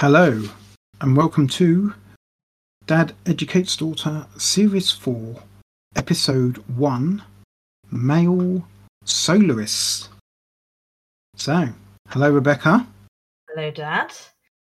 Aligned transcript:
Hello, 0.00 0.40
and 1.00 1.16
welcome 1.16 1.48
to 1.48 1.92
Dad 2.86 3.14
Educates 3.26 3.76
Daughter, 3.76 4.28
Series 4.36 4.92
4, 4.92 5.34
Episode 5.96 6.58
1 6.68 7.20
Male 7.90 8.64
Soloists. 9.04 10.08
So, 11.34 11.70
hello, 12.10 12.30
Rebekah. 12.30 12.86
Hello, 13.48 13.72
Dad. 13.72 14.12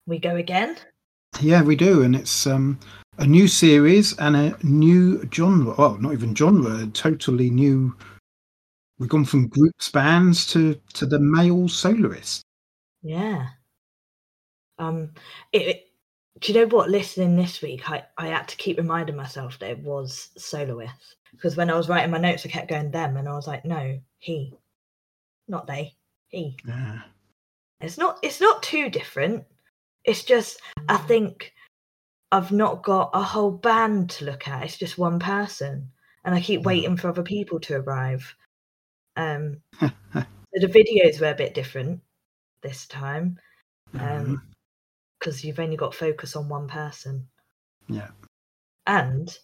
We 0.07 0.19
go 0.19 0.37
again. 0.37 0.77
Yeah, 1.41 1.63
we 1.63 1.75
do, 1.75 2.03
and 2.03 2.15
it's 2.15 2.47
um, 2.47 2.79
a 3.17 3.27
new 3.27 3.49
series 3.49 4.17
and 4.19 4.37
a 4.37 4.57
new 4.63 5.27
genre. 5.33 5.75
Well, 5.77 5.97
not 5.97 6.13
even 6.13 6.33
genre, 6.33 6.83
a 6.83 6.87
totally 6.87 7.49
new. 7.49 7.93
We've 8.97 9.09
gone 9.09 9.25
from 9.25 9.49
groups, 9.49 9.89
bands 9.89 10.47
to 10.53 10.79
to 10.93 11.05
the 11.05 11.19
male 11.19 11.67
soloist. 11.67 12.41
Yeah. 13.03 13.47
Um. 14.79 15.11
It, 15.51 15.61
it- 15.67 15.85
do 16.41 16.53
you 16.53 16.59
know 16.59 16.67
what? 16.67 16.89
Listening 16.89 17.35
this 17.35 17.61
week, 17.61 17.89
I 17.91 18.05
I 18.17 18.27
had 18.27 18.47
to 18.47 18.55
keep 18.55 18.77
reminding 18.77 19.15
myself 19.15 19.59
that 19.59 19.71
it 19.71 19.79
was 19.79 20.29
soloist 20.37 21.17
because 21.31 21.57
when 21.57 21.69
I 21.69 21.75
was 21.75 21.89
writing 21.89 22.11
my 22.11 22.17
notes, 22.17 22.45
I 22.45 22.49
kept 22.49 22.69
going 22.69 22.91
them, 22.91 23.17
and 23.17 23.27
I 23.27 23.33
was 23.33 23.47
like, 23.47 23.65
no, 23.65 23.99
he, 24.19 24.53
not 25.49 25.67
they, 25.67 25.95
he. 26.29 26.55
Yeah. 26.65 27.01
It's 27.81 27.97
not. 27.97 28.19
It's 28.23 28.39
not 28.41 28.63
too 28.63 28.89
different. 28.89 29.43
It's 30.05 30.23
just 30.23 30.61
I 30.87 30.97
think 30.97 31.53
I've 32.31 32.51
not 32.51 32.83
got 32.83 33.09
a 33.13 33.21
whole 33.21 33.51
band 33.51 34.11
to 34.11 34.25
look 34.25 34.47
at. 34.47 34.63
It's 34.63 34.77
just 34.77 34.97
one 34.97 35.19
person, 35.19 35.91
and 36.23 36.35
I 36.35 36.41
keep 36.41 36.63
waiting 36.63 36.95
for 36.97 37.09
other 37.09 37.23
people 37.23 37.59
to 37.61 37.77
arrive. 37.77 38.33
Um, 39.17 39.61
so 39.81 39.89
the 40.53 40.67
videos 40.67 41.19
were 41.19 41.31
a 41.31 41.35
bit 41.35 41.53
different 41.53 42.01
this 42.61 42.87
time 42.87 43.39
Um, 43.99 44.41
because 45.19 45.43
you've 45.43 45.59
only 45.59 45.77
got 45.77 45.93
focus 45.93 46.35
on 46.35 46.49
one 46.49 46.67
person. 46.67 47.27
yeah. 47.87 48.09
And 48.87 49.37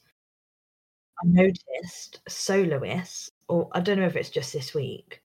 I 1.24 1.28
noticed 1.28 2.22
soloists, 2.28 3.30
or 3.48 3.70
I 3.74 3.80
don't 3.80 4.00
know 4.00 4.06
if 4.06 4.16
it's 4.16 4.30
just 4.30 4.54
this 4.54 4.74
week, 4.74 5.22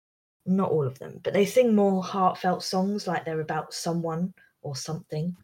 not 0.47 0.71
all 0.71 0.87
of 0.87 0.99
them, 0.99 1.21
but 1.23 1.33
they 1.33 1.45
sing 1.45 1.75
more 1.75 2.03
heartfelt 2.03 2.63
songs 2.63 3.07
like 3.07 3.25
they're 3.25 3.41
about 3.41 3.73
someone 3.73 4.35
or 4.63 4.77
something. 4.77 5.37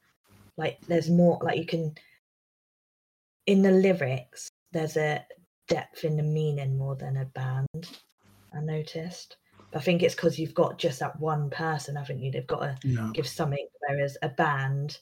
Like 0.57 0.79
there's 0.89 1.11
more, 1.11 1.39
like 1.43 1.59
you 1.59 1.67
can, 1.67 1.95
in 3.47 3.63
the 3.63 3.71
lyrics, 3.71 4.49
there's 4.73 4.97
a 4.97 5.25
depth 5.69 6.05
in 6.05 6.17
the 6.17 6.23
meaning 6.23 6.77
more 6.77 6.97
than 6.97 7.17
a 7.17 7.25
band. 7.25 7.89
I 8.55 8.61
noticed. 8.61 9.37
I 9.75 9.81
think 9.81 10.03
it's 10.03 10.15
because 10.15 10.39
you've 10.39 10.55
got 10.55 10.79
just 10.79 11.01
that 11.01 11.19
one 11.21 11.51
person, 11.51 11.97
haven't 11.97 12.21
you? 12.21 12.31
They've 12.31 12.47
got 12.47 12.61
to 12.61 12.79
Yeah. 12.89 13.11
give 13.13 13.27
something, 13.27 13.67
whereas 13.81 14.17
a 14.23 14.29
band, 14.29 14.99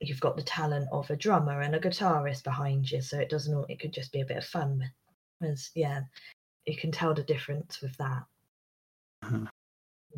you've 0.00 0.20
got 0.20 0.36
the 0.36 0.42
talent 0.42 0.88
of 0.92 1.10
a 1.10 1.16
drummer 1.16 1.60
and 1.60 1.74
a 1.74 1.80
guitarist 1.80 2.44
behind 2.44 2.90
you, 2.90 3.02
so 3.02 3.18
it 3.18 3.28
doesn't. 3.28 3.54
all- 3.54 3.66
It 3.68 3.80
could 3.80 3.92
just 3.92 4.12
be 4.12 4.20
a 4.22 4.26
bit 4.26 4.38
of 4.38 4.44
fun. 4.46 4.90
Whereas, 5.38 5.70
yeah, 5.74 6.02
you 6.66 6.76
can 6.76 6.92
tell 6.92 7.12
the 7.14 7.22
difference 7.22 7.80
with 7.82 7.96
that. 7.98 8.24
Uh-huh. 9.22 9.46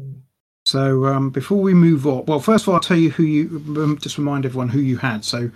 Mm. 0.01 0.21
So 0.67 1.07
um, 1.07 1.31
before 1.31 1.61
we 1.61 1.75
move 1.75 2.07
on, 2.07 2.25
well, 2.27 2.39
first 2.39 2.65
of 2.65 2.69
all, 2.69 2.75
I'll 2.77 2.81
tell 2.81 2.97
you 2.97 3.11
who 3.11 3.25
you 3.25 3.65
um, 3.83 3.99
just 4.01 4.17
remind 4.17 4.47
everyone 4.47 4.69
who 4.69 4.79
you 4.81 4.97
had. 4.97 5.25
So 5.25 5.51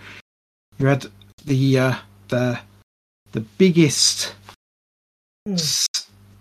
you 0.78 0.86
had 0.86 1.06
the 1.44 1.78
uh, 1.78 1.94
the 2.28 2.58
the 3.32 3.40
biggest 3.40 4.34
Mm. 5.48 5.54
s- 5.54 5.86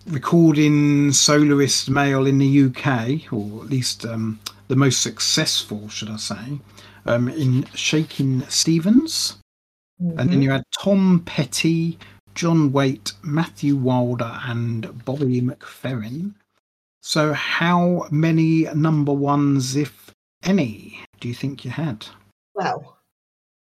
recording 0.07 1.11
soloist 1.11 1.89
male 1.89 2.25
in 2.25 2.37
the 2.37 2.65
UK, 2.65 3.31
or 3.31 3.63
at 3.63 3.69
least 3.69 4.05
um, 4.05 4.39
the 4.67 4.75
most 4.75 5.01
successful, 5.01 5.89
should 5.89 6.09
I 6.09 6.17
say, 6.17 6.59
um, 7.05 7.27
in 7.27 7.65
Shakin' 7.73 8.45
Stevens. 8.49 9.37
And 9.99 10.17
then 10.17 10.39
Mhm. 10.39 10.43
you 10.43 10.51
had 10.51 10.63
Tom 10.77 11.21
Petty, 11.25 11.97
John 12.33 12.71
Waite, 12.73 13.13
Matthew 13.23 13.77
Wilder, 13.77 14.39
and 14.43 15.05
Bobby 15.05 15.41
McFerrin. 15.41 16.33
So, 17.01 17.33
how 17.33 18.07
many 18.11 18.65
number 18.73 19.13
ones, 19.13 19.75
if 19.75 20.11
any, 20.43 20.99
do 21.19 21.27
you 21.27 21.33
think 21.33 21.63
you 21.63 21.71
had? 21.71 22.07
Well, 22.53 22.97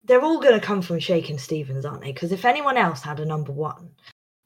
they're 0.03 0.21
all 0.23 0.39
going 0.39 0.59
to 0.59 0.65
come 0.65 0.81
from 0.81 0.99
Shakin' 0.99 1.37
Stevens, 1.37 1.85
aren't 1.85 2.01
they? 2.01 2.11
Because 2.13 2.31
if 2.31 2.45
anyone 2.45 2.77
else 2.77 3.01
had 3.01 3.19
a 3.19 3.25
number 3.25 3.51
one, 3.51 3.91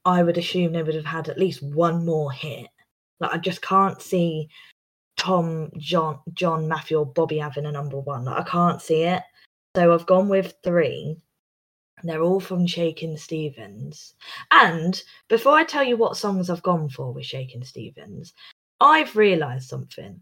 I 0.05 0.23
would 0.23 0.37
assume 0.37 0.73
they 0.73 0.83
would 0.83 0.95
have 0.95 1.05
had 1.05 1.29
at 1.29 1.37
least 1.39 1.61
one 1.61 2.05
more 2.05 2.31
hit. 2.31 2.67
Like 3.19 3.31
I 3.33 3.37
just 3.37 3.61
can't 3.61 4.01
see 4.01 4.49
Tom, 5.17 5.69
John, 5.77 6.19
John, 6.33 6.67
Matthew, 6.67 6.97
or 6.97 7.05
Bobby 7.05 7.37
having 7.37 7.67
a 7.67 7.71
number 7.71 7.99
one. 7.99 8.25
Like, 8.25 8.39
I 8.39 8.49
can't 8.49 8.81
see 8.81 9.03
it. 9.03 9.21
So 9.75 9.93
I've 9.93 10.07
gone 10.07 10.29
with 10.29 10.55
three. 10.63 11.17
They're 12.03 12.23
all 12.23 12.39
from 12.39 12.65
Shakin' 12.65 13.15
Stevens. 13.17 14.15
And 14.49 15.01
before 15.29 15.53
I 15.53 15.63
tell 15.63 15.83
you 15.83 15.97
what 15.97 16.17
songs 16.17 16.49
I've 16.49 16.63
gone 16.63 16.89
for 16.89 17.13
with 17.13 17.25
Shakin' 17.25 17.63
Stevens, 17.63 18.33
I've 18.79 19.15
realised 19.15 19.69
something. 19.69 20.19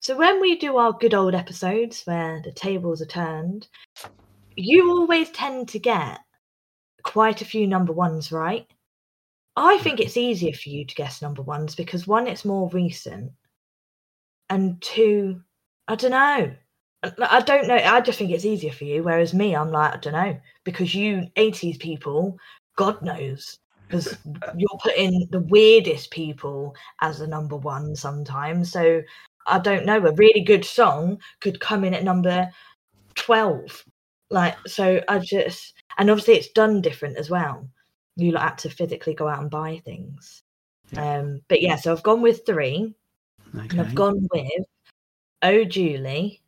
So 0.00 0.16
when 0.16 0.40
we 0.40 0.56
do 0.56 0.76
our 0.76 0.92
good 0.92 1.14
old 1.14 1.34
episodes 1.34 2.02
where 2.04 2.42
the 2.42 2.52
tables 2.52 3.00
are 3.00 3.06
turned, 3.06 3.68
you 4.56 4.90
always 4.90 5.30
tend 5.30 5.68
to 5.68 5.78
get 5.78 6.18
quite 7.04 7.42
a 7.42 7.46
few 7.46 7.66
number 7.68 7.92
ones 7.92 8.32
right. 8.32 8.66
I 9.56 9.78
think 9.78 9.98
it's 10.00 10.16
easier 10.16 10.52
for 10.52 10.68
you 10.68 10.84
to 10.86 10.94
guess 10.94 11.20
number 11.20 11.42
ones 11.42 11.74
because 11.74 12.06
one, 12.06 12.26
it's 12.28 12.44
more 12.44 12.68
recent, 12.70 13.32
and 14.48 14.80
two, 14.80 15.42
I 15.88 15.94
don't 15.96 16.10
know. 16.10 16.54
I- 17.02 17.40
don't 17.42 17.68
know. 17.68 17.76
I 17.76 18.00
just 18.00 18.18
think 18.18 18.30
it's 18.30 18.44
easier 18.44 18.72
for 18.72 18.84
you. 18.84 19.02
Whereas 19.02 19.34
me, 19.34 19.54
I'm 19.54 19.70
like, 19.70 19.94
I 19.94 19.96
don't 19.98 20.12
know, 20.12 20.40
because 20.64 20.94
you 20.94 21.28
80s 21.36 21.78
people, 21.78 22.38
God 22.76 23.00
knows, 23.02 23.58
because 23.88 24.16
you're 24.56 24.78
putting 24.82 25.26
the 25.30 25.40
weirdest 25.40 26.10
people 26.10 26.74
as 27.00 27.18
the 27.18 27.26
number 27.26 27.56
one 27.56 27.94
sometimes. 27.94 28.72
So 28.72 29.02
I 29.46 29.58
don't 29.58 29.86
know. 29.86 29.98
A 30.04 30.12
really 30.14 30.40
good 30.42 30.64
song 30.64 31.20
could 31.40 31.60
come 31.60 31.84
in 31.84 31.94
at 31.94 32.04
number 32.04 32.50
12. 33.14 33.84
Like, 34.30 34.56
so 34.66 35.00
I 35.08 35.18
just, 35.20 35.74
and 35.98 36.10
obviously 36.10 36.34
it's 36.34 36.48
done 36.48 36.80
different 36.80 37.16
as 37.18 37.30
well. 37.30 37.68
You 38.16 38.32
like, 38.32 38.42
had 38.42 38.58
to 38.58 38.70
physically 38.70 39.14
go 39.14 39.28
out 39.28 39.40
and 39.40 39.50
buy 39.50 39.80
things. 39.84 40.42
Yeah. 40.90 41.18
Um, 41.18 41.42
but 41.48 41.60
yeah, 41.62 41.76
so 41.76 41.92
I've 41.92 42.02
gone 42.02 42.22
with 42.22 42.46
three, 42.46 42.94
and 43.52 43.80
I've 43.80 43.94
gone 43.94 44.26
with 44.32 44.66
Oh 45.42 45.64
Julie, 45.64 46.40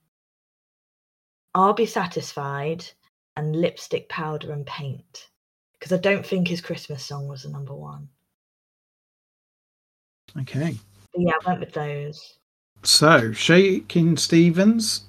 I'll 1.55 1.75
Be 1.75 1.87
Satisfied, 1.87 2.85
and 3.37 3.55
Lipstick 3.55 4.09
Powder 4.09 4.53
and 4.53 4.67
Paint. 4.67 5.29
Because 5.79 5.93
I 5.93 5.99
don't 5.99 6.27
think 6.27 6.49
his 6.49 6.61
Christmas 6.61 7.05
song 7.05 7.29
was 7.29 7.43
the 7.43 7.51
number 7.51 7.75
one. 7.75 8.09
Okay. 10.41 10.77
But 11.13 11.23
yeah, 11.23 11.33
I 11.45 11.49
went 11.49 11.61
with 11.61 11.73
those. 11.73 12.39
So, 12.83 13.33
Shakin' 13.33 14.17
Stevens 14.17 15.05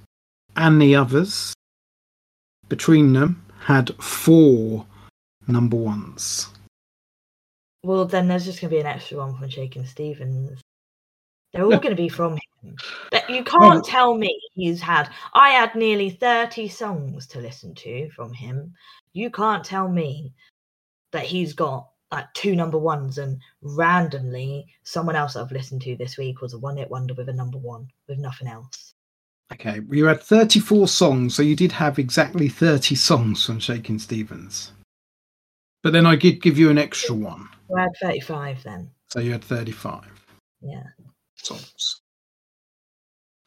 and 0.55 0.81
the 0.81 0.95
others, 0.95 1.53
between 2.67 3.13
them, 3.13 3.45
had 3.61 3.95
four 3.95 4.85
number 5.49 5.77
ones. 5.77 6.47
Well, 7.83 8.05
then 8.05 8.27
there's 8.27 8.45
just 8.45 8.61
going 8.61 8.69
to 8.69 8.75
be 8.75 8.81
an 8.81 8.87
extra 8.87 9.17
one 9.17 9.37
from 9.37 9.49
Shakin' 9.49 9.85
Stevens. 9.85 10.59
They're 11.53 11.63
all 11.63 11.69
going 11.69 11.95
to 11.95 11.95
be 11.95 12.09
from 12.09 12.33
him. 12.33 12.75
But 13.11 13.29
you 13.29 13.43
can't 13.43 13.83
tell 13.83 14.15
me 14.15 14.39
he's 14.53 14.81
had. 14.81 15.09
I 15.33 15.49
had 15.49 15.75
nearly 15.75 16.09
30 16.09 16.67
songs 16.67 17.25
to 17.27 17.39
listen 17.39 17.73
to 17.75 18.09
from 18.11 18.33
him. 18.33 18.73
You 19.13 19.31
can't 19.31 19.63
tell 19.63 19.87
me 19.87 20.33
that 21.11 21.23
he's 21.23 21.53
got 21.53 21.87
like 22.11 22.31
two 22.33 22.55
number 22.55 22.77
ones 22.77 23.17
and 23.17 23.39
randomly 23.61 24.67
someone 24.83 25.15
else 25.15 25.35
I've 25.35 25.51
listened 25.51 25.81
to 25.83 25.95
this 25.95 26.17
week 26.17 26.41
was 26.41 26.53
a 26.53 26.59
one 26.59 26.77
hit 26.77 26.89
wonder 26.89 27.13
with 27.13 27.29
a 27.29 27.33
number 27.33 27.57
one 27.57 27.87
with 28.07 28.17
nothing 28.17 28.47
else. 28.47 28.93
Okay, 29.51 29.81
you 29.89 30.05
had 30.05 30.21
34 30.21 30.87
songs, 30.87 31.35
so 31.35 31.41
you 31.41 31.55
did 31.55 31.71
have 31.71 31.97
exactly 31.97 32.49
30 32.49 32.93
songs 32.93 33.43
from 33.45 33.59
Shakin' 33.59 33.97
Stevens. 33.97 34.73
But 35.83 35.93
then 35.93 36.05
I 36.05 36.15
did 36.15 36.41
give 36.41 36.57
you 36.57 36.69
an 36.69 36.77
extra 36.77 37.15
one, 37.15 37.47
So 37.69 37.77
I 37.77 37.81
had 37.83 37.91
35 38.01 38.63
then. 38.63 38.91
so 39.07 39.19
you 39.19 39.31
had 39.31 39.43
35 39.43 40.05
Yeah. 40.61 40.83
songs. 41.35 42.01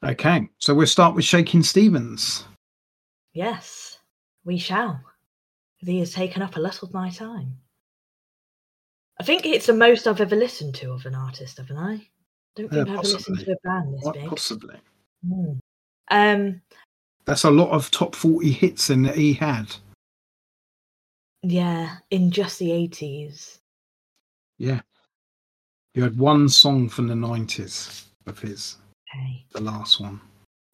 Okay, 0.05 0.49
so 0.59 0.75
we'll 0.75 0.87
start 0.87 1.15
with 1.15 1.25
Shakin' 1.25 1.63
Stevens. 1.63 2.45
Yes, 3.35 3.99
we 4.45 4.59
shall. 4.59 5.01
He 5.77 5.99
has 6.01 6.13
taken 6.13 6.43
up 6.43 6.57
a 6.57 6.61
lot 6.61 6.83
of 6.83 6.93
my 6.93 7.11
time. 7.11 7.57
I 9.21 9.25
think 9.25 9.45
it's 9.47 9.67
the 9.67 9.73
most 9.75 10.07
I've 10.07 10.21
ever 10.21 10.35
listened 10.37 10.75
to 10.77 10.93
of 10.93 11.07
an 11.07 11.15
artist, 11.15 11.59
haven't 11.59 11.77
I? 11.77 12.09
Don't 12.57 12.67
Uh, 12.73 12.75
think 12.85 12.89
I've 12.89 12.99
ever 12.99 13.09
listened 13.09 13.39
to 13.41 13.53
a 13.53 13.57
band 13.63 13.95
this 13.95 14.03
Quite 14.03 14.15
big. 14.15 14.29
possibly. 14.29 14.77
Hmm. 15.27 15.53
Um, 16.11 16.63
That's 17.25 17.45
a 17.45 17.51
lot 17.51 17.71
of 17.71 17.91
top 17.91 18.15
40 18.17 18.51
hits 18.53 18.91
in 18.91 19.03
that 19.03 19.17
he 19.17 19.35
had. 19.35 19.77
Yeah, 21.43 21.97
in 22.11 22.31
just 22.31 22.59
the 22.59 22.73
eighties. 22.73 23.61
Yeah. 24.59 24.81
You 25.95 26.03
had 26.03 26.17
one 26.19 26.49
song 26.49 26.89
from 26.89 27.07
the 27.07 27.15
90s 27.15 28.05
of 28.27 28.39
his, 28.39 28.79
Okay. 29.15 29.45
the 29.53 29.61
last 29.61 30.01
one. 30.01 30.21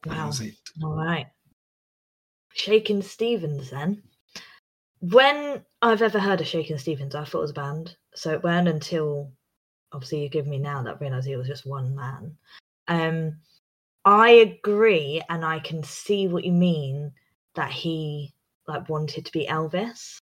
That 0.05 0.17
Wow. 0.17 0.27
was 0.27 0.41
it. 0.41 0.55
All 0.83 0.95
right. 0.95 1.27
Shakin' 2.53 3.03
Stevens 3.03 3.71
then. 3.71 4.03
When 5.01 5.65
I've 5.83 6.03
ever 6.03 6.21
heard 6.21 6.41
of 6.41 6.47
Shakin' 6.47 6.79
Stevens, 6.79 7.15
I 7.15 7.25
thought 7.25 7.39
it 7.39 7.43
was 7.43 7.51
a 7.51 7.55
band. 7.55 7.97
So 8.15 8.33
it 8.33 8.43
weren't 8.45 8.69
until 8.69 9.33
obviously 9.93 10.23
you 10.23 10.29
give 10.29 10.47
me 10.47 10.59
now 10.59 10.83
that 10.83 10.97
I 10.97 10.99
realise 10.99 11.25
he 11.25 11.37
was 11.37 11.47
just 11.49 11.67
one 11.67 11.95
man. 11.95 12.37
Um, 12.89 13.41
I 14.05 14.31
agree, 14.31 15.23
and 15.29 15.45
I 15.45 15.59
can 15.61 15.83
see 15.83 16.29
what 16.29 16.45
you 16.45 16.53
mean 16.53 17.13
that 17.55 17.71
he 17.71 18.35
like 18.67 18.89
wanted 18.89 19.25
to 19.27 19.33
be 19.33 19.47
Elvis. 19.47 20.19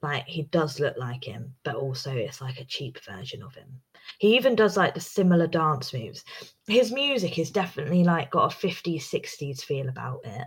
Like 0.00 0.26
he 0.26 0.42
does 0.44 0.78
look 0.78 0.96
like 0.96 1.24
him, 1.24 1.54
but 1.64 1.74
also 1.74 2.14
it's 2.14 2.40
like 2.40 2.60
a 2.60 2.64
cheap 2.64 2.98
version 3.04 3.42
of 3.42 3.54
him. 3.54 3.80
He 4.18 4.36
even 4.36 4.54
does 4.54 4.76
like 4.76 4.94
the 4.94 5.00
similar 5.00 5.46
dance 5.46 5.92
moves. 5.92 6.24
His 6.66 6.92
music 6.92 7.38
is 7.38 7.50
definitely 7.50 8.04
like 8.04 8.30
got 8.30 8.52
a 8.52 8.56
50s, 8.56 9.02
60s 9.02 9.62
feel 9.62 9.88
about 9.88 10.20
it. 10.24 10.46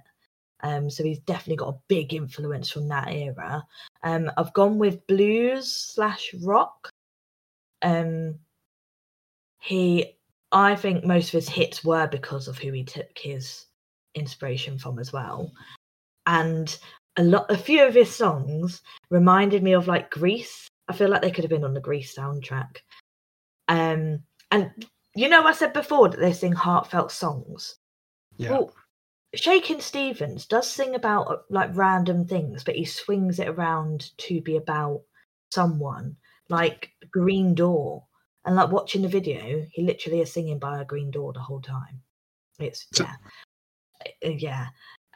Um, 0.63 0.89
so 0.89 1.03
he's 1.03 1.19
definitely 1.19 1.57
got 1.57 1.73
a 1.75 1.79
big 1.87 2.13
influence 2.13 2.69
from 2.69 2.87
that 2.89 3.09
era. 3.09 3.65
Um, 4.03 4.31
I've 4.37 4.53
gone 4.53 4.77
with 4.77 5.05
blues 5.07 5.71
slash 5.71 6.33
rock. 6.41 6.89
Um, 7.81 8.39
he, 9.59 10.17
I 10.51 10.75
think 10.75 11.03
most 11.03 11.29
of 11.29 11.33
his 11.33 11.49
hits 11.49 11.83
were 11.83 12.07
because 12.07 12.47
of 12.47 12.57
who 12.57 12.71
he 12.71 12.83
took 12.83 13.17
his 13.17 13.65
inspiration 14.15 14.77
from 14.77 14.99
as 14.99 15.11
well. 15.11 15.51
And 16.25 16.77
a 17.17 17.23
lot, 17.23 17.51
a 17.51 17.57
few 17.57 17.85
of 17.85 17.93
his 17.93 18.13
songs 18.13 18.81
reminded 19.09 19.63
me 19.63 19.73
of 19.73 19.87
like 19.87 20.11
Grease. 20.11 20.67
I 20.87 20.93
feel 20.93 21.09
like 21.09 21.21
they 21.21 21.31
could 21.31 21.43
have 21.43 21.49
been 21.51 21.63
on 21.63 21.73
the 21.73 21.79
Grease 21.81 22.15
soundtrack. 22.15 22.77
Um, 23.67 24.23
and 24.49 24.71
you 25.15 25.29
know, 25.29 25.43
I 25.43 25.53
said 25.53 25.73
before 25.73 26.09
that 26.09 26.19
they 26.19 26.33
sing 26.33 26.53
heartfelt 26.53 27.11
songs. 27.11 27.75
Yeah. 28.37 28.51
Well, 28.51 28.73
Shakin' 29.35 29.79
Stevens 29.81 30.45
does 30.45 30.69
sing 30.69 30.95
about 30.95 31.27
uh, 31.29 31.37
like 31.49 31.75
random 31.75 32.25
things, 32.25 32.63
but 32.63 32.75
he 32.75 32.85
swings 32.85 33.39
it 33.39 33.47
around 33.47 34.11
to 34.17 34.41
be 34.41 34.57
about 34.57 35.01
someone, 35.53 36.15
like 36.49 36.91
Green 37.11 37.55
Door. 37.55 38.05
And 38.43 38.55
like 38.55 38.71
watching 38.71 39.03
the 39.03 39.07
video, 39.07 39.65
he 39.71 39.83
literally 39.83 40.21
is 40.21 40.33
singing 40.33 40.57
by 40.59 40.81
a 40.81 40.85
green 40.85 41.11
door 41.11 41.31
the 41.31 41.39
whole 41.39 41.61
time. 41.61 42.01
It's 42.59 42.87
So- 42.93 43.03
yeah, 43.03 43.15
Uh, 44.25 44.29
yeah. 44.29 44.67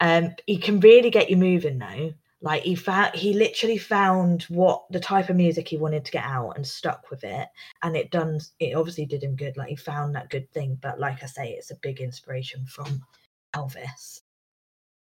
Um, 0.02 0.36
he 0.46 0.58
can 0.58 0.80
really 0.80 1.10
get 1.10 1.30
you 1.30 1.38
moving 1.38 1.78
though. 1.78 2.14
Like 2.42 2.64
he 2.64 2.76
found, 2.76 3.16
he 3.16 3.34
literally 3.34 3.78
found 3.78 4.44
what 4.44 4.84
the 4.92 5.00
type 5.00 5.30
of 5.30 5.36
music 5.36 5.68
he 5.68 5.78
wanted 5.78 6.06
to 6.06 6.12
get 6.12 6.26
out 6.26 6.52
and 6.52 6.68
stuck 6.68 7.10
with 7.10 7.24
it, 7.24 7.48
and 7.82 7.96
it 7.96 8.12
done. 8.12 8.40
It 8.60 8.76
obviously 8.76 9.06
did 9.06 9.24
him 9.24 9.36
good. 9.36 9.58
Like 9.58 9.70
he 9.70 9.76
found 9.76 10.14
that 10.16 10.30
good 10.30 10.52
thing. 10.52 10.78
But 10.82 11.00
like 11.00 11.24
I 11.24 11.28
say, 11.28 11.52
it's 11.52 11.72
a 11.72 11.80
big 11.82 12.02
inspiration 12.02 12.66
from 12.66 13.02
Elvis. 13.56 14.22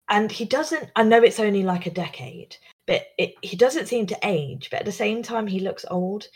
And 0.08 0.32
he 0.32 0.44
doesn't, 0.44 0.90
I 0.96 1.04
know 1.04 1.22
it's 1.22 1.38
only 1.38 1.62
like 1.62 1.86
a 1.86 1.90
decade, 1.90 2.56
but 2.88 3.06
it, 3.16 3.34
he 3.42 3.56
doesn't 3.56 3.86
seem 3.86 4.06
to 4.06 4.18
age, 4.24 4.68
but 4.68 4.80
at 4.80 4.86
the 4.86 4.90
same 4.90 5.22
time, 5.22 5.46
he 5.46 5.60
looks 5.60 5.84
old. 5.88 6.26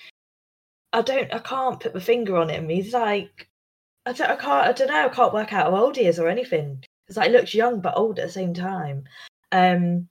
I 0.93 1.03
don't, 1.03 1.35
I 1.35 1.41
can't 1.41 1.81
put 1.81 1.93
my 1.93 2.01
finger 2.01 2.37
on 2.37 2.51
him. 2.51 2.69
He's 2.69 2.93
like, 2.93 3.49
I 4.07 4.13
don't, 4.13 4.31
I 4.31 4.37
can't, 4.37 4.69
I 4.69 4.73
don't 4.73 4.87
know, 4.87 5.07
I 5.07 5.09
can't 5.09 5.35
work 5.35 5.53
out 5.53 5.73
how 5.73 5.77
old 5.77 5.97
he 5.97 6.07
is 6.07 6.21
or 6.21 6.29
anything. 6.29 6.85
Like, 7.15 7.29
he 7.29 7.37
looks 7.37 7.55
young 7.55 7.81
but 7.81 7.97
old 7.97 8.19
at 8.19 8.27
the 8.27 8.33
same 8.33 8.55
time. 8.55 9.05
Um, 9.53 10.09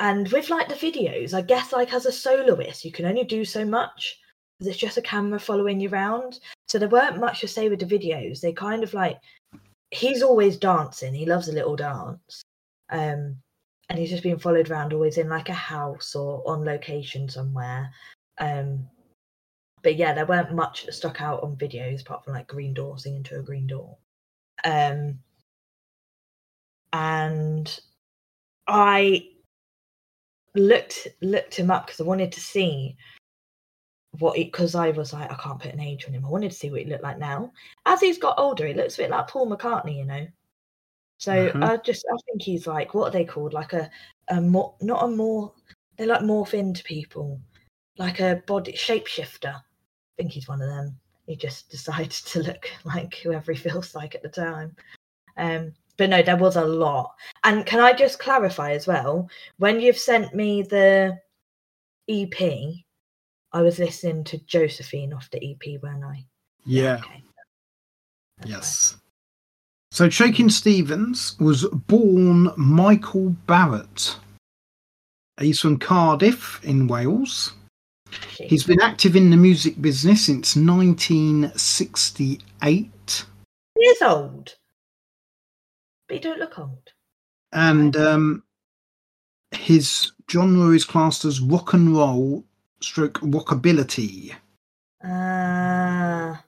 and 0.00 0.28
with 0.32 0.48
like 0.48 0.68
the 0.68 0.74
videos, 0.74 1.34
I 1.34 1.42
guess 1.42 1.72
like 1.72 1.92
as 1.92 2.06
a 2.06 2.12
soloist, 2.12 2.84
you 2.84 2.92
can 2.92 3.04
only 3.04 3.24
do 3.24 3.44
so 3.44 3.64
much 3.66 4.18
because 4.58 4.68
it's 4.68 4.80
just 4.80 4.96
a 4.96 5.02
camera 5.02 5.38
following 5.38 5.78
you 5.78 5.90
around. 5.90 6.40
So 6.68 6.78
there 6.78 6.88
weren't 6.88 7.20
much 7.20 7.40
to 7.40 7.48
say 7.48 7.68
with 7.68 7.80
the 7.80 7.98
videos. 7.98 8.40
They 8.40 8.52
kind 8.52 8.82
of 8.82 8.94
like 8.94 9.18
he's 9.90 10.22
always 10.22 10.56
dancing. 10.56 11.12
He 11.12 11.26
loves 11.26 11.48
a 11.48 11.52
little 11.52 11.76
dance. 11.76 12.42
Um, 12.90 13.36
and 13.88 13.98
he's 13.98 14.10
just 14.10 14.22
being 14.22 14.38
followed 14.38 14.70
around 14.70 14.92
always 14.92 15.18
in 15.18 15.28
like 15.28 15.48
a 15.48 15.54
house 15.54 16.14
or 16.14 16.42
on 16.48 16.64
location 16.64 17.28
somewhere. 17.28 17.90
Um, 18.38 18.88
but 19.82 19.96
yeah, 19.96 20.14
there 20.14 20.26
weren't 20.26 20.54
much 20.54 20.86
stuck 20.90 21.20
out 21.20 21.42
on 21.42 21.56
videos 21.56 22.02
apart 22.02 22.24
from 22.24 22.34
like 22.34 22.46
Green 22.46 22.72
Door 22.72 22.98
singing 22.98 23.22
to 23.24 23.40
a 23.40 23.42
green 23.42 23.66
door. 23.66 23.96
Um, 24.64 25.18
and 26.92 27.80
I 28.66 29.28
looked 30.54 31.08
looked 31.22 31.54
him 31.54 31.70
up 31.70 31.86
because 31.86 32.00
I 32.00 32.04
wanted 32.04 32.32
to 32.32 32.40
see 32.40 32.96
what 34.18 34.36
it 34.36 34.50
because 34.50 34.74
I 34.74 34.90
was 34.90 35.12
like 35.12 35.30
I 35.30 35.36
can't 35.36 35.60
put 35.60 35.72
an 35.72 35.80
age 35.80 36.04
on 36.06 36.12
him. 36.12 36.24
I 36.24 36.28
wanted 36.28 36.50
to 36.50 36.56
see 36.56 36.70
what 36.70 36.80
he 36.80 36.86
looked 36.86 37.02
like 37.02 37.18
now. 37.18 37.52
As 37.86 38.00
he's 38.00 38.18
got 38.18 38.38
older, 38.38 38.66
he 38.66 38.74
looks 38.74 38.94
a 38.94 39.02
bit 39.02 39.10
like 39.10 39.28
Paul 39.28 39.50
McCartney, 39.50 39.96
you 39.96 40.04
know. 40.04 40.26
So 41.18 41.32
Mhm. 41.32 41.62
I 41.62 41.76
just 41.78 42.04
I 42.12 42.16
think 42.26 42.42
he's 42.42 42.66
like 42.66 42.94
what 42.94 43.08
are 43.08 43.12
they 43.12 43.24
called? 43.24 43.52
Like 43.52 43.72
a 43.72 43.90
a 44.28 44.40
more 44.40 44.74
not 44.80 45.04
a 45.04 45.08
more 45.08 45.52
they 45.96 46.06
like 46.06 46.22
morph 46.22 46.54
into 46.54 46.82
people, 46.82 47.40
like 47.98 48.20
a 48.20 48.42
body 48.46 48.72
shapeshifter. 48.72 49.54
I 49.54 49.62
think 50.16 50.32
he's 50.32 50.48
one 50.48 50.62
of 50.62 50.68
them. 50.68 50.98
He 51.26 51.36
just 51.36 51.70
decided 51.70 52.10
to 52.10 52.42
look 52.42 52.70
like 52.84 53.14
whoever 53.16 53.52
he 53.52 53.58
feels 53.58 53.94
like 53.94 54.14
at 54.14 54.22
the 54.22 54.28
time. 54.28 54.74
Um, 55.36 55.72
but 56.00 56.08
no, 56.08 56.22
there 56.22 56.38
was 56.38 56.56
a 56.56 56.64
lot. 56.64 57.14
And 57.44 57.66
can 57.66 57.78
I 57.78 57.92
just 57.92 58.18
clarify 58.18 58.72
as 58.72 58.86
well? 58.86 59.28
When 59.58 59.82
you've 59.82 59.98
sent 59.98 60.34
me 60.34 60.62
the 60.62 61.18
EP, 62.08 62.40
I 63.52 63.60
was 63.60 63.78
listening 63.78 64.24
to 64.24 64.38
Josephine 64.46 65.12
off 65.12 65.28
the 65.30 65.50
EP, 65.50 65.60
weren't 65.82 66.02
I? 66.02 66.24
Yeah. 66.64 67.00
Okay. 67.04 67.22
Yes. 68.46 68.96
So 69.90 70.08
Shakin' 70.08 70.48
Stevens 70.48 71.36
was 71.38 71.66
born 71.66 72.50
Michael 72.56 73.36
Barrett. 73.46 74.16
He's 75.38 75.60
from 75.60 75.78
Cardiff 75.78 76.64
in 76.64 76.86
Wales. 76.86 77.52
He's 78.38 78.64
been 78.64 78.80
active 78.80 79.16
in 79.16 79.28
the 79.28 79.36
music 79.36 79.82
business 79.82 80.24
since 80.24 80.56
1968. 80.56 83.24
Years 83.76 84.02
old, 84.02 84.54
but 86.10 86.16
he 86.16 86.20
don't 86.20 86.40
look 86.40 86.58
old. 86.58 86.92
And 87.52 87.96
um, 87.96 88.42
his 89.52 90.10
genre 90.28 90.70
is 90.74 90.84
classed 90.84 91.24
as 91.24 91.40
rock 91.40 91.72
and 91.72 91.94
roll 91.96 92.44
stroke 92.80 93.20
rockability. 93.20 94.34
Ah, 95.04 96.42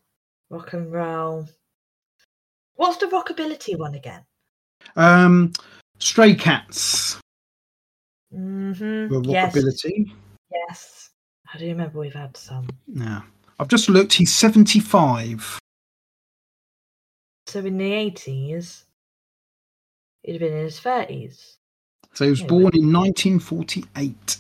rock 0.51 0.73
and 0.73 0.93
roll. 0.93 1.47
What's 2.75 2.97
the 2.97 3.07
rockability 3.07 3.79
one 3.79 3.95
again? 3.95 4.25
Um, 4.97 5.53
Stray 5.99 6.35
Cats 6.35 7.19
Mm-hmm. 8.35 9.15
were 9.15 9.23
Yes, 9.31 9.55
rockability. 9.55 10.11
yes. 10.51 11.11
I 11.55 11.59
do 11.59 11.67
remember 11.69 12.01
we've 12.01 12.15
had 12.15 12.35
some. 12.37 12.67
Yeah. 12.89 13.21
I've 13.61 13.69
just 13.69 13.89
looked, 13.91 14.15
he's 14.15 14.35
75. 14.35 15.59
So 17.47 17.61
in 17.61 17.77
the 17.77 17.93
eighties, 17.93 18.87
he'd 20.23 20.39
been 20.39 20.53
in 20.53 20.65
his 20.65 20.81
thirties. 20.81 21.57
So 22.15 22.25
he 22.25 22.31
was 22.31 22.43
born 22.43 22.73
in 22.75 22.93
1948. 22.93 24.37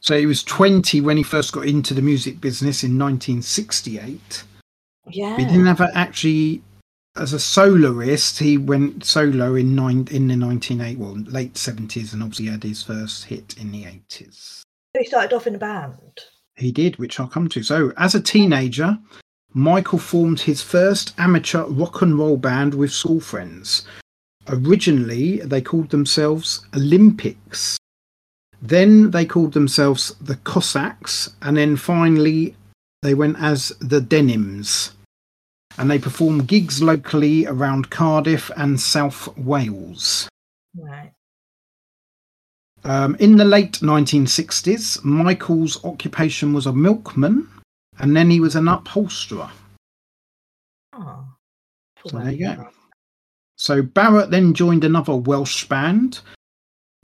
So 0.00 0.18
he 0.18 0.26
was 0.26 0.42
20 0.42 1.00
when 1.00 1.16
he 1.16 1.22
first 1.22 1.52
got 1.52 1.66
into 1.66 1.94
the 1.94 2.02
music 2.02 2.40
business 2.40 2.82
in 2.82 2.98
1968. 2.98 4.42
Yeah. 5.06 5.36
He 5.36 5.44
didn't 5.44 5.66
have 5.66 5.80
a, 5.80 5.96
actually, 5.96 6.62
as 7.16 7.32
a 7.32 7.38
soloist, 7.38 8.40
he 8.40 8.58
went 8.58 9.04
solo 9.04 9.54
in 9.54 9.76
nine 9.76 10.08
in 10.10 10.26
the 10.26 10.36
1980, 10.36 10.96
well, 10.96 11.14
late 11.32 11.54
70s, 11.54 12.12
and 12.12 12.22
obviously 12.22 12.46
had 12.46 12.64
his 12.64 12.82
first 12.82 13.26
hit 13.26 13.56
in 13.58 13.70
the 13.70 13.84
80s. 13.84 14.62
He 14.98 15.04
started 15.04 15.34
off 15.34 15.46
in 15.46 15.54
a 15.54 15.58
band. 15.58 16.20
He 16.56 16.72
did, 16.72 16.96
which 16.96 17.20
I'll 17.20 17.28
come 17.28 17.48
to. 17.50 17.62
So, 17.62 17.92
as 17.96 18.16
a 18.16 18.20
teenager, 18.20 18.98
Michael 19.54 19.98
formed 19.98 20.40
his 20.40 20.62
first 20.62 21.12
amateur 21.18 21.64
rock 21.64 22.00
and 22.02 22.18
roll 22.18 22.36
band 22.36 22.74
with 22.74 22.92
school 22.92 23.20
friends. 23.20 23.86
Originally, 24.48 25.38
they 25.40 25.60
called 25.60 25.90
themselves 25.90 26.64
Olympics. 26.74 27.76
Then 28.60 29.10
they 29.10 29.26
called 29.26 29.52
themselves 29.52 30.14
the 30.20 30.36
Cossacks, 30.36 31.34
and 31.42 31.56
then 31.56 31.76
finally 31.76 32.56
they 33.02 33.14
went 33.14 33.36
as 33.38 33.70
the 33.80 34.00
Denims. 34.00 34.92
And 35.78 35.90
they 35.90 35.98
performed 35.98 36.46
gigs 36.46 36.82
locally 36.82 37.46
around 37.46 37.90
Cardiff 37.90 38.50
and 38.56 38.80
South 38.80 39.36
Wales. 39.36 40.28
Right. 40.76 41.12
Um, 42.84 43.16
in 43.20 43.36
the 43.36 43.44
late 43.44 43.74
1960s, 43.80 45.04
Michael's 45.04 45.82
occupation 45.84 46.52
was 46.52 46.66
a 46.66 46.72
milkman, 46.72 47.48
and 47.98 48.16
then 48.16 48.30
he 48.30 48.40
was 48.40 48.56
an 48.56 48.68
upholsterer. 48.68 49.50
Oh. 50.92 51.24
So 52.06 52.18
there 52.18 52.32
you 52.32 52.46
go. 52.46 52.68
So 53.56 53.82
Barrett 53.82 54.30
then 54.30 54.54
joined 54.54 54.84
another 54.84 55.14
Welsh 55.14 55.66
band 55.66 56.20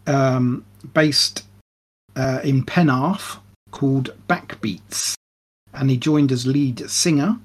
um, 0.07 0.65
based 0.93 1.45
uh, 2.17 2.41
in 2.43 2.65
Penarth 2.65 3.39
called 3.71 4.15
Backbeats, 4.29 5.15
and 5.73 5.91
he 5.91 5.97
joined 5.97 6.33
as 6.33 6.47
lead 6.47 6.91
singer. 6.91 7.39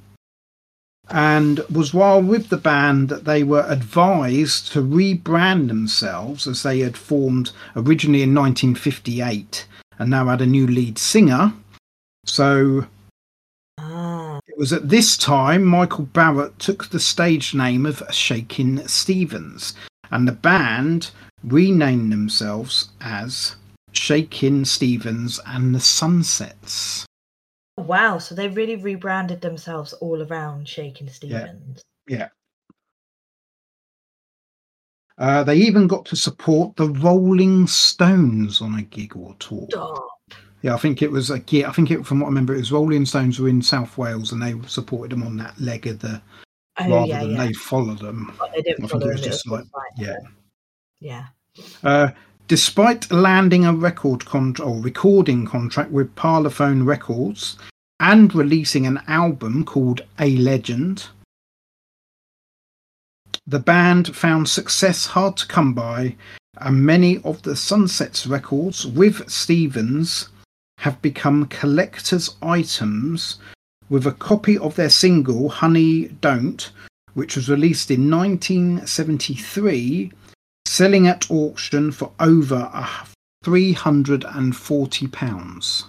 and 1.10 1.60
was 1.70 1.94
while 1.94 2.22
with 2.22 2.50
the 2.50 2.58
band 2.58 3.10
that 3.10 3.26
they 3.26 3.44
were 3.44 3.66
advised 3.68 4.72
to 4.72 4.82
rebrand 4.82 5.68
themselves 5.68 6.48
as 6.48 6.64
they 6.64 6.80
had 6.80 6.98
formed 6.98 7.52
originally 7.76 8.24
in 8.24 8.34
1958 8.34 9.68
and 10.00 10.10
now 10.10 10.28
had 10.28 10.42
a 10.42 10.46
new 10.46 10.66
lead 10.66 10.98
singer. 10.98 11.54
So 12.26 12.88
it 14.54 14.60
was 14.60 14.72
at 14.72 14.88
this 14.88 15.18
time 15.18 15.66
Michael 15.66 16.06
Barrett 16.06 16.60
took 16.60 16.88
the 16.88 17.00
stage 17.00 17.56
name 17.56 17.88
of 17.88 18.04
Shakin' 18.12 18.88
Stevens, 18.88 19.74
and 20.12 20.28
the 20.28 20.32
band 20.32 21.10
renamed 21.44 22.12
themselves 22.12 22.90
as 23.02 23.56
Shakin' 23.94 24.64
Stevens 24.64 25.40
and 25.48 25.74
the 25.74 25.80
Sunsets. 25.80 27.08
wow. 27.80 28.20
So 28.20 28.36
they 28.36 28.48
really 28.48 28.76
rebranded 28.76 29.42
themselves 29.42 29.94
all 29.94 30.22
around 30.22 30.68
Shakin' 30.68 31.10
Stevens. 31.10 31.82
Yeah. 32.08 32.30
Uh, 35.18 35.44
they 35.44 35.56
even 35.56 35.88
got 35.88 36.06
to 36.06 36.16
support 36.16 36.76
the 36.76 36.90
Rolling 36.90 37.66
Stones 37.66 38.62
on 38.62 38.76
a 38.76 38.84
gig 38.84 39.16
or 39.18 39.36
tour. 39.40 39.66
Stop. 39.72 40.13
Yeah, 40.64 40.74
I 40.74 40.78
think 40.78 41.02
it 41.02 41.12
was 41.12 41.30
a 41.30 41.40
gig. 41.40 41.66
I 41.66 41.72
think 41.72 41.92
it, 41.92 42.06
from 42.06 42.20
what 42.22 42.28
I 42.28 42.30
remember, 42.30 42.56
it 42.56 42.60
was 42.60 42.72
Rolling 42.72 43.06
Stones 43.06 43.40
were 43.40 43.50
in 43.50 43.62
South 43.62 43.98
Wales 43.98 44.32
and 44.32 44.42
they 44.42 44.56
supported 44.68 45.12
them 45.12 45.24
on 45.28 45.38
that 45.38 45.60
leg 45.60 45.86
of 45.88 46.00
the 46.00 46.22
Oh, 46.80 46.90
rather 46.90 47.08
yeah, 47.08 47.20
than 47.22 47.32
yeah. 47.36 47.46
they 47.48 47.54
followed 47.54 48.00
them. 48.00 48.34
But 48.40 48.52
they 48.54 48.62
didn't 48.64 48.86
I 48.86 48.88
think 48.88 48.90
it 48.90 48.92
follow 49.06 49.12
was 49.12 49.22
them, 49.22 49.30
just 49.30 49.48
like- 49.48 49.66
yeah. 49.98 50.16
Yeah. 51.00 51.26
Uh, 51.84 52.10
despite 52.48 53.12
landing 53.12 53.66
a 53.66 53.74
record 53.74 54.26
con- 54.26 54.56
or 54.64 54.80
recording 54.82 55.46
contract 55.46 55.92
with 55.92 56.16
Parlophone 56.16 56.84
Records 56.86 57.58
and 58.00 58.34
releasing 58.34 58.88
an 58.88 59.02
album 59.08 59.66
called 59.66 60.02
A 60.20 60.36
Legend, 60.38 61.10
the 63.46 63.60
band 63.60 64.16
found 64.16 64.48
success 64.48 65.06
hard 65.08 65.36
to 65.38 65.48
come 65.48 65.74
by, 65.74 66.16
and 66.58 66.86
many 66.86 67.20
of 67.24 67.42
the 67.42 67.56
Sunsets 67.56 68.26
records 68.26 68.88
with 68.88 69.30
Stevens 69.30 70.30
have 70.84 71.02
become 71.02 71.46
collector's 71.46 72.36
items 72.42 73.40
with 73.90 74.06
a 74.06 74.12
copy 74.12 74.58
of 74.58 74.76
their 74.76 74.90
single 74.90 75.48
Honey 75.48 76.10
Don't, 76.20 76.72
which 77.14 77.38
was 77.38 77.48
released 77.48 77.90
in 77.90 78.12
1973 78.12 80.12
selling 80.66 81.08
at 81.08 81.32
auction 81.32 81.90
for 81.90 82.12
over 82.20 82.70
three 83.46 83.72
hundred 83.72 84.26
and 84.36 84.58
forty 84.58 85.08
pounds. 85.08 85.86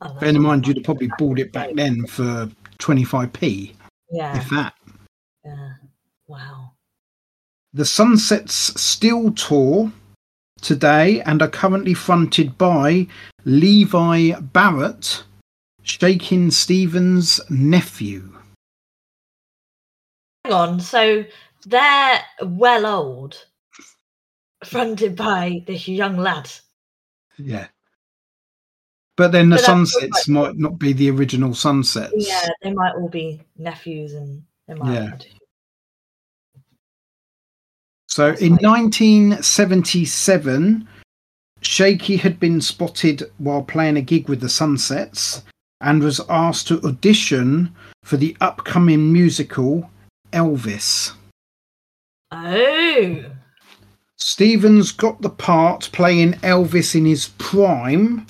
Oh, 0.00 0.14
Bear 0.20 0.30
in 0.30 0.40
mind, 0.40 0.66
you'd 0.66 0.78
have 0.78 0.84
probably 0.84 1.10
bought 1.18 1.38
it 1.38 1.52
back 1.52 1.74
then 1.74 2.06
for 2.06 2.48
twenty 2.78 3.04
five 3.04 3.30
p, 3.34 3.74
Yeah. 4.10 4.38
if 4.38 4.48
that. 4.50 4.72
Yeah. 5.44 5.72
Wow. 6.28 6.70
The 7.74 7.84
Sunsets 7.84 8.80
still 8.80 9.32
tour 9.32 9.92
today 10.62 11.20
and 11.22 11.42
are 11.42 11.48
currently 11.48 11.94
fronted 11.94 12.56
by 12.56 13.06
Levi 13.44 14.32
Barrett, 14.40 15.24
Shakin' 15.82 16.50
Stevens' 16.50 17.40
nephew. 17.50 18.32
Hang 20.44 20.54
on. 20.54 20.80
So 20.80 21.24
they're 21.66 22.20
well 22.42 22.86
old, 22.86 23.46
fronted 24.64 25.16
by 25.16 25.62
this 25.66 25.86
young 25.88 26.16
lad. 26.16 26.50
Yeah. 27.36 27.66
But 29.16 29.32
then 29.32 29.50
the 29.50 29.56
But 29.56 29.64
Sunsets 29.64 30.28
might 30.28 30.56
not 30.56 30.78
be 30.78 30.92
the 30.92 31.10
original 31.10 31.54
Sunsets. 31.54 32.14
Yeah, 32.16 32.48
they 32.62 32.72
might 32.72 32.94
all 32.94 33.08
be 33.08 33.42
nephews 33.58 34.14
and 34.14 34.42
they 34.66 34.74
might 34.74 34.92
Yeah. 34.94 35.18
So 38.12 38.28
That's 38.28 38.42
in 38.42 38.56
nice. 38.56 38.62
1977, 38.62 40.86
Shaky 41.62 42.18
had 42.18 42.38
been 42.38 42.60
spotted 42.60 43.30
while 43.38 43.62
playing 43.62 43.96
a 43.96 44.02
gig 44.02 44.28
with 44.28 44.42
the 44.42 44.50
Sunsets 44.50 45.42
and 45.80 46.02
was 46.02 46.20
asked 46.28 46.68
to 46.68 46.82
audition 46.82 47.74
for 48.04 48.18
the 48.18 48.36
upcoming 48.42 49.14
musical 49.14 49.88
Elvis. 50.30 51.12
Oh. 52.30 53.24
Stevens 54.18 54.92
got 54.92 55.22
the 55.22 55.30
part 55.30 55.88
playing 55.94 56.34
Elvis 56.42 56.94
in 56.94 57.06
his 57.06 57.30
prime, 57.38 58.26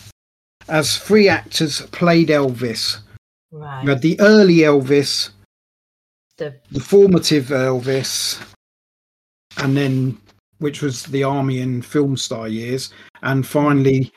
as 0.69 0.97
three 0.97 1.29
actors 1.29 1.81
played 1.91 2.29
Elvis. 2.29 2.99
Right. 3.51 3.83
You 3.83 3.89
had 3.89 4.03
the 4.03 4.21
early 4.21 4.59
Elvis, 4.59 5.31
The 6.37 6.55
the 6.71 6.79
formative 6.79 7.47
Elvis, 7.47 8.39
and 9.59 9.77
then 9.77 10.19
which 10.59 10.81
was 10.83 11.05
the 11.05 11.25
army 11.25 11.61
and 11.61 11.85
film 11.85 12.17
star 12.17 12.47
years, 12.49 12.93
and 13.23 13.47
finally 13.47 14.13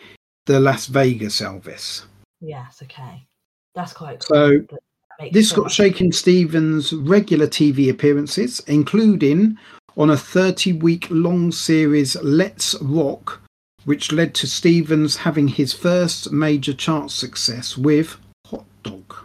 the 0.46 0.60
Las 0.60 0.86
Vegas 0.88 1.42
Elvis. 1.42 2.04
yes, 2.40 2.80
okay. 2.84 3.26
That's 3.74 3.94
quite 3.94 4.20
cool. 4.20 4.36
So, 4.38 4.60
but 4.60 4.70
that 4.70 5.24
makes 5.24 5.34
This 5.34 5.50
so 5.50 5.56
got 5.58 5.64
much- 5.64 5.74
Shakin' 5.74 6.12
Stevens' 6.12 6.94
regular 6.94 7.48
TV 7.48 7.90
appearances, 7.90 8.62
including 8.68 9.58
on 9.98 10.12
a 10.12 10.18
30 10.18 10.74
week 10.74 11.08
long 11.10 11.52
series 11.52 12.16
Let's 12.22 12.76
Rock, 12.82 13.42
which 13.86 14.12
led 14.12 14.34
to 14.36 14.48
Stevens 14.48 15.16
having 15.18 15.48
his 15.48 15.74
first 15.74 16.32
major 16.32 16.74
chart 16.74 17.12
success 17.12 17.78
with 17.78 18.18
Hot 18.48 18.66
Dog. 18.84 19.16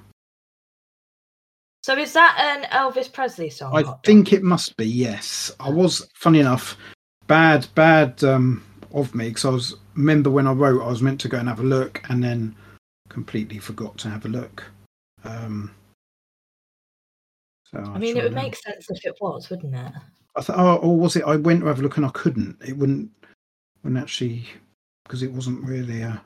So 1.91 1.99
is 1.99 2.13
that 2.13 2.37
an 2.39 2.71
Elvis 2.71 3.13
Presley 3.13 3.51
song? 3.51 3.77
I 3.77 3.83
think 4.05 4.33
it 4.33 4.45
must 4.45 4.77
be, 4.77 4.87
yes. 4.87 5.51
I 5.59 5.71
was, 5.71 6.09
funny 6.15 6.39
enough, 6.39 6.77
bad, 7.27 7.67
bad 7.75 8.23
um, 8.23 8.63
of 8.93 9.13
me 9.13 9.31
because 9.31 9.45
I 9.45 9.49
was, 9.49 9.75
remember 9.97 10.31
when 10.31 10.47
I 10.47 10.53
wrote, 10.53 10.85
I 10.85 10.89
was 10.89 11.03
meant 11.03 11.21
to 11.23 11.29
go 11.29 11.39
and 11.39 11.49
have 11.49 11.59
a 11.59 11.65
look 11.65 12.01
and 12.09 12.23
then 12.23 12.55
completely 13.09 13.59
forgot 13.59 13.99
to 13.99 14.09
have 14.09 14.25
a 14.25 14.29
look. 14.29 14.63
Um, 15.25 15.75
so 17.65 17.79
I 17.81 17.83
I'll 17.83 17.99
mean, 17.99 18.17
it 18.17 18.23
would 18.23 18.35
make 18.35 18.55
sense 18.55 18.87
if 18.89 19.05
it 19.05 19.17
was, 19.21 19.51
wouldn't 19.51 19.75
it? 19.75 19.93
I 20.37 20.43
thought, 20.43 20.61
oh, 20.61 20.77
or 20.77 20.97
was 20.97 21.17
it? 21.17 21.25
I 21.25 21.35
went 21.35 21.63
to 21.63 21.67
have 21.67 21.81
a 21.81 21.83
look 21.83 21.97
and 21.97 22.07
I 22.07 22.11
couldn't. 22.11 22.57
It 22.65 22.77
wouldn't, 22.77 23.11
wouldn't 23.83 24.01
actually, 24.01 24.45
because 25.03 25.25
it 25.25 25.33
wasn't 25.33 25.65
really 25.65 26.03
a. 26.03 26.23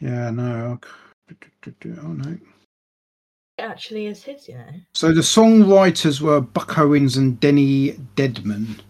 Yeah, 0.00 0.30
no. 0.30 0.78
I 0.82 1.05
Oh 1.30 2.12
no. 2.12 2.38
It 3.58 3.62
actually 3.62 4.06
is 4.06 4.22
his, 4.22 4.48
you 4.48 4.54
know. 4.54 4.68
So 4.94 5.12
the 5.12 5.22
songwriters 5.22 6.20
were 6.20 6.40
Buck 6.40 6.78
Owens 6.78 7.16
and 7.16 7.40
Denny 7.40 7.92
Dedmon. 8.14 8.80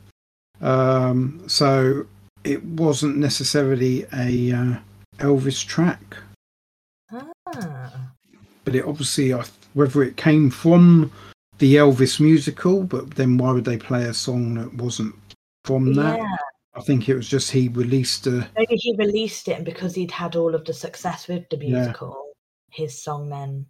Um, 0.60 1.42
so 1.46 2.06
it 2.44 2.64
wasn't 2.64 3.16
necessarily 3.16 4.06
a 4.12 4.52
uh, 4.52 4.78
Elvis 5.18 5.64
track, 5.64 6.16
Ah. 7.12 8.10
but 8.64 8.74
it 8.74 8.84
obviously, 8.84 9.30
whether 9.74 10.02
it 10.02 10.16
came 10.16 10.50
from 10.50 11.12
the 11.58 11.76
Elvis 11.76 12.18
musical, 12.20 12.82
but 12.82 13.12
then 13.12 13.38
why 13.38 13.52
would 13.52 13.64
they 13.64 13.78
play 13.78 14.04
a 14.04 14.14
song 14.14 14.54
that 14.54 14.74
wasn't 14.74 15.14
from 15.64 15.94
that? 15.94 16.18
Yeah. 16.18 16.36
I 16.74 16.80
think 16.80 17.08
it 17.08 17.14
was 17.14 17.28
just 17.28 17.50
he 17.50 17.68
released 17.68 18.26
a 18.26 18.46
Maybe 18.56 18.76
he 18.76 18.94
released 18.96 19.48
it 19.48 19.52
and 19.52 19.64
because 19.64 19.94
he'd 19.94 20.10
had 20.10 20.36
all 20.36 20.54
of 20.54 20.64
the 20.66 20.74
success 20.74 21.26
with 21.26 21.48
the 21.48 21.56
Yeah. 21.56 21.92
His 22.76 23.02
song 23.02 23.28
then 23.28 23.66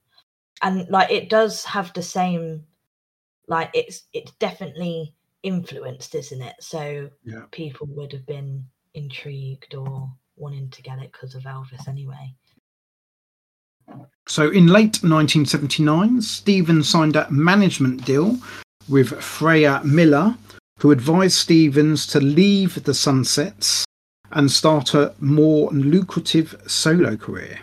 and 0.63 0.89
like 0.91 1.11
it 1.11 1.29
does 1.31 1.65
have 1.65 1.93
the 1.93 2.03
same 2.03 2.65
like 3.49 3.71
it's 3.75 4.05
it's 4.13 4.33
definitely 4.33 5.15
influenced, 5.43 6.15
isn't 6.15 6.43
it? 6.43 6.57
So 6.61 7.09
Yeah. 7.25 7.45
people 7.53 7.87
would 7.91 8.13
have 8.13 8.27
been 8.27 8.67
intrigued 8.95 9.75
or 9.75 10.11
wanting 10.37 10.71
to 10.71 10.83
get 10.83 10.99
it 10.99 11.13
because 11.13 11.35
of 11.35 11.45
Elvis 11.45 11.89
anyway. 11.89 12.35
So 14.27 14.51
in 14.51 14.67
late 14.67 15.03
1979, 15.05 16.21
Stevens 16.21 16.89
signed 16.89 17.15
a 17.15 17.31
management 17.31 18.05
deal 18.05 18.37
with 18.89 19.23
Freya 19.23 19.81
Miller, 19.85 20.37
who 20.81 20.91
advised 20.91 21.37
Stevens 21.37 22.07
to 22.09 22.21
leave 22.21 22.83
the 22.83 22.95
Sunsets 22.95 23.85
and 24.33 24.51
start 24.51 24.95
a 24.95 25.15
more 25.21 25.71
lucrative 25.71 26.61
solo 26.67 27.17
career. 27.17 27.61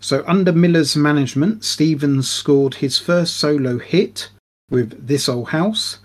So 0.00 0.24
under 0.26 0.52
Miller's 0.52 0.96
management, 0.96 1.64
Stevens 1.64 2.30
scored 2.30 2.74
his 2.74 2.98
first 2.98 3.36
solo 3.36 3.78
hit 3.78 4.30
with 4.70 5.06
This 5.06 5.28
Old 5.28 5.48
House 5.48 5.98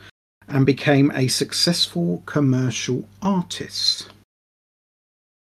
and 0.48 0.66
became 0.66 1.12
a 1.12 1.28
successful 1.28 2.24
commercial 2.26 3.08
artist. 3.22 4.10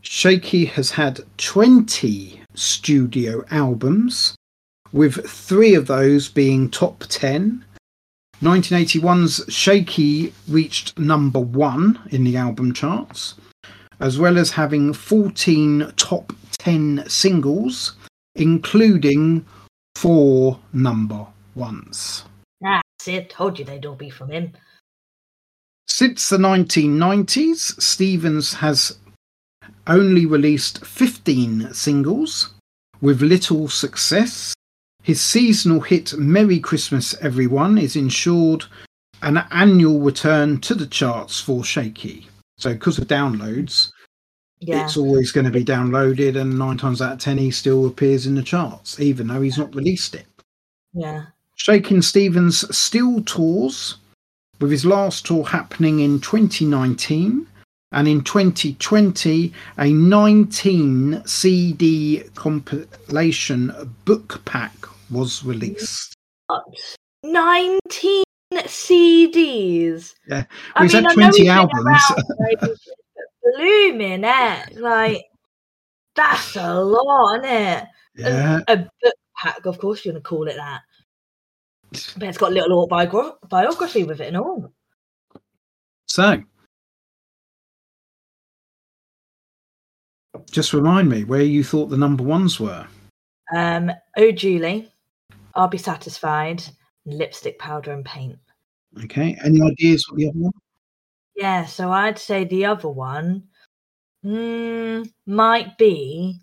Shaky 0.01 0.65
has 0.65 0.91
had 0.91 1.21
20 1.37 2.41
studio 2.53 3.43
albums, 3.49 4.35
with 4.91 5.27
three 5.27 5.73
of 5.73 5.87
those 5.87 6.29
being 6.29 6.69
top 6.69 7.03
10. 7.09 7.65
1981's 8.41 9.45
Shaky 9.53 10.33
reached 10.47 10.99
number 10.99 11.39
one 11.39 11.99
in 12.11 12.23
the 12.23 12.37
album 12.37 12.73
charts, 12.73 13.35
as 13.99 14.19
well 14.19 14.37
as 14.37 14.51
having 14.51 14.93
14 14.93 15.91
top 15.95 16.33
10 16.59 17.05
singles, 17.07 17.95
including 18.35 19.45
four 19.95 20.59
number 20.73 21.25
ones. 21.55 22.25
That's 22.61 23.07
it. 23.07 23.29
Told 23.29 23.57
you 23.59 23.65
they'd 23.65 23.85
all 23.85 23.95
be 23.95 24.09
from 24.09 24.29
him. 24.29 24.53
Since 25.87 26.29
the 26.29 26.37
1990s, 26.37 27.81
Stevens 27.81 28.53
has 28.55 28.97
only 29.87 30.25
released 30.25 30.85
15 30.85 31.73
singles 31.73 32.53
with 33.01 33.21
little 33.21 33.67
success. 33.69 34.53
His 35.03 35.21
seasonal 35.21 35.81
hit 35.81 36.17
Merry 36.17 36.59
Christmas 36.59 37.13
Everyone 37.21 37.77
is 37.77 37.95
ensured 37.95 38.65
an 39.21 39.37
annual 39.51 39.99
return 39.99 40.59
to 40.61 40.73
the 40.73 40.87
charts 40.87 41.39
for 41.39 41.63
Shaky. 41.63 42.27
So, 42.57 42.73
because 42.73 42.97
of 42.97 43.07
downloads, 43.07 43.91
Yeah. 44.67 44.85
it's 44.85 44.97
always 44.97 45.31
going 45.31 45.45
to 45.45 45.51
be 45.51 45.63
downloaded, 45.63 46.39
and 46.39 46.57
nine 46.57 46.77
times 46.77 47.01
out 47.01 47.13
of 47.13 47.19
ten, 47.19 47.37
he 47.37 47.51
still 47.51 47.85
appears 47.85 48.25
in 48.25 48.35
the 48.35 48.43
charts, 48.43 48.99
even 48.99 49.27
though 49.27 49.41
he's 49.41 49.57
not 49.57 49.73
released 49.75 50.15
it. 50.15 50.25
Yeah. 50.93 51.25
Shakin' 51.55 52.01
Stevens 52.01 52.65
still 52.75 53.21
tours, 53.23 53.97
with 54.59 54.71
his 54.71 54.85
last 54.85 55.25
tour 55.25 55.43
happening 55.45 55.99
in 55.99 56.19
2019, 56.19 57.47
and 57.91 58.07
in 58.07 58.21
2020, 58.23 59.53
a 59.77 59.91
19 59.93 61.21
CD 61.25 62.23
compilation 62.35 63.71
book 64.05 64.41
pack 64.45 64.73
was 65.09 65.43
released. 65.45 66.13
What? 66.47 66.63
19 67.23 68.23
CDs. 68.53 70.13
Yeah. 70.27 70.43
I 70.75 70.79
Well, 70.81 70.83
he's 70.83 70.93
mean, 70.93 71.03
had 71.03 71.11
I 71.11 71.15
know 71.15 71.29
20 71.31 71.47
albums. 71.49 71.85
around, 71.85 71.97
blooming 73.53 74.23
heck. 74.23 74.73
Like, 74.75 75.25
that's 76.15 76.55
a 76.55 76.73
lot, 76.73 77.43
isn't 77.43 77.57
it? 77.57 77.87
Yeah. 78.15 78.59
A 78.67 78.77
book 78.77 79.15
pack, 79.37 79.65
of 79.65 79.77
course, 79.77 80.05
you're 80.05 80.13
going 80.13 80.23
to 80.23 80.27
call 80.27 80.47
it 80.47 80.55
that. 80.55 80.81
But 82.17 82.29
it's 82.29 82.37
got 82.37 82.51
a 82.51 82.53
little 82.53 82.79
autobiography 82.79 83.37
biography 83.49 84.03
with 84.03 84.21
it 84.21 84.27
and 84.27 84.37
all. 84.37 84.71
So, 86.07 86.41
just 90.49 90.73
remind 90.73 91.09
me 91.09 91.23
where 91.23 91.41
you 91.41 91.63
thought 91.63 91.87
the 91.87 91.97
number 91.97 92.23
ones 92.23 92.59
were. 92.59 92.87
Um, 93.53 93.91
oh, 94.17 94.31
Julie, 94.31 94.91
I'll 95.53 95.67
be 95.67 95.77
satisfied. 95.77 96.63
Lipstick, 97.05 97.59
powder, 97.59 97.93
and 97.93 98.03
paint. 98.03 98.37
Okay. 99.03 99.37
Any 99.43 99.61
ideas 99.61 100.05
what 100.09 100.17
the 100.17 100.29
other 100.29 100.39
one? 100.39 100.51
Yeah, 101.35 101.65
so 101.65 101.91
I'd 101.91 102.17
say 102.17 102.45
the 102.45 102.65
other 102.65 102.87
one 102.89 103.43
mm, 104.23 105.09
might 105.25 105.77
be 105.77 106.39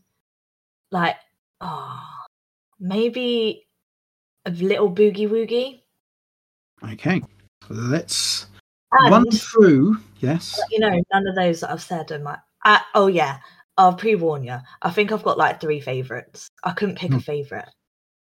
like, 0.90 1.16
oh, 1.60 2.00
maybe 2.78 3.66
a 4.44 4.50
little 4.50 4.90
boogie 4.92 5.28
woogie. 5.28 5.80
Okay. 6.92 7.22
Let's 7.70 8.46
And, 8.92 9.10
run 9.10 9.30
through. 9.30 9.98
Yes. 10.20 10.60
you 10.70 10.78
know, 10.80 11.00
none 11.12 11.26
of 11.26 11.34
those 11.34 11.60
that 11.60 11.70
I've 11.70 11.82
said 11.82 12.10
are 12.12 12.18
my. 12.18 12.38
Uh, 12.64 12.78
oh, 12.94 13.06
yeah, 13.06 13.38
I'll 13.78 13.94
pre 13.94 14.14
warn 14.14 14.44
you. 14.44 14.58
I 14.82 14.90
think 14.90 15.10
I've 15.10 15.22
got 15.22 15.38
like 15.38 15.60
three 15.60 15.80
favorites. 15.80 16.48
I 16.62 16.72
couldn't 16.72 16.98
pick 16.98 17.12
a 17.12 17.14
Mm. 17.14 17.24
favorite. 17.24 17.68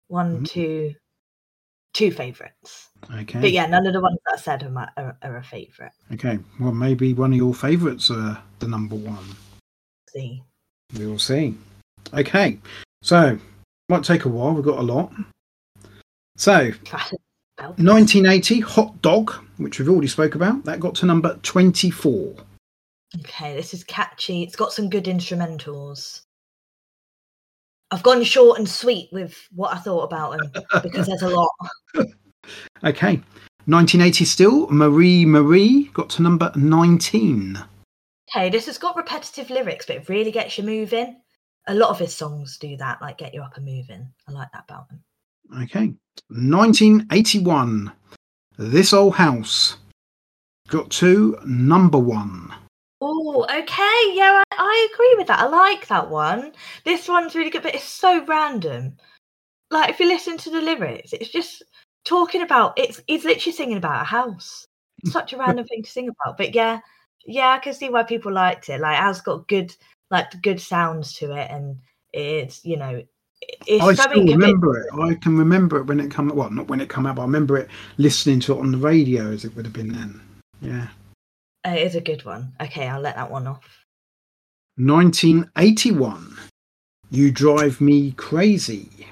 One, 0.09 0.40
Mhm. 0.42 0.47
two, 0.47 0.95
two 1.95 2.11
favorites. 2.12 2.90
Okay. 3.11 3.41
But 3.41 3.53
yeah, 3.53 3.67
none 3.67 3.87
of 3.87 3.93
the 3.93 4.01
ones 4.01 4.19
that 4.27 4.35
I 4.35 4.41
said 4.41 4.63
are, 4.63 4.71
my, 4.71 4.89
are, 4.97 5.17
are 5.23 5.37
a 5.37 5.45
favorite. 5.45 5.93
Okay. 6.13 6.39
Well, 6.61 6.73
maybe 6.73 7.15
one 7.15 7.33
of 7.33 7.37
your 7.37 7.55
favourites 7.55 8.11
are 8.11 8.41
the 8.59 8.69
number 8.69 8.95
one. 8.97 9.25
See, 10.11 10.43
We 10.99 11.07
will 11.07 11.19
see. 11.19 11.57
Okay. 12.15 12.59
So, 13.03 13.39
might 13.89 14.05
take 14.05 14.25
a 14.25 14.29
while. 14.29 14.53
We've 14.53 14.65
got 14.65 14.79
a 14.79 14.83
lot. 14.83 15.13
So, 16.37 16.73
1980, 17.59 18.61
Hot 18.61 19.03
Dog, 19.03 19.33
which 19.59 19.79
we've 19.79 19.89
already 19.89 20.09
spoke 20.09 20.35
about, 20.35 20.65
that 20.65 20.81
got 20.81 20.95
to 20.97 21.07
number 21.07 21.38
24. 21.43 22.35
Okay, 23.21 23.55
this 23.55 23.75
is 23.75 23.85
catchy. 23.85 24.43
It's 24.43 24.57
got 24.57 24.73
some 24.73 24.88
good 24.88 25.05
instrumentals. 25.05 26.23
I've 27.91 28.03
gone 28.03 28.25
short 28.25 28.59
and 28.59 28.69
sweet 28.69 29.11
with 29.12 29.37
what 29.55 29.75
I 29.75 29.79
thought 29.79 30.05
about 30.05 30.38
them 30.38 30.51
because 30.83 31.07
there's 31.07 31.23
a 31.23 31.29
lot. 31.29 31.51
Okay. 32.85 33.20
1980 33.66 34.24
still, 34.24 34.66
Marie 34.68 35.24
Marie 35.24 35.85
got 35.94 36.11
to 36.11 36.22
number 36.22 36.50
19. 36.57 37.59
Okay, 38.35 38.50
this 38.50 38.66
has 38.66 38.78
got 38.78 38.96
repetitive 38.96 39.50
lyrics, 39.50 39.87
but 39.87 39.96
it 39.96 40.09
really 40.09 40.33
gets 40.33 40.59
you 40.59 40.64
moving. 40.64 41.20
A 41.68 41.74
lot 41.74 41.90
of 41.90 41.98
his 41.98 42.14
songs 42.14 42.59
do 42.59 42.76
that, 42.78 43.00
like 43.00 43.18
get 43.18 43.35
you 43.35 43.42
up 43.42 43.57
and 43.57 43.64
moving. 43.64 44.09
I 44.28 44.33
like 44.33 44.48
that 44.52 44.64
about 44.68 44.90
him. 44.90 45.02
Okay. 45.62 45.94
1981, 46.28 47.92
This 48.59 48.92
Old 48.92 49.14
House 49.14 49.76
got 50.68 50.90
to 50.90 51.38
number 51.44 51.98
one. 51.98 52.52
Oh, 53.00 53.44
okay. 53.44 54.16
Yeah, 54.16 54.42
I, 54.42 54.57
I 54.59 54.88
agree 54.92 55.14
with 55.18 55.26
that. 55.26 55.40
I 55.40 55.46
like 55.46 55.87
that 55.88 56.09
one. 56.09 56.52
This 56.85 57.09
one's 57.09 57.35
really 57.35 57.50
good, 57.50 57.62
but 57.62 57.74
it's 57.74 57.85
so 57.85 58.24
random. 58.24 58.96
Like 59.70 59.90
if 59.90 60.00
you 60.00 60.07
listen 60.07 60.37
to 60.38 60.50
the 60.50 60.61
lyrics, 60.61 61.12
it's 61.12 61.31
just 61.31 61.62
talking 62.05 62.43
about 62.43 62.79
it's 62.79 63.03
he's 63.07 63.25
literally 63.25 63.53
singing 63.53 63.77
about 63.77 64.03
a 64.03 64.05
house. 64.05 64.67
Such 65.05 65.33
a 65.33 65.37
random 65.38 65.67
thing 65.67 65.83
to 65.83 65.91
sing 65.91 66.09
about. 66.09 66.37
But 66.37 66.55
yeah, 66.55 66.81
yeah, 67.27 67.49
I 67.49 67.59
can 67.59 67.75
see 67.75 67.88
why 67.88 68.03
people 68.03 68.33
liked 68.33 68.69
it. 68.69 68.81
Like 68.81 68.99
it 68.99 69.03
has 69.03 69.21
got 69.21 69.49
good 69.49 69.75
like 70.11 70.41
good 70.43 70.61
sounds 70.61 71.15
to 71.15 71.33
it 71.33 71.51
and 71.51 71.79
it's 72.12 72.62
you 72.65 72.77
know 72.77 73.03
it's 73.67 73.83
I 73.83 73.95
still 73.95 74.25
remember 74.25 74.79
it. 74.79 74.87
I 74.93 75.15
can 75.15 75.37
remember 75.37 75.79
it 75.79 75.85
when 75.85 76.01
it 76.01 76.15
came. 76.15 76.29
Well, 76.29 76.51
not 76.51 76.69
when 76.69 76.81
it 76.81 76.88
came 76.88 77.07
out, 77.07 77.17
but 77.17 77.23
I 77.23 77.25
remember 77.25 77.57
it 77.59 77.69
listening 77.99 78.41
to 78.41 78.53
it 78.53 78.61
on 78.61 78.71
the 78.71 78.79
radio 78.79 79.33
as 79.33 79.45
it 79.45 79.55
would 79.57 79.65
have 79.65 79.73
been 79.73 79.93
then. 79.93 80.21
Yeah. 80.61 80.88
Uh, 81.67 81.71
it 81.71 81.87
is 81.87 81.95
a 81.97 82.01
good 82.01 82.25
one. 82.25 82.53
Okay, 82.61 82.88
I'll 82.88 83.01
let 83.01 83.17
that 83.17 83.31
one 83.31 83.47
off. 83.47 83.85
1981, 84.77 86.37
You 87.11 87.31
Drive 87.31 87.81
Me 87.81 88.12
Crazy 88.12 89.09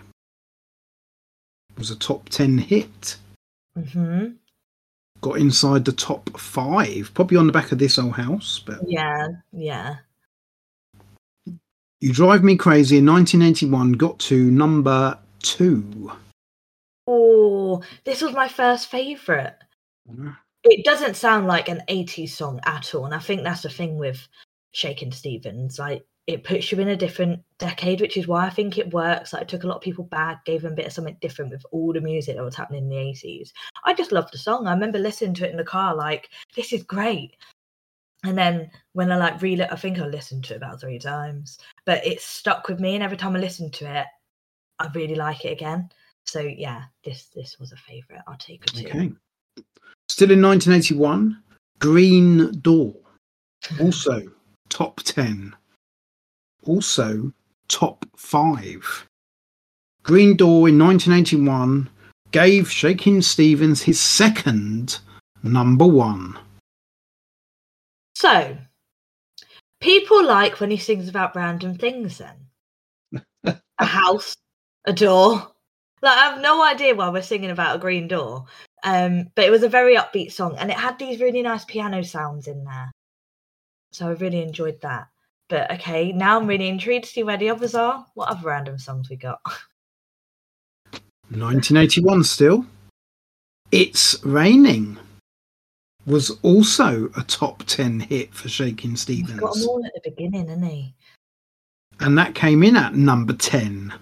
was 1.81 1.91
a 1.91 1.97
top 1.99 2.29
10 2.29 2.59
hit. 2.59 3.17
hmm 3.75 4.27
Got 5.23 5.39
inside 5.39 5.85
the 5.85 5.93
top 5.93 6.39
five, 6.39 7.11
probably 7.13 7.37
on 7.37 7.47
the 7.47 7.53
back 7.53 7.73
of 7.73 7.79
this 7.79 7.99
old 7.99 8.15
house. 8.15 8.63
But 8.65 8.79
Yeah, 8.87 9.29
yeah. 9.53 9.97
You 12.01 12.13
Drive 12.15 12.43
Me 12.43 12.57
Crazy 12.57 12.99
in 12.99 13.07
1981 13.07 13.93
got 13.93 14.19
to 14.21 14.51
number 14.51 15.19
two. 15.41 16.11
Oh, 17.07 17.83
this 18.05 18.23
was 18.23 18.33
my 18.33 18.49
first 18.49 18.89
favourite. 18.91 19.55
it 20.65 20.85
doesn't 20.85 21.17
sound 21.17 21.47
like 21.47 21.69
an 21.69 21.83
80s 21.89 22.31
song 22.31 22.61
at 22.65 22.95
all 22.95 23.05
and 23.07 23.15
i 23.15 23.19
think 23.19 23.43
that's 23.43 23.63
the 23.63 23.69
thing 23.71 23.97
with 23.97 24.27
shakin 24.73 25.11
stevens 25.13 25.79
like 25.79 26.05
it 26.27 26.45
puts 26.45 26.71
you 26.71 26.79
in 26.79 26.89
a 26.89 26.97
different 26.97 27.41
decade 27.59 28.01
which 28.01 28.17
is 28.17 28.29
why 28.29 28.47
i 28.47 28.51
think 28.51 28.79
it 28.79 28.93
works 28.93 29.33
like 29.33 29.43
it 29.43 29.49
took 29.49 29.65
a 29.65 29.67
lot 29.67 29.77
of 29.77 29.83
people 29.83 30.05
back 30.05 30.45
gave 30.45 30.63
them 30.63 30.73
a 30.73 30.77
bit 30.77 30.87
of 30.87 30.93
something 30.93 31.17
different 31.21 31.51
with 31.51 31.65
all 31.73 31.93
the 31.93 32.01
music 32.01 32.37
that 32.37 32.45
was 32.45 32.55
happening 32.55 32.85
in 32.85 32.89
the 32.89 32.97
80s 32.97 33.51
i 33.85 33.95
just 33.95 34.13
loved 34.13 34.33
the 34.33 34.39
song 34.39 34.67
i 34.67 34.73
remember 34.73 34.99
listening 34.99 35.35
to 35.35 35.47
it 35.47 35.51
in 35.51 35.57
the 35.57 35.65
car 35.65 35.95
like 35.95 36.29
this 36.55 36.73
is 36.73 36.83
great 36.83 37.37
and 38.25 38.37
then 38.37 38.71
when 38.93 39.11
i 39.11 39.17
like 39.17 39.41
re 39.43 39.61
i 39.63 39.77
think 39.77 39.99
i 39.99 40.07
listened 40.07 40.45
to 40.45 40.55
it 40.55 40.59
about 40.59 40.81
three 40.81 40.99
times 40.99 41.59
but 41.85 42.05
it 42.07 42.21
stuck 42.21 42.69
with 42.69 42.81
me 42.81 42.95
and 42.95 43.03
every 43.03 43.17
time 43.17 43.35
i 43.35 43.39
listened 43.39 43.73
to 43.73 43.85
it 43.87 44.07
i 44.79 44.89
really 44.95 45.15
like 45.15 45.45
it 45.45 45.53
again 45.53 45.89
so 46.27 46.41
yeah 46.41 46.85
this 47.05 47.29
this 47.35 47.59
was 47.59 47.73
a 47.73 47.77
favorite 47.77 48.21
i'll 48.29 48.37
take 48.37 48.63
it 48.63 48.75
too 48.75 48.87
Okay. 48.87 49.13
Still 50.09 50.33
in 50.33 50.43
1981, 50.43 51.43
Green 51.79 52.61
Door. 52.61 52.95
Also 53.81 54.23
top 54.69 55.01
10. 55.03 55.55
Also 56.65 57.33
top 57.69 58.05
5. 58.17 59.07
Green 60.03 60.37
Door 60.37 60.71
in 60.71 60.79
1981 60.79 61.89
gave 62.33 62.71
Shakin' 62.71 63.23
Stevens 63.23 63.83
his 63.83 64.01
second 64.01 64.99
number 65.43 65.87
one. 65.87 66.39
So, 68.15 68.57
people 69.81 70.25
like 70.25 70.61
when 70.61 70.71
he 70.71 70.77
sings 70.77 71.09
about 71.09 71.35
random 71.37 71.77
things 71.77 72.19
then. 72.19 73.57
a 73.79 73.85
house, 73.85 74.37
a 74.87 74.93
door. 74.93 75.53
Like, 76.03 76.17
I 76.17 76.31
have 76.31 76.41
no 76.41 76.63
idea 76.63 76.95
why 76.95 77.09
we're 77.11 77.23
singing 77.23 77.51
about 77.51 77.77
a 77.77 77.79
green 77.79 78.09
door. 78.09 78.47
Um, 78.83 79.31
but 79.35 79.45
it 79.45 79.51
was 79.51 79.63
a 79.63 79.69
very 79.69 79.97
upbeat 79.97 80.33
song 80.33 80.57
and 80.59 80.71
it 80.71 80.77
had 80.77 80.99
these 80.99 81.21
really 81.21 81.43
nice 81.43 81.65
piano 81.65 82.03
sounds 82.03 82.47
in 82.47 82.65
there. 82.65 82.91
So 83.93 84.09
I 84.09 84.13
really 84.13 84.43
enjoyed 84.43 84.81
that. 84.81 85.09
But 85.51 85.71
okay, 85.73 86.13
now 86.13 86.39
I'm 86.39 86.47
really 86.47 86.69
intrigued 86.69 87.05
to 87.05 87.11
see 87.11 87.25
where 87.25 87.37
the 87.37 87.51
others 87.51 87.75
are. 87.75 88.07
What 88.15 88.29
other 88.31 88.49
random 88.49 88.79
songs 88.79 89.11
we 89.11 89.17
got? 89.17 89.41
1981 91.29 92.25
still. 92.25 92.65
It's 93.73 94.25
Raining 94.25 94.99
was 96.07 96.31
also 96.43 97.11
a 97.17 97.23
top 97.23 97.65
10 97.65 98.01
hit 98.01 98.35
for 98.35 98.49
Shakin' 98.49 98.91
He's 98.91 99.05
got 99.05 99.27
them 99.27 99.27
Stevens. 99.27 99.67
all 99.67 99.85
at 99.85 99.93
the 99.93 100.11
beginning, 100.11 100.49
hasn't 100.49 100.67
he? 100.67 100.95
And 102.01 102.17
that 102.17 102.35
came 102.35 102.63
in 102.63 102.77
at 102.77 102.95
number 102.95 103.33
10. 103.33 103.93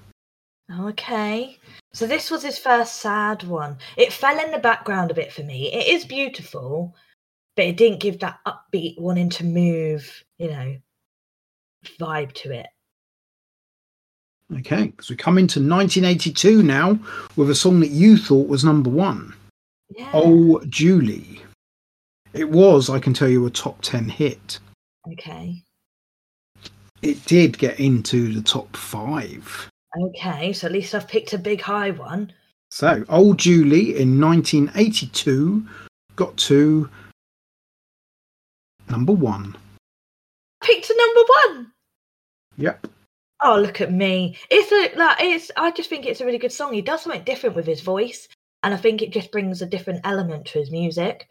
Okay. 0.80 1.58
So 1.92 2.06
this 2.06 2.30
was 2.30 2.42
his 2.42 2.58
first 2.58 3.00
sad 3.00 3.42
one. 3.42 3.76
It 3.96 4.12
fell 4.12 4.38
in 4.38 4.50
the 4.50 4.58
background 4.58 5.10
a 5.10 5.14
bit 5.14 5.32
for 5.32 5.42
me. 5.42 5.72
It 5.72 5.88
is 5.88 6.04
beautiful, 6.04 6.94
but 7.56 7.64
it 7.64 7.76
didn't 7.76 8.00
give 8.00 8.20
that 8.20 8.38
upbeat 8.46 8.98
wanting 9.00 9.30
to 9.30 9.44
move, 9.44 10.24
you 10.38 10.48
know, 10.48 10.76
vibe 11.98 12.32
to 12.34 12.52
it. 12.52 12.66
Okay, 14.58 14.92
so 15.00 15.12
we 15.12 15.16
come 15.16 15.36
into 15.36 15.60
1982 15.60 16.62
now 16.62 16.98
with 17.36 17.50
a 17.50 17.54
song 17.54 17.80
that 17.80 17.90
you 17.90 18.16
thought 18.16 18.48
was 18.48 18.64
number 18.64 18.88
one. 18.88 19.34
Yeah. 19.90 20.10
Oh, 20.14 20.62
Julie. 20.68 21.42
It 22.32 22.48
was, 22.48 22.88
I 22.88 22.98
can 22.98 23.12
tell 23.12 23.28
you, 23.28 23.44
a 23.46 23.50
top 23.50 23.80
10 23.82 24.08
hit. 24.08 24.58
Okay. 25.12 25.62
It 27.02 27.24
did 27.26 27.58
get 27.58 27.78
into 27.78 28.32
the 28.32 28.42
top 28.42 28.74
five. 28.76 29.68
Okay. 30.00 30.52
So 30.52 30.66
at 30.66 30.72
least 30.72 30.94
I've 30.94 31.08
picked 31.08 31.32
a 31.32 31.38
big 31.38 31.60
high 31.60 31.90
one. 31.90 32.32
So, 32.70 33.04
Old 33.08 33.38
Julie 33.38 33.98
in 33.98 34.20
1982 34.20 35.66
got 36.16 36.36
to 36.36 36.88
number 38.90 39.12
one. 39.12 39.56
Picked 40.62 40.90
a 40.90 40.96
number 40.96 41.32
one. 41.46 41.72
Yep. 42.58 42.86
Oh, 43.40 43.56
look 43.56 43.80
at 43.80 43.92
me! 43.92 44.36
It's 44.50 44.72
a 44.72 44.98
like 44.98 45.16
it's. 45.20 45.50
I 45.56 45.70
just 45.70 45.88
think 45.88 46.06
it's 46.06 46.20
a 46.20 46.26
really 46.26 46.38
good 46.38 46.52
song. 46.52 46.72
He 46.72 46.82
does 46.82 47.02
something 47.02 47.22
different 47.22 47.54
with 47.54 47.66
his 47.66 47.80
voice, 47.80 48.26
and 48.64 48.74
I 48.74 48.76
think 48.76 49.00
it 49.00 49.12
just 49.12 49.30
brings 49.30 49.62
a 49.62 49.66
different 49.66 50.00
element 50.04 50.46
to 50.46 50.58
his 50.58 50.72
music. 50.72 51.30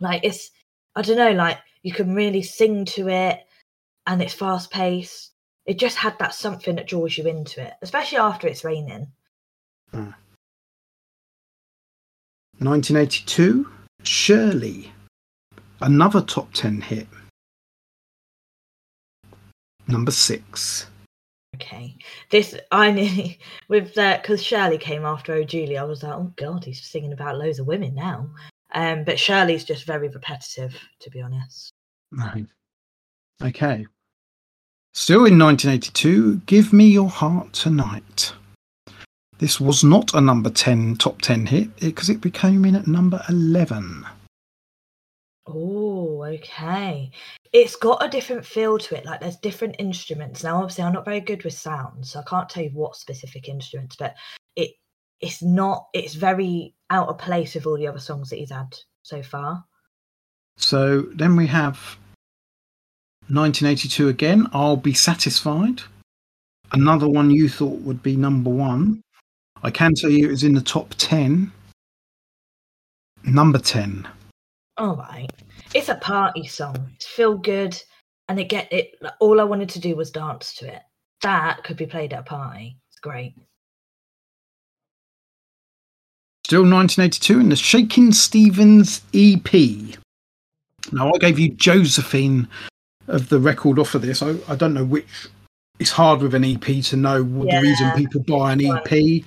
Like 0.00 0.24
it's, 0.24 0.50
I 0.96 1.02
don't 1.02 1.16
know, 1.16 1.30
like 1.30 1.58
you 1.84 1.92
can 1.92 2.14
really 2.14 2.42
sing 2.42 2.84
to 2.86 3.08
it, 3.08 3.40
and 4.08 4.20
it's 4.20 4.34
fast 4.34 4.72
paced. 4.72 5.30
It 5.64 5.78
just 5.78 5.96
had 5.96 6.18
that 6.18 6.34
something 6.34 6.74
that 6.74 6.88
draws 6.88 7.16
you 7.16 7.24
into 7.28 7.62
it, 7.62 7.74
especially 7.82 8.18
after 8.18 8.48
it's 8.48 8.64
raining. 8.64 9.06
Hmm. 9.92 10.10
1982, 12.58 13.68
Shirley. 14.02 14.92
Another 15.80 16.20
top 16.20 16.52
10 16.52 16.80
hit. 16.80 17.06
Number 19.88 20.10
six. 20.10 20.86
Okay, 21.56 21.96
this 22.30 22.56
I 22.70 22.90
nearly 22.90 23.38
with 23.68 23.94
that 23.94 24.22
because 24.22 24.42
Shirley 24.42 24.78
came 24.78 25.04
after 25.04 25.34
Oh 25.34 25.44
Julie. 25.44 25.78
I 25.78 25.84
was 25.84 26.02
like, 26.02 26.14
oh 26.14 26.32
god, 26.36 26.64
he's 26.64 26.82
singing 26.82 27.12
about 27.12 27.38
loads 27.38 27.58
of 27.58 27.66
women 27.66 27.94
now. 27.94 28.30
Um, 28.74 29.04
but 29.04 29.18
Shirley's 29.18 29.64
just 29.64 29.84
very 29.84 30.08
repetitive, 30.08 30.74
to 31.00 31.10
be 31.10 31.20
honest. 31.20 31.72
Right. 32.10 32.46
Okay. 33.42 33.86
Still 34.94 35.24
in 35.26 35.38
1982, 35.38 36.42
Give 36.46 36.72
Me 36.72 36.86
Your 36.86 37.08
Heart 37.08 37.52
Tonight. 37.52 38.32
This 39.38 39.60
was 39.60 39.82
not 39.82 40.14
a 40.14 40.20
number 40.20 40.50
10 40.50 40.96
top 40.96 41.20
10 41.20 41.46
hit 41.46 41.76
because 41.80 42.08
it 42.08 42.20
became 42.20 42.64
in 42.64 42.76
at 42.76 42.86
number 42.86 43.22
11. 43.28 44.06
Oh, 45.46 46.22
okay. 46.24 47.10
It's 47.52 47.76
got 47.76 48.04
a 48.04 48.08
different 48.08 48.46
feel 48.46 48.78
to 48.78 48.96
it. 48.96 49.04
Like 49.04 49.20
there's 49.20 49.36
different 49.36 49.76
instruments. 49.78 50.42
Now, 50.42 50.58
obviously, 50.58 50.84
I'm 50.84 50.92
not 50.92 51.04
very 51.04 51.20
good 51.20 51.44
with 51.44 51.54
sounds, 51.54 52.12
so 52.12 52.20
I 52.20 52.22
can't 52.22 52.48
tell 52.48 52.62
you 52.62 52.70
what 52.70 52.96
specific 52.96 53.48
instruments, 53.48 53.96
but 53.96 54.14
it 54.56 54.70
it's 55.20 55.42
not. 55.42 55.88
It's 55.92 56.14
very 56.14 56.74
out 56.90 57.08
of 57.08 57.18
place 57.18 57.54
with 57.54 57.66
all 57.66 57.76
the 57.76 57.88
other 57.88 57.98
songs 57.98 58.30
that 58.30 58.36
he's 58.36 58.50
had 58.50 58.76
so 59.02 59.22
far. 59.22 59.64
So 60.56 61.02
then 61.02 61.36
we 61.36 61.46
have 61.46 61.76
1982 63.28 64.08
again, 64.08 64.46
I'll 64.52 64.76
Be 64.76 64.92
Satisfied. 64.92 65.82
Another 66.72 67.08
one 67.08 67.30
you 67.30 67.48
thought 67.48 67.80
would 67.80 68.02
be 68.02 68.16
number 68.16 68.50
one. 68.50 69.00
I 69.62 69.70
can 69.70 69.94
tell 69.94 70.10
you 70.10 70.26
it 70.26 70.30
was 70.30 70.44
in 70.44 70.54
the 70.54 70.60
top 70.60 70.94
10. 70.98 71.52
Number 73.24 73.58
10. 73.58 74.06
All 74.82 74.96
right. 74.96 75.30
It's 75.74 75.88
a 75.88 75.94
party 75.94 76.44
song. 76.44 76.90
It's 76.96 77.06
feel 77.06 77.38
good, 77.38 77.80
and 78.28 78.40
it 78.40 78.48
get 78.48 78.70
it. 78.72 78.96
All 79.20 79.40
I 79.40 79.44
wanted 79.44 79.68
to 79.70 79.78
do 79.78 79.94
was 79.94 80.10
dance 80.10 80.54
to 80.54 80.74
it. 80.74 80.82
That 81.20 81.62
could 81.62 81.76
be 81.76 81.86
played 81.86 82.12
at 82.12 82.18
a 82.18 82.22
party. 82.24 82.76
It's 82.90 82.98
great. 82.98 83.36
Still 86.44 86.62
1982 86.62 87.38
in 87.38 87.48
the 87.50 87.54
Shakin' 87.54 88.12
Stevens 88.12 89.02
EP. 89.14 89.52
Now, 90.90 91.12
I 91.14 91.18
gave 91.20 91.38
you 91.38 91.50
Josephine 91.50 92.48
of 93.06 93.28
the 93.28 93.38
record 93.38 93.78
off 93.78 93.94
of 93.94 94.02
this. 94.02 94.20
I, 94.20 94.34
I 94.48 94.56
don't 94.56 94.74
know 94.74 94.84
which. 94.84 95.06
It's 95.78 95.92
hard 95.92 96.22
with 96.22 96.34
an 96.34 96.44
EP 96.44 96.82
to 96.86 96.96
know 96.96 97.22
what 97.22 97.48
the 97.48 97.60
reason 97.60 97.92
people 97.92 98.20
buy 98.26 98.52
an 98.52 98.66
EP. 98.66 99.24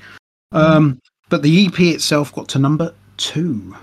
Um, 0.51 0.99
but 1.29 1.43
the 1.43 1.65
EP 1.65 1.79
itself 1.79 2.35
got 2.35 2.49
to 2.49 2.59
number 2.59 2.93
two. 3.15 3.73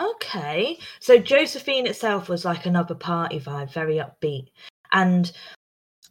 Okay. 0.00 0.78
So 1.00 1.18
Josephine 1.18 1.86
itself 1.86 2.28
was 2.28 2.44
like 2.44 2.66
another 2.66 2.94
party 2.94 3.38
vibe, 3.38 3.72
very 3.72 3.96
upbeat. 3.96 4.48
And 4.92 5.30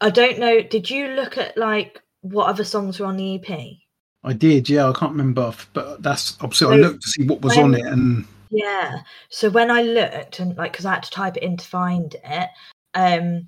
I 0.01 0.09
don't 0.09 0.39
know, 0.39 0.61
did 0.61 0.89
you 0.89 1.09
look 1.09 1.37
at 1.37 1.57
like 1.57 2.01
what 2.21 2.47
other 2.47 2.63
songs 2.63 2.99
were 2.99 3.05
on 3.05 3.17
the 3.17 3.35
EP? 3.35 3.77
I 4.23 4.33
did, 4.33 4.69
yeah. 4.69 4.89
I 4.89 4.93
can't 4.93 5.11
remember, 5.11 5.53
but 5.73 6.01
that's 6.01 6.37
obviously 6.41 6.75
I 6.75 6.79
looked 6.79 7.03
to 7.03 7.09
see 7.09 7.25
what 7.25 7.41
was 7.41 7.57
on 7.57 7.75
it, 7.75 7.85
and 7.85 8.25
Yeah. 8.49 8.99
So 9.29 9.49
when 9.49 9.69
I 9.69 9.81
looked 9.81 10.39
and 10.39 10.55
like 10.55 10.71
because 10.71 10.85
I 10.85 10.93
had 10.93 11.03
to 11.03 11.11
type 11.11 11.37
it 11.37 11.43
in 11.43 11.57
to 11.57 11.65
find 11.65 12.15
it, 12.23 12.49
um 12.93 13.47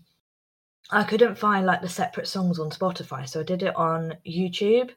I 0.92 1.04
couldn't 1.04 1.38
find 1.38 1.66
like 1.66 1.82
the 1.82 1.90
separate 1.90 2.28
songs 2.28 2.60
on 2.60 2.70
Spotify. 2.70 3.28
So 3.28 3.40
I 3.40 3.44
did 3.44 3.64
it 3.64 3.76
on 3.76 4.16
YouTube. 4.28 4.92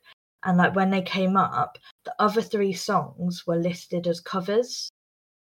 And 0.44 0.58
like 0.58 0.74
when 0.76 0.90
they 0.90 1.02
came 1.02 1.36
up, 1.36 1.78
the 2.04 2.14
other 2.18 2.42
three 2.42 2.72
songs 2.72 3.44
were 3.46 3.56
listed 3.56 4.06
as 4.06 4.20
covers. 4.20 4.90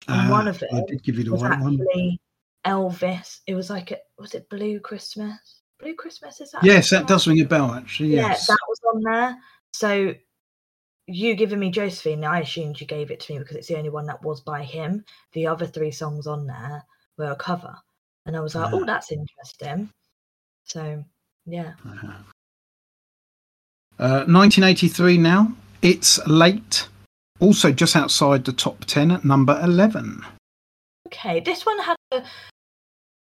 And 0.08 0.30
one 0.30 0.48
Ah, 0.48 0.52
of 0.52 0.64
I 0.74 0.78
it 0.80 0.88
did 0.88 1.04
give 1.04 1.18
you 1.18 1.24
the 1.26 1.32
was 1.32 1.44
right 1.44 1.60
one. 1.60 1.74
actually 1.82 2.20
Elvis. 2.66 3.40
It 3.48 3.56
was 3.56 3.70
like 3.70 3.92
a, 3.92 3.98
was 4.18 4.34
it 4.34 4.50
Blue 4.50 4.80
Christmas? 4.80 5.62
Blue 5.80 5.96
Christmas 5.96 6.40
is 6.42 6.52
that? 6.52 6.64
Yes, 6.64 6.90
that 6.92 7.08
does 7.08 7.28
ring 7.28 7.42
a 7.42 7.46
bell, 7.46 7.72
actually. 7.74 8.10
Yeah, 8.16 8.28
Yes. 8.28 8.48
that 8.48 8.58
was 8.68 8.80
on 8.94 9.02
there. 9.04 9.38
So 9.74 10.14
you 11.08 11.36
giving 11.36 11.60
me 11.60 11.70
Josephine, 11.72 12.24
I 12.24 12.40
assumed 12.42 12.80
you 12.80 12.88
gave 12.88 13.12
it 13.12 13.20
to 13.22 13.34
me 13.34 13.40
because 13.40 13.58
it's 13.58 13.68
the 13.68 13.78
only 13.78 13.90
one 13.90 14.06
that 14.06 14.24
was 14.24 14.40
by 14.42 14.64
him. 14.64 15.04
The 15.34 15.48
other 15.48 15.66
three 15.68 15.92
songs 15.92 16.28
on 16.28 16.48
there 16.48 16.86
were 17.18 17.32
a 17.32 17.36
cover. 17.36 17.76
And 18.26 18.38
I 18.38 18.40
was 18.40 18.56
like, 18.56 18.72
Ah. 18.72 18.78
oh, 18.78 18.86
that's 18.86 19.12
interesting. 19.12 19.90
So, 20.64 21.04
yeah. 21.46 21.74
Uh-huh. 21.86 22.08
Uh, 24.00 24.24
1983 24.26 25.18
now. 25.18 25.52
It's 25.82 26.26
late. 26.26 26.88
Also 27.44 27.74
just 27.74 27.98
outside 27.98 28.46
the 28.46 28.54
top 28.54 28.86
10 28.86 29.12
at 29.12 29.26
number 29.26 29.60
11. 29.62 30.24
Okay, 31.08 31.42
this 31.42 31.66
one 31.66 31.78
had 31.78 31.98
a. 32.12 32.24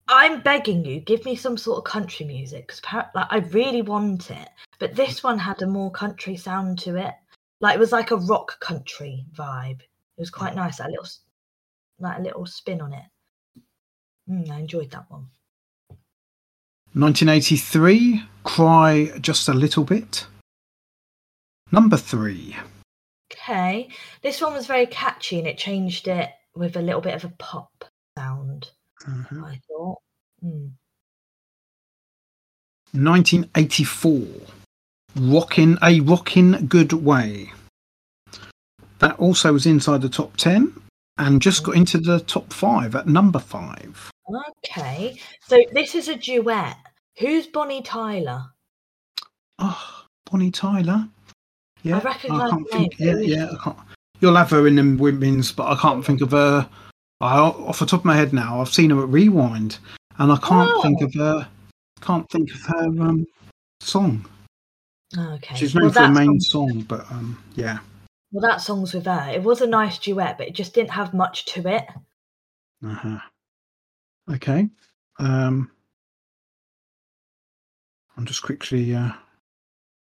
I'm 0.07 0.43
begging 0.43 0.85
you, 0.85 1.01
give 1.01 1.25
me 1.25 1.35
some 1.35 1.57
sort 1.57 1.79
of 1.79 1.85
country 1.85 2.27
music 2.27 2.67
because 2.67 2.83
like, 3.15 3.27
I 3.31 3.39
really 3.39 3.81
want 3.81 4.31
it. 4.31 4.51
But 4.79 4.95
this 4.95 5.23
one 5.23 5.39
had 5.39 5.63
a 5.63 5.67
more 5.67 5.91
country 5.91 6.37
sound 6.37 6.79
to 6.81 6.97
it. 6.97 7.15
Like 7.63 7.77
it 7.77 7.81
was 7.81 7.93
like 7.93 8.11
a 8.11 8.17
rock 8.17 8.61
country 8.61 9.25
vibe. 9.33 9.81
It 9.81 10.19
was 10.19 10.29
quite 10.29 10.55
nice. 10.55 10.77
That 10.77 10.91
little, 10.91 11.07
like 11.99 12.19
a 12.19 12.23
little 12.23 12.45
spin 12.45 12.83
on 12.83 12.93
it. 12.93 13.05
Mm, 14.29 14.51
I 14.51 14.59
enjoyed 14.59 14.91
that 14.91 15.11
one. 15.11 15.29
1983. 16.93 18.25
Cry 18.45 19.11
just 19.23 19.49
a 19.49 19.55
little 19.55 19.85
bit. 19.85 20.27
Number 21.71 21.97
three. 21.97 22.55
Okay, 23.33 23.89
this 24.23 24.41
one 24.41 24.53
was 24.53 24.67
very 24.67 24.87
catchy 24.87 25.39
and 25.39 25.47
it 25.47 25.59
changed 25.59 26.07
it 26.09 26.31
with 26.55 26.77
a 26.77 26.83
little 26.83 27.01
bit 27.01 27.15
of 27.15 27.25
a 27.25 27.33
pop 27.39 27.85
sound. 28.17 28.71
Uh-huh. 29.07 29.45
I 29.45 29.61
thought. 29.69 29.99
Mm. 30.45 30.73
1984. 32.93 34.27
Rockin' 35.17 35.79
a 35.83 36.01
Rockin' 36.01 36.67
Good 36.67 36.93
Way. 36.93 37.53
That 38.99 39.19
also 39.19 39.53
was 39.53 39.67
inside 39.67 40.03
the 40.03 40.09
top 40.09 40.37
10 40.37 40.73
and 41.19 41.43
just 41.43 41.65
got 41.65 41.77
into 41.77 41.99
the 41.99 42.21
top 42.21 42.53
five 42.53 42.95
at 42.95 43.07
number 43.07 43.39
five. 43.39 44.11
Okay, 44.65 45.19
so 45.47 45.59
this 45.73 45.95
is 45.95 46.09
a 46.09 46.17
duet. 46.17 46.77
Who's 47.19 47.47
Bonnie 47.47 47.83
Tyler? 47.83 48.45
Oh, 49.59 50.05
Bonnie 50.31 50.51
Tyler. 50.51 51.09
Yeah, 51.83 52.01
recognise 52.03 52.51
can't 52.51 52.71
think. 52.71 52.99
Yeah, 52.99 53.07
but 53.13 53.15
who 53.19 53.23
is 53.23 53.29
yeah. 53.29 53.49
I. 53.65 53.75
You'll 54.21 54.37
have 54.37 54.51
her 54.51 54.69
in 54.69 54.77
them 54.77 54.99
women's, 54.99 55.51
but 55.51 55.67
I 55.67 55.75
can't 55.81 56.05
think 56.07 56.21
of 56.21 56.31
her. 56.31 56.69
I, 57.21 57.39
off 57.39 57.81
the 57.81 57.87
top 57.87 58.01
of 58.01 58.05
my 58.05 58.15
head 58.17 58.33
now, 58.33 58.61
I've 58.61 58.69
seen 58.69 58.91
her 58.91 59.03
at 59.03 59.09
Rewind, 59.09 59.79
and 60.19 60.31
I 60.31 60.37
can't 60.37 60.83
think 60.83 60.99
Oh. 61.03 61.07
of 61.07 61.15
her. 61.15 61.49
Can't 62.01 62.29
think 62.31 62.53
of 62.55 62.61
her 62.63 62.85
um, 62.87 63.27
song. 63.81 64.25
Okay, 65.17 65.55
She's 65.57 65.75
well, 65.75 65.85
known 65.85 65.93
for 65.93 66.03
the 66.03 66.09
main 66.11 66.41
song- 66.41 66.69
song, 66.71 66.81
but 66.83 67.01
um, 67.11 67.43
yeah. 67.57 67.79
well, 68.31 68.49
that 68.49 68.61
song's 68.61 68.95
with 68.95 69.07
her. 69.07 69.29
It 69.33 69.43
was 69.43 69.61
a 69.61 69.67
nice 69.67 69.99
duet, 69.99 70.39
but 70.39 70.47
it 70.49 70.55
just 70.55 70.73
didn't 70.75 70.91
have 70.91 71.13
much 71.15 71.45
to 71.47 71.69
it. 71.69 71.85
Uh-huh. 72.85 73.19
Okay. 74.31 74.69
Um, 75.19 75.71
I'm 78.17 78.25
just 78.27 78.43
quickly. 78.43 78.95
Uh, 78.95 79.13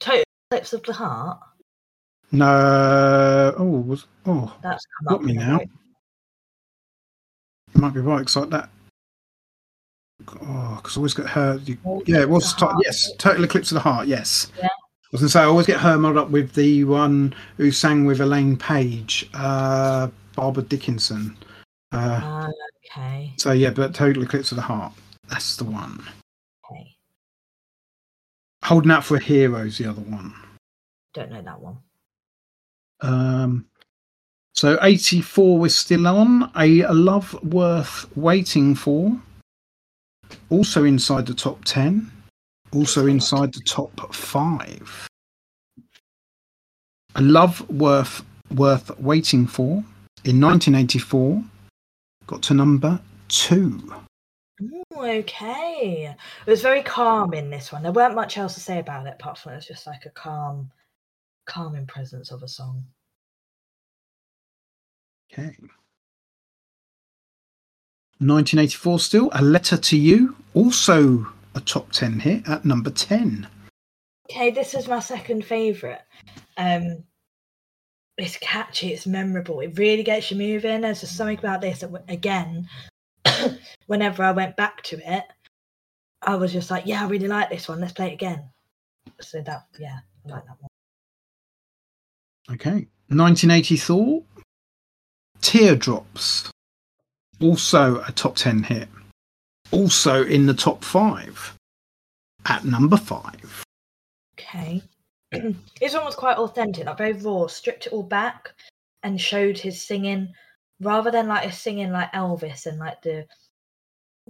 Total 0.00 0.22
Eclipse 0.50 0.72
of 0.72 0.82
the 0.84 0.92
Heart. 0.92 1.38
No. 2.32 3.54
Oh, 3.58 3.80
was 3.86 4.06
oh, 4.26 4.54
That's 4.62 4.84
come 4.98 5.06
Got 5.08 5.14
up. 5.16 5.22
me 5.22 5.32
now. 5.34 5.60
you 5.60 5.68
might 7.80 7.94
be 7.94 8.00
right. 8.00 8.22
It's 8.22 8.36
like 8.36 8.50
that. 8.50 8.70
Oh, 10.42 10.74
because 10.76 10.96
I 10.96 11.00
always 11.00 11.14
get 11.14 11.26
her. 11.28 11.60
You, 11.64 11.78
yeah, 12.06 12.20
it 12.20 12.28
was. 12.28 12.54
To- 12.54 12.76
yes, 12.84 13.12
Total 13.18 13.44
Eclipse 13.44 13.70
of 13.70 13.76
the 13.76 13.80
Heart. 13.80 14.08
Yes. 14.08 14.50
Yeah. 14.58 14.66
I 14.66 14.68
was 15.12 15.20
gonna 15.20 15.28
say 15.30 15.40
I 15.40 15.44
always 15.44 15.66
get 15.66 15.80
her 15.80 15.96
muddled 15.96 16.26
up 16.26 16.30
with 16.30 16.52
the 16.54 16.82
one 16.84 17.34
who 17.56 17.70
sang 17.70 18.04
with 18.04 18.20
Elaine 18.20 18.56
Paige, 18.56 19.28
uh, 19.34 20.08
Barbara 20.34 20.64
Dickinson. 20.64 21.36
Uh, 21.92 22.20
Ah, 22.22 22.48
okay. 22.96 23.32
so 23.38 23.52
yeah, 23.52 23.70
but 23.70 23.94
Total 23.94 24.22
Eclipse 24.24 24.50
of 24.50 24.56
the 24.56 24.62
Heart. 24.62 24.92
That's 25.28 25.56
the 25.56 25.64
one. 25.64 26.04
Okay. 26.68 26.96
Holding 28.64 28.90
out 28.90 29.04
for 29.04 29.16
a 29.16 29.20
hero's 29.22 29.78
the 29.78 29.88
other 29.88 30.02
one. 30.02 30.34
Don't 31.12 31.30
know 31.30 31.42
that 31.42 31.60
one. 31.60 31.76
Um, 33.04 33.66
so 34.54 34.78
84 34.80 35.66
is 35.66 35.76
still 35.76 36.06
on. 36.06 36.50
A 36.56 36.82
love 36.92 37.34
worth 37.44 38.06
waiting 38.16 38.74
for. 38.74 39.16
Also 40.50 40.84
inside 40.84 41.26
the 41.26 41.34
top 41.34 41.64
10. 41.64 42.10
Also 42.72 43.06
inside 43.06 43.52
the 43.52 43.62
top 43.66 44.14
five. 44.14 45.08
A 47.16 47.22
love 47.22 47.68
worth 47.70 48.24
worth 48.50 48.96
waiting 48.98 49.46
for 49.46 49.84
in 50.24 50.40
1984 50.40 51.42
got 52.26 52.42
to 52.42 52.54
number 52.54 53.00
two. 53.28 53.92
Ooh, 54.62 54.84
okay. 54.96 56.16
It 56.46 56.50
was 56.50 56.62
very 56.62 56.82
calm 56.82 57.34
in 57.34 57.50
this 57.50 57.72
one. 57.72 57.82
There 57.82 57.92
weren't 57.92 58.14
much 58.14 58.38
else 58.38 58.54
to 58.54 58.60
say 58.60 58.78
about 58.78 59.06
it 59.06 59.14
apart 59.14 59.38
from 59.38 59.52
it 59.52 59.56
was 59.56 59.66
just 59.66 59.86
like 59.86 60.06
a 60.06 60.10
calm, 60.10 60.70
calming 61.46 61.86
presence 61.86 62.30
of 62.30 62.42
a 62.42 62.48
song. 62.48 62.84
Okay. 65.34 65.56
1984 68.20 69.00
still. 69.00 69.28
A 69.32 69.42
letter 69.42 69.76
to 69.76 69.96
you. 69.96 70.36
Also 70.54 71.26
a 71.56 71.60
top 71.60 71.90
10 71.90 72.20
hit 72.20 72.48
at 72.48 72.64
number 72.64 72.90
10. 72.90 73.48
Okay, 74.30 74.50
this 74.50 74.74
is 74.74 74.88
my 74.88 75.00
second 75.00 75.44
favourite. 75.44 76.00
Um, 76.56 77.04
it's 78.16 78.36
catchy, 78.38 78.92
it's 78.92 79.06
memorable, 79.06 79.60
it 79.60 79.76
really 79.76 80.04
gets 80.04 80.30
you 80.30 80.36
moving. 80.36 80.80
There's 80.82 81.00
just 81.00 81.16
something 81.16 81.38
about 81.38 81.60
this 81.60 81.80
that, 81.80 81.90
again, 82.08 82.68
whenever 83.86 84.22
I 84.22 84.30
went 84.30 84.56
back 84.56 84.82
to 84.84 84.98
it, 85.04 85.24
I 86.22 86.36
was 86.36 86.52
just 86.52 86.70
like, 86.70 86.86
yeah, 86.86 87.02
I 87.02 87.08
really 87.08 87.28
like 87.28 87.50
this 87.50 87.68
one. 87.68 87.80
Let's 87.80 87.92
play 87.92 88.10
it 88.10 88.14
again. 88.14 88.48
So 89.20 89.42
that, 89.42 89.66
yeah, 89.78 89.98
I 90.26 90.30
like 90.30 90.44
that 90.46 90.56
one. 90.60 90.70
Okay. 92.54 92.88
1984, 93.08 94.22
Teardrops. 95.44 96.50
Also 97.38 98.00
a 98.00 98.12
top 98.12 98.34
10 98.34 98.62
hit. 98.62 98.88
Also 99.70 100.24
in 100.24 100.46
the 100.46 100.54
top 100.54 100.82
five 100.82 101.54
at 102.46 102.64
number 102.64 102.96
five. 102.96 103.62
Okay. 104.40 104.82
this 105.30 105.92
one 105.92 106.04
was 106.04 106.14
quite 106.14 106.38
authentic, 106.38 106.86
like 106.86 106.96
very 106.96 107.12
raw, 107.12 107.46
stripped 107.46 107.86
it 107.86 107.92
all 107.92 108.02
back 108.02 108.54
and 109.02 109.20
showed 109.20 109.58
his 109.58 109.80
singing 109.80 110.32
rather 110.80 111.10
than 111.10 111.28
like 111.28 111.46
a 111.46 111.52
singing 111.52 111.92
like 111.92 112.10
Elvis 112.12 112.64
and 112.64 112.78
like 112.78 113.02
the 113.02 113.26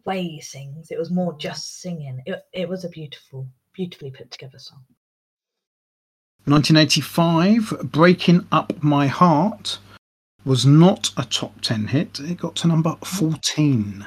way 0.05 0.21
he 0.21 0.41
sings. 0.41 0.91
It 0.91 0.99
was 0.99 1.13
more 1.13 1.39
just 1.39 1.81
singing. 1.81 2.23
It, 2.27 2.43
it 2.53 2.69
was 2.69 2.85
a 2.85 2.89
beautiful, 2.89 3.47
beautifully 3.73 4.11
put 4.11 4.33
together 4.33 4.59
song. 4.59 4.85
1985, 6.47 7.93
Breaking 7.93 8.47
Up 8.51 8.83
My 8.83 9.07
Heart 9.07 9.79
was 10.45 10.67
not 10.67 11.11
a 11.17 11.25
top 11.25 11.61
10 11.61 11.87
hit. 11.89 12.21
It 12.21 12.39
got 12.39 12.55
to 12.57 12.69
number 12.69 12.97
14. 13.05 14.07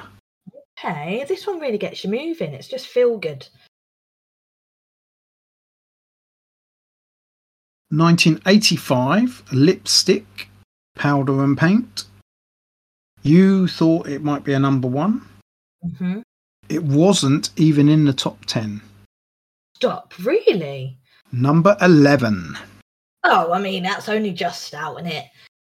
Okay, 0.78 1.24
this 1.28 1.46
one 1.46 1.58
really 1.58 1.78
gets 1.78 2.04
you 2.04 2.10
moving. 2.10 2.52
It's 2.54 2.68
just 2.68 2.86
feel 2.86 3.18
good. 3.18 3.48
1985, 7.90 9.44
Lipstick, 9.52 10.48
Powder 10.94 11.42
and 11.42 11.56
Paint. 11.56 12.04
You 13.22 13.66
thought 13.66 14.08
it 14.08 14.22
might 14.22 14.44
be 14.44 14.52
a 14.52 14.58
number 14.58 14.88
one. 14.88 15.26
hmm 15.98 16.20
It 16.68 16.84
wasn't 16.84 17.50
even 17.56 17.88
in 17.88 18.04
the 18.04 18.12
top 18.12 18.44
10. 18.44 18.82
Stop, 19.74 20.12
really? 20.18 20.98
Number 21.32 21.76
11. 21.80 22.56
Oh, 23.24 23.52
I 23.52 23.60
mean, 23.60 23.82
that's 23.82 24.08
only 24.08 24.32
just 24.32 24.74
out, 24.74 24.98
isn't 25.00 25.10
it? 25.12 25.24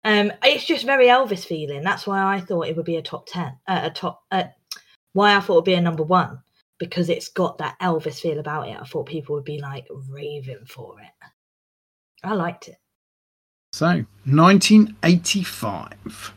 Um, 0.06 0.32
it's 0.44 0.64
just 0.64 0.86
very 0.86 1.08
Elvis 1.08 1.44
feeling. 1.44 1.82
That's 1.82 2.06
why 2.06 2.36
I 2.36 2.40
thought 2.40 2.68
it 2.68 2.76
would 2.76 2.86
be 2.86 2.94
a 2.94 3.02
top 3.02 3.26
ten, 3.26 3.58
uh, 3.66 3.80
a 3.82 3.90
top. 3.90 4.22
Uh, 4.30 4.44
why 5.14 5.34
I 5.34 5.40
thought 5.40 5.54
it 5.54 5.56
would 5.56 5.64
be 5.64 5.74
a 5.74 5.80
number 5.80 6.04
one 6.04 6.40
because 6.78 7.08
it's 7.08 7.28
got 7.28 7.58
that 7.58 7.76
Elvis 7.82 8.20
feel 8.20 8.38
about 8.38 8.68
it. 8.68 8.78
I 8.80 8.84
thought 8.84 9.06
people 9.06 9.34
would 9.34 9.44
be 9.44 9.60
like 9.60 9.88
raving 10.08 10.64
for 10.68 11.00
it. 11.00 11.10
I 12.22 12.34
liked 12.34 12.68
it. 12.68 12.76
So, 13.72 14.04
1985. 14.26 16.34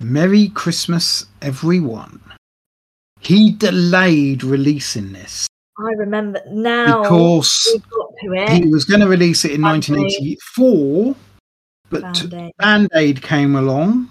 Merry 0.00 0.48
Christmas, 0.48 1.26
everyone. 1.40 2.20
He 3.20 3.52
delayed 3.52 4.42
releasing 4.42 5.12
this 5.12 5.46
I 5.78 5.92
remember 5.92 6.40
now. 6.48 7.02
because 7.02 7.68
we 7.72 7.78
got 7.78 8.48
to 8.48 8.54
he 8.54 8.66
was 8.66 8.84
going 8.84 9.00
to 9.00 9.08
release 9.08 9.44
it 9.44 9.52
in 9.52 9.62
1984, 9.62 11.14
but 11.92 12.02
Band-Aid. 12.02 12.52
Band 12.58 12.88
Aid 12.94 13.22
came 13.22 13.54
along, 13.54 14.08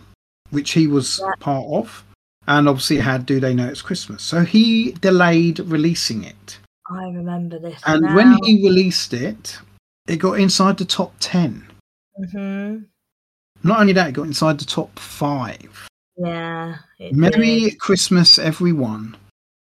which 0.51 0.71
he 0.71 0.87
was 0.87 1.19
Yeah. 1.21 1.33
part 1.39 1.65
of, 1.65 2.03
and 2.47 2.69
obviously 2.69 2.97
it 2.97 3.01
had 3.03 3.25
Do 3.25 3.39
They 3.39 3.53
Know 3.53 3.67
It's 3.67 3.81
Christmas. 3.81 4.23
So 4.23 4.43
he 4.45 4.93
delayed 4.93 5.59
releasing 5.59 6.23
it. 6.23 6.59
I 6.89 7.03
remember 7.05 7.59
this. 7.59 7.81
And 7.85 8.01
now. 8.03 8.15
when 8.15 8.37
he 8.43 8.63
released 8.63 9.13
it, 9.13 9.59
it 10.07 10.17
got 10.17 10.39
inside 10.39 10.77
the 10.77 10.85
top 10.85 11.13
10. 11.19 11.67
Mhm. 12.19 12.85
Not 13.63 13.79
only 13.79 13.93
that, 13.93 14.09
it 14.09 14.13
got 14.13 14.25
inside 14.27 14.59
the 14.59 14.65
top 14.65 14.97
five. 14.99 15.87
Yeah. 16.17 16.77
Merry 17.11 17.69
did. 17.69 17.79
Christmas, 17.79 18.37
everyone 18.39 19.15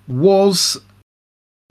was 0.07 0.77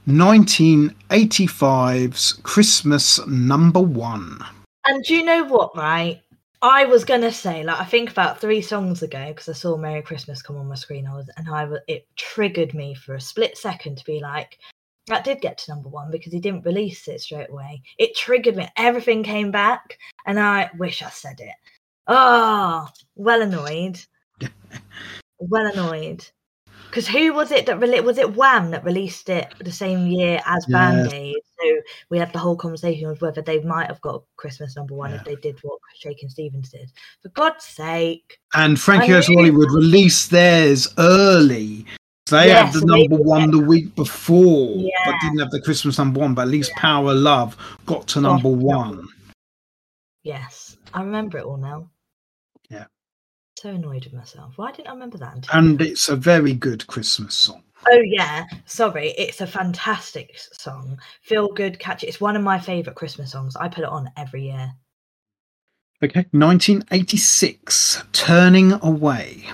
1985's 0.07 2.35
Christmas 2.43 3.25
number 3.27 3.81
one. 3.81 4.45
And 4.87 5.05
do 5.05 5.15
you 5.15 5.25
know 5.25 5.45
what, 5.45 5.77
right? 5.77 6.23
I 6.63 6.85
was 6.85 7.05
gonna 7.05 7.33
say, 7.33 7.63
like, 7.63 7.81
I 7.81 7.85
think 7.85 8.11
about 8.11 8.41
three 8.41 8.61
songs 8.61 9.03
ago 9.03 9.29
because 9.29 9.49
I 9.49 9.53
saw 9.53 9.77
"Merry 9.77 10.03
Christmas" 10.03 10.43
come 10.43 10.57
on 10.57 10.69
my 10.69 10.75
screen. 10.75 11.07
I 11.07 11.15
was, 11.15 11.31
and 11.37 11.49
I 11.49 11.65
was, 11.65 11.81
it 11.89 12.07
triggered 12.17 12.75
me 12.75 12.95
for 12.95 13.15
a 13.15 13.21
split 13.21 13.57
second 13.57 13.97
to 13.99 14.05
be 14.05 14.21
like, 14.21 14.59
that 15.07 15.25
did 15.25 15.41
get 15.41 15.59
to 15.59 15.71
number 15.73 15.89
one 15.89 16.11
because 16.11 16.33
he 16.33 16.41
didn't 16.41 16.67
release 16.67 17.09
it 17.09 17.21
straight 17.21 17.51
away. 17.51 17.83
It 17.99 18.15
triggered 18.17 18.57
me. 18.57 18.69
Everything 18.77 19.23
came 19.23 19.51
back, 19.51 19.99
and 20.27 20.39
I 20.39 20.71
wish 20.79 21.03
I 21.03 21.11
said 21.11 21.41
it. 21.41 21.55
Oh, 22.07 22.87
well 23.17 23.43
annoyed. 23.43 24.01
well 25.39 25.67
annoyed. 25.67 26.27
Because 26.91 27.07
who 27.07 27.33
was 27.33 27.53
it 27.53 27.67
that 27.67 27.79
rele- 27.79 28.03
was 28.03 28.19
it 28.19 28.35
Wham 28.35 28.73
that 28.73 28.85
released 28.85 29.29
it 29.29 29.55
the 29.61 29.71
same 29.71 30.09
year 30.09 30.41
as. 30.45 30.67
Band 30.67 31.13
Aid? 31.13 31.37
So 31.63 31.81
we 32.11 32.19
had 32.19 32.33
the 32.33 32.39
whole 32.39 32.57
conversation 32.57 33.09
of 33.09 33.21
whether 33.23 33.43
they 33.43 33.61
might 33.61 33.87
have 33.87 34.01
got 34.01 34.25
Christmas 34.37 34.77
number 34.77 34.95
one 34.95 35.13
if 35.13 35.25
they 35.25 35.37
did 35.37 35.57
what 35.63 35.79
Shakin' 35.99 36.29
Stevens 36.29 36.71
did. 36.71 36.91
For 37.23 37.29
God's 37.29 37.65
sake. 37.65 38.39
And 38.55 38.81
Frankie 38.81 39.07
I 39.07 39.09
Goes 39.09 39.27
to 39.27 39.31
knew- 39.33 39.39
Hollywood 39.39 39.71
released 39.71 40.31
theirs 40.31 40.89
early. 40.99 41.87
They 42.31 42.51
had 42.51 42.67
Yes, 42.67 42.81
the 42.81 42.87
number 42.87 43.17
one 43.17 43.51
the 43.51 43.59
week 43.59 43.95
before, 43.95 44.77
but 45.07 45.15
didn't 45.21 45.41
have 45.41 45.51
the 45.51 45.61
Christmas 45.61 45.99
number 45.99 46.21
one. 46.21 46.35
But 46.35 46.43
at 46.43 46.49
least 46.49 46.73
Power 46.73 47.15
Love 47.15 47.57
got 47.87 48.07
to 48.09 48.21
Got 48.21 48.29
number 48.29 48.43
to 48.43 48.49
number 48.51 48.67
one. 48.67 49.09
Yes. 50.23 50.77
I 50.95 51.03
remember 51.03 51.39
it 51.39 51.45
all 51.45 51.57
now. 51.57 51.89
So 53.61 53.69
annoyed 53.69 54.07
with 54.07 54.15
myself. 54.15 54.55
Why 54.57 54.73
didn't 54.73 54.89
I 54.89 54.93
remember 54.93 55.19
that 55.19 55.35
until 55.35 55.59
And 55.59 55.83
it's 55.83 56.09
a 56.09 56.17
very 56.17 56.55
good 56.55 56.87
Christmas 56.87 57.35
song. 57.35 57.63
Oh 57.93 58.01
yeah, 58.03 58.47
sorry, 58.65 59.11
it's 59.19 59.43
a 59.43 59.47
fantastic 59.47 60.39
song. 60.39 60.99
Feel 61.21 61.49
good, 61.49 61.79
catchy. 61.79 62.07
It's 62.07 62.23
one 62.23 62.37
of 62.37 62.43
my 62.43 62.59
favorite 62.59 62.97
Christmas 62.97 63.33
songs. 63.33 63.57
I 63.57 63.69
put 63.69 63.85
it 63.85 63.91
on 63.91 64.11
every 64.17 64.45
year. 64.45 64.73
Okay. 66.03 66.25
1986, 66.31 68.05
Turning 68.13 68.73
Away 68.83 69.45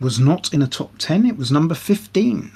was 0.00 0.18
not 0.18 0.54
in 0.54 0.62
a 0.62 0.66
top 0.66 0.96
10. 0.96 1.26
It 1.26 1.36
was 1.36 1.52
number 1.52 1.74
15. 1.74 2.50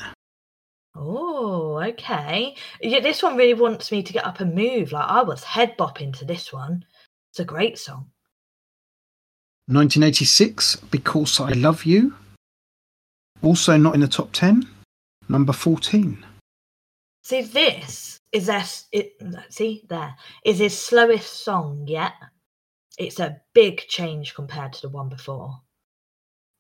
Oh, 0.95 1.79
okay. 1.89 2.57
Yeah, 2.81 3.01
this 3.01 3.23
one 3.23 3.37
really 3.37 3.53
wants 3.53 3.93
me 3.93 4.03
to 4.03 4.13
get 4.15 4.25
up 4.25 4.41
and 4.41 4.55
move. 4.55 4.93
Like 4.93 5.11
I 5.11 5.21
was 5.21 5.45
head 5.45 5.77
bopping 5.77 6.17
to 6.17 6.25
this 6.25 6.55
one. 6.55 6.87
It's 7.33 7.41
a 7.41 7.45
great 7.45 7.79
song. 7.79 8.09
1986, 9.67 10.77
Because 10.91 11.41
I 11.41 11.53
Love 11.53 11.85
You. 11.85 12.15
Also 13.43 13.77
not 13.77 13.95
in 13.95 14.01
the 14.01 14.09
top 14.09 14.33
10. 14.33 14.67
Number 15.29 15.53
14. 15.53 16.25
See, 17.23 17.43
this 17.43 18.19
is 18.33 18.47
this 18.47 18.87
it 18.93 19.13
see 19.49 19.85
there 19.89 20.15
is 20.45 20.59
his 20.59 20.77
slowest 20.77 21.45
song 21.45 21.85
yet 21.87 22.13
it's 22.99 23.21
a 23.21 23.41
big 23.55 23.79
change 23.87 24.35
compared 24.35 24.73
to 24.73 24.83
the 24.83 24.89
one 24.89 25.09
before 25.09 25.57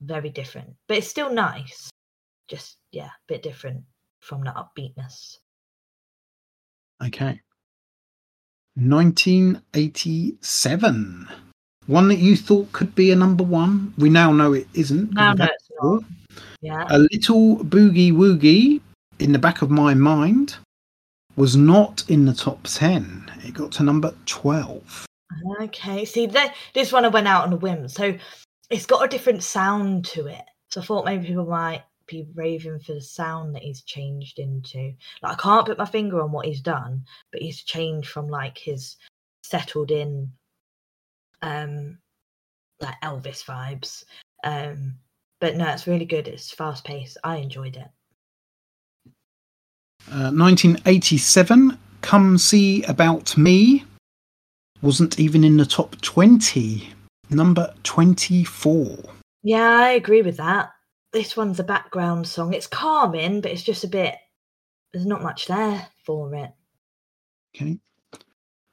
very 0.01 0.31
different 0.31 0.73
but 0.87 0.99
it's 0.99 1.09
still 1.09 1.33
nice 1.33 1.91
just 2.47 2.77
yeah 2.93 3.07
a 3.07 3.27
bit 3.27 3.43
different 3.43 3.83
from 4.21 4.41
the 4.43 4.53
upbeatness 4.53 5.39
Okay. 7.03 7.41
1987. 8.77 11.29
One 11.87 12.09
that 12.09 12.19
you 12.19 12.37
thought 12.37 12.73
could 12.73 12.95
be 12.95 13.11
a 13.11 13.17
number 13.17 13.45
one. 13.45 13.93
We 13.99 14.09
now 14.09 14.33
know 14.33 14.53
it 14.53 14.67
isn't. 14.75 15.13
no 15.13 15.33
no 15.35 15.45
it's 15.45 15.71
not 15.83 16.03
yeah 16.61 16.87
A 16.91 16.99
little 16.99 17.59
boogie 17.59 18.13
woogie 18.13 18.81
in 19.19 19.33
the 19.33 19.39
back 19.39 19.63
of 19.63 19.71
my 19.71 19.95
mind 19.95 20.57
was 21.37 21.57
not 21.57 22.05
in 22.09 22.25
the 22.25 22.33
top 22.35 22.61
10. 22.65 23.31
It 23.45 23.55
got 23.55 23.73
to 23.73 23.83
number 23.83 24.15
12. 24.27 25.07
Okay, 25.61 26.05
see, 26.05 26.27
th- 26.27 26.53
this 26.75 26.93
one 26.93 27.05
I 27.05 27.09
went 27.09 27.27
out 27.27 27.45
on 27.45 27.53
a 27.53 27.57
whim, 27.57 27.89
so 27.89 28.17
it's 28.71 28.87
got 28.87 29.05
a 29.05 29.09
different 29.09 29.43
sound 29.43 30.05
to 30.07 30.27
it. 30.27 30.45
So 30.71 30.81
I 30.81 30.85
thought 30.85 31.05
maybe 31.05 31.27
people 31.27 31.47
might 31.47 31.83
be 32.07 32.27
raving 32.35 32.79
for 32.81 32.95
the 32.95 33.01
sound 33.01 33.55
that 33.55 33.63
he's 33.63 33.83
changed 33.83 34.39
into. 34.39 34.93
Like 35.23 35.33
I 35.39 35.43
can't 35.43 35.67
put 35.67 35.79
my 35.79 35.87
finger 35.87 36.23
on 36.23 36.31
what 36.33 36.47
he's 36.47 36.61
done, 36.61 37.05
but 37.33 37.43
he's 37.43 37.63
changed 37.63 38.09
from 38.11 38.29
like 38.29 38.59
his 38.59 38.97
settled 39.43 39.91
in, 39.91 40.31
um, 41.43 41.99
like 42.81 43.01
Elvis 43.03 43.45
vibes. 43.45 44.05
Um, 44.45 44.95
but 45.41 45.57
no, 45.57 45.67
it's 45.69 45.87
really 45.87 46.05
good. 46.05 46.29
It's 46.29 46.51
fast 46.51 46.85
paced. 46.85 47.19
I 47.25 47.37
enjoyed 47.37 47.77
it. 47.77 47.89
Uh, 50.11 50.31
1987, 50.31 51.79
Come 52.03 52.37
See 52.37 52.83
About 52.85 53.37
Me 53.37 53.85
wasn't 54.83 55.19
even 55.19 55.45
in 55.45 55.57
the 55.57 55.65
top 55.65 55.99
20. 56.03 56.91
Number 57.31 57.73
24. 57.85 58.99
Yeah, 59.43 59.71
I 59.71 59.91
agree 59.93 60.21
with 60.21 60.37
that. 60.37 60.71
This 61.13 61.37
one's 61.37 61.59
a 61.59 61.65
background 61.65 62.27
song. 62.27 62.53
It's 62.53 62.67
calming, 62.67 63.41
but 63.41 63.51
it's 63.51 63.63
just 63.63 63.85
a 63.85 63.89
bit. 63.89 64.15
There's 64.93 65.07
not 65.07 65.23
much 65.23 65.47
there 65.47 65.87
for 66.05 66.35
it. 66.35 66.51
Okay. 67.57 67.79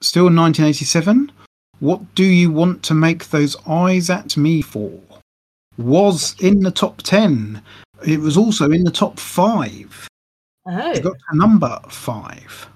Still 0.01 0.27
in 0.27 0.35
1987. 0.35 1.31
What 1.81 2.13
do 2.13 2.23
you 2.23 2.51
want 2.51 2.83
to 2.83 2.93
make 2.93 3.29
those 3.31 3.57
eyes 3.67 4.11
at 4.11 4.37
me 4.37 4.61
for? 4.61 4.99
Was 5.79 6.35
in 6.39 6.59
the 6.59 6.69
top 6.69 7.01
10. 7.01 7.59
It 8.05 8.19
was 8.19 8.37
also 8.37 8.69
in 8.69 8.83
the 8.83 8.91
top 8.91 9.19
5. 9.19 10.07
Oh, 10.67 10.91
It 10.91 11.01
got 11.03 11.13
to 11.31 11.37
number 11.37 11.79
5. 11.89 12.67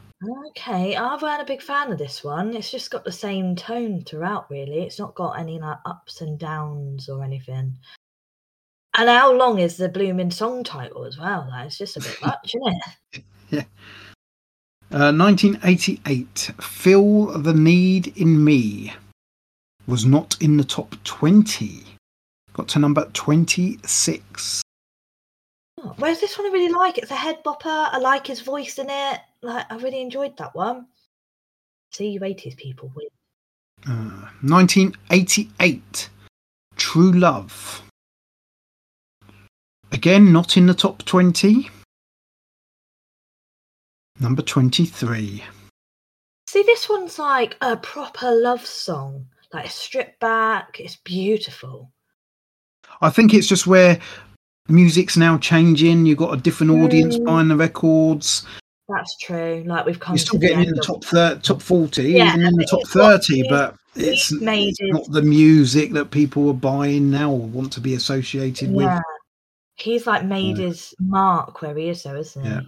okay. 0.50 0.96
I 0.96 1.16
weren't 1.22 1.42
a 1.44 1.46
big 1.46 1.62
fan 1.62 1.92
of 1.92 2.00
this 2.00 2.24
one. 2.24 2.56
It's 2.56 2.72
just 2.72 2.90
got 2.90 3.06
the 3.06 3.12
same 3.12 3.56
tone 3.56 4.02
throughout, 4.04 4.50
really. 4.50 4.82
It's 4.82 4.98
not 4.98 5.14
got 5.14 5.38
any 5.40 5.60
like 5.60 5.78
ups 5.86 6.22
and 6.22 6.40
downs 6.40 7.08
or 7.08 7.24
anything. 7.24 7.78
And 8.98 9.08
how 9.08 9.32
long 9.34 9.60
is 9.60 9.78
the 9.78 9.88
blooming 9.88 10.32
song 10.32 10.64
title 10.64 11.06
as 11.06 11.20
well? 11.20 11.48
Like, 11.52 11.68
it's 11.68 11.78
just 11.78 11.98
a 11.98 12.00
bit 12.00 12.18
much, 12.26 12.56
isn't 12.56 13.24
it? 13.52 13.66
Uh, 14.96 15.12
1988. 15.12 16.52
Feel 16.62 17.26
the 17.40 17.54
Need 17.54 18.16
in 18.16 18.42
Me 18.42 18.94
was 19.88 20.06
not 20.06 20.38
in 20.40 20.56
the 20.56 20.64
top 20.64 20.96
20. 21.04 21.84
Got 22.54 22.70
to 22.70 22.80
number 22.80 23.04
26. 23.12 24.62
Oh, 25.84 25.94
Whereas 25.98 26.22
this 26.22 26.38
one 26.38 26.48
I 26.48 26.52
really 26.52 26.72
like. 26.72 26.98
It's 26.98 27.12
a 27.12 27.16
head 27.16 27.44
bopper. 27.44 27.90
I 27.92 27.98
like 27.98 28.26
his 28.26 28.40
voice 28.40 28.80
in 28.80 28.90
it. 28.90 29.20
Like 29.42 29.70
I 29.70 29.76
really 29.76 30.00
enjoyed 30.00 30.38
that 30.38 30.56
one. 30.56 30.86
See 31.92 32.12
you 32.12 32.22
80s 32.22 32.56
people 32.56 32.90
win. 32.96 33.10
Uh, 33.86 34.30
1988. 34.44 36.10
True 36.78 37.12
Love. 37.12 37.84
Again, 39.92 40.32
not 40.32 40.56
in 40.56 40.68
the 40.68 40.74
top 40.74 41.04
20. 41.04 41.70
Number 44.20 44.42
23. 44.42 45.44
See, 46.48 46.64
this 46.64 46.88
one's 46.88 47.20
like 47.20 47.58
a 47.62 47.76
proper 47.78 48.32
love 48.32 48.66
song. 48.66 49.26
Like 49.54 49.66
a 49.66 49.70
stripped 49.70 50.20
back. 50.20 50.80
It's 50.80 50.98
beautiful. 50.98 51.92
I 53.02 53.10
think 53.10 53.34
it's 53.34 53.48
just 53.48 53.68
where 53.68 54.00
music's 54.70 55.18
now 55.18 55.38
changing. 55.38 56.06
You've 56.06 56.18
got 56.18 56.34
a 56.38 56.42
different 56.42 56.72
audience 56.74 57.18
Mm. 57.18 57.26
buying 57.26 57.48
the 57.50 57.56
records. 57.58 58.46
That's 58.88 59.18
true. 59.18 59.64
Like 59.66 59.86
we've 59.86 60.00
come 60.00 60.14
You're 60.14 60.20
to 60.20 60.26
still 60.26 60.40
the 60.40 60.48
getting 60.48 60.70
in 60.70 60.76
the 60.76 60.82
top 60.82 61.04
thir- 61.04 61.40
top 61.42 61.62
40, 61.62 62.04
Yeah, 62.04 62.30
even 62.30 62.46
in 62.46 62.56
the 62.56 62.66
top 62.66 62.88
30, 62.88 63.42
we- 63.44 63.50
but 63.50 63.76
it's, 63.96 64.32
made 64.32 64.76
it's 64.80 64.94
not 64.94 65.12
the 65.12 65.22
music 65.22 65.92
that 65.94 66.12
people 66.12 66.50
are 66.50 66.54
buying 66.54 67.10
now 67.10 67.32
or 67.32 67.40
want 67.40 67.74
to 67.74 67.82
be 67.82 67.96
associated 67.96 68.72
with. 68.74 68.90
He's 69.76 70.06
like 70.08 70.24
made 70.26 70.58
his 70.58 70.94
mark 71.00 71.62
where 71.62 71.76
he 71.76 71.90
is, 71.90 72.04
though, 72.04 72.16
isn't 72.16 72.44
he? 72.44 72.50
Yeah. 72.50 72.62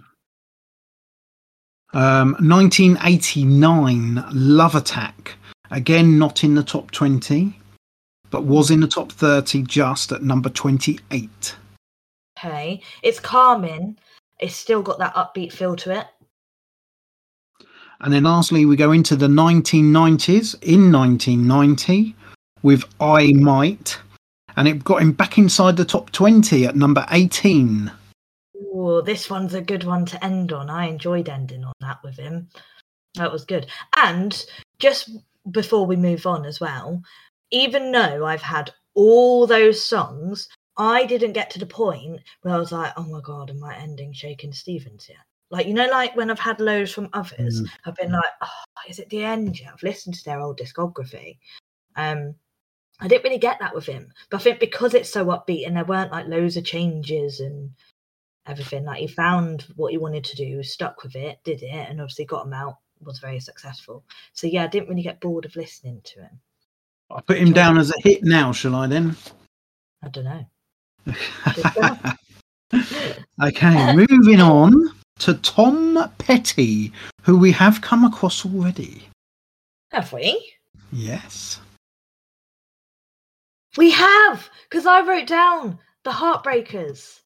Um, 1.94 2.32
1989 2.40 4.24
Love 4.32 4.74
Attack. 4.74 5.36
Again, 5.70 6.18
not 6.18 6.44
in 6.44 6.54
the 6.54 6.62
top 6.62 6.90
20, 6.90 7.58
but 8.30 8.44
was 8.44 8.70
in 8.70 8.80
the 8.80 8.88
top 8.88 9.10
30 9.12 9.62
just 9.62 10.12
at 10.12 10.22
number 10.22 10.50
28. 10.50 11.56
Okay. 12.38 12.82
It's 13.02 13.20
calming. 13.20 13.98
It's 14.38 14.54
still 14.54 14.82
got 14.82 14.98
that 14.98 15.14
upbeat 15.14 15.52
feel 15.52 15.76
to 15.76 15.98
it. 15.98 16.06
And 18.00 18.12
then 18.12 18.24
lastly, 18.24 18.64
we 18.64 18.76
go 18.76 18.92
into 18.92 19.16
the 19.16 19.26
1990s. 19.26 20.54
In 20.62 20.92
1990, 20.92 22.14
with 22.62 22.84
I 23.00 23.32
Might, 23.32 23.98
and 24.56 24.68
it 24.68 24.84
got 24.84 25.02
him 25.02 25.12
back 25.12 25.38
inside 25.38 25.76
the 25.76 25.84
top 25.84 26.10
20 26.10 26.66
at 26.66 26.76
number 26.76 27.06
18. 27.10 27.90
Oh, 28.72 29.00
this 29.00 29.28
one's 29.28 29.54
a 29.54 29.60
good 29.60 29.84
one 29.84 30.06
to 30.06 30.24
end 30.24 30.52
on. 30.52 30.70
I 30.70 30.86
enjoyed 30.86 31.28
ending 31.28 31.64
on 31.64 31.72
that 31.88 32.02
with 32.04 32.16
him. 32.16 32.48
That 33.14 33.32
was 33.32 33.44
good. 33.44 33.66
And 33.96 34.44
just 34.78 35.10
before 35.50 35.86
we 35.86 35.96
move 35.96 36.26
on 36.26 36.44
as 36.44 36.60
well, 36.60 37.02
even 37.50 37.92
though 37.92 38.26
I've 38.26 38.42
had 38.42 38.70
all 38.94 39.46
those 39.46 39.82
songs, 39.82 40.48
I 40.76 41.06
didn't 41.06 41.32
get 41.32 41.50
to 41.50 41.58
the 41.58 41.66
point 41.66 42.20
where 42.42 42.54
I 42.54 42.58
was 42.58 42.72
like, 42.72 42.92
oh 42.96 43.04
my 43.04 43.20
God, 43.20 43.50
am 43.50 43.64
I 43.64 43.76
ending 43.76 44.12
Shakin' 44.12 44.52
Stevens 44.52 45.06
yet? 45.08 45.18
Like, 45.50 45.66
you 45.66 45.74
know, 45.74 45.88
like 45.88 46.14
when 46.14 46.30
I've 46.30 46.38
had 46.38 46.60
loads 46.60 46.92
from 46.92 47.08
others, 47.14 47.62
I've 47.84 47.96
been 47.96 48.12
like, 48.12 48.30
oh, 48.42 48.64
is 48.88 48.98
it 48.98 49.08
the 49.08 49.24
end 49.24 49.58
yet? 49.58 49.72
I've 49.72 49.82
listened 49.82 50.14
to 50.16 50.24
their 50.24 50.40
old 50.40 50.58
discography. 50.58 51.38
Um, 51.96 52.34
I 53.00 53.08
didn't 53.08 53.24
really 53.24 53.38
get 53.38 53.58
that 53.60 53.74
with 53.74 53.86
him. 53.86 54.12
But 54.30 54.40
I 54.40 54.44
think 54.44 54.60
because 54.60 54.92
it's 54.94 55.10
so 55.10 55.26
upbeat 55.26 55.66
and 55.66 55.76
there 55.76 55.84
weren't 55.84 56.12
like 56.12 56.26
loads 56.26 56.56
of 56.56 56.64
changes 56.64 57.40
and 57.40 57.70
everything. 58.48 58.84
Like 58.84 59.00
he 59.00 59.06
found 59.06 59.66
what 59.76 59.92
he 59.92 59.98
wanted 59.98 60.24
to 60.24 60.36
do, 60.36 60.62
stuck 60.62 61.02
with 61.02 61.14
it, 61.14 61.38
did 61.44 61.62
it, 61.62 61.88
and 61.88 62.00
obviously 62.00 62.24
got 62.24 62.46
him 62.46 62.52
out. 62.52 62.78
Was 63.00 63.20
very 63.20 63.38
successful. 63.38 64.02
So 64.32 64.48
yeah, 64.48 64.64
I 64.64 64.66
didn't 64.66 64.88
really 64.88 65.02
get 65.02 65.20
bored 65.20 65.44
of 65.44 65.54
listening 65.54 66.00
to 66.02 66.22
him. 66.22 66.40
I 67.10 67.20
put 67.20 67.38
him 67.38 67.52
down 67.52 67.78
as 67.78 67.90
a 67.90 68.00
hit 68.00 68.24
now, 68.24 68.52
shall 68.52 68.74
I 68.74 68.88
then? 68.88 69.16
I 70.02 70.08
don't 70.08 70.24
know. 70.24 70.44
okay, 73.42 73.96
moving 73.96 74.40
on 74.40 74.74
to 75.20 75.34
Tom 75.34 76.12
Petty, 76.18 76.92
who 77.22 77.38
we 77.38 77.52
have 77.52 77.80
come 77.80 78.04
across 78.04 78.44
already. 78.44 79.08
Have 79.90 80.12
we? 80.12 80.52
Yes. 80.92 81.60
We 83.76 83.90
have, 83.92 84.50
because 84.68 84.86
I 84.86 85.00
wrote 85.00 85.26
down 85.26 85.78
the 86.04 86.10
Heartbreakers. 86.10 87.20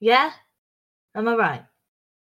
Yeah, 0.00 0.30
am 1.14 1.28
I 1.28 1.34
right? 1.34 1.64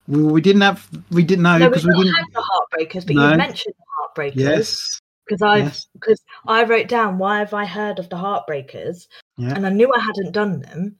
We, 0.07 0.23
we 0.23 0.41
didn't 0.41 0.63
have, 0.63 0.89
we 1.11 1.23
didn't 1.23 1.43
know 1.43 1.59
no, 1.59 1.69
because 1.69 1.85
we've 1.85 1.95
we 1.97 2.05
not 2.05 2.05
didn't. 2.05 2.17
had 2.17 2.35
the 2.35 2.43
Heartbreakers, 2.43 3.07
but 3.07 3.17
No. 3.17 3.31
you 3.31 3.37
mentioned 3.37 3.75
the 3.79 3.85
Heartbreakers. 4.23 4.35
Yes. 4.37 5.01
because 5.27 5.43
I've 5.43 5.65
Yes. 5.65 5.87
because 5.95 6.23
I 6.47 6.65
wrote 6.65 6.89
down 6.89 7.17
why 7.19 7.39
have 7.39 7.55
I 7.55 7.65
heard 7.65 7.99
of 7.99 8.09
the 8.11 8.17
Heartbreakers, 8.17 9.09
Yeah. 9.39 9.55
and 9.55 9.67
I 9.67 9.71
knew 9.71 9.91
I 9.95 9.99
hadn't 10.01 10.33
done 10.33 10.61
them. 10.61 10.99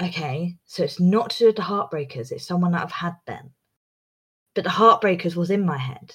Okay, 0.00 0.56
so 0.64 0.84
it's 0.84 1.00
not 1.00 1.30
to 1.30 1.38
do 1.40 1.46
with 1.46 1.56
the 1.56 1.62
Heartbreakers; 1.62 2.30
it's 2.30 2.46
someone 2.46 2.70
that 2.72 2.82
I've 2.82 2.92
had 2.92 3.16
them. 3.26 3.50
But 4.54 4.62
the 4.64 4.70
Heartbreakers 4.70 5.34
was 5.34 5.50
in 5.50 5.66
my 5.66 5.76
head 5.78 6.14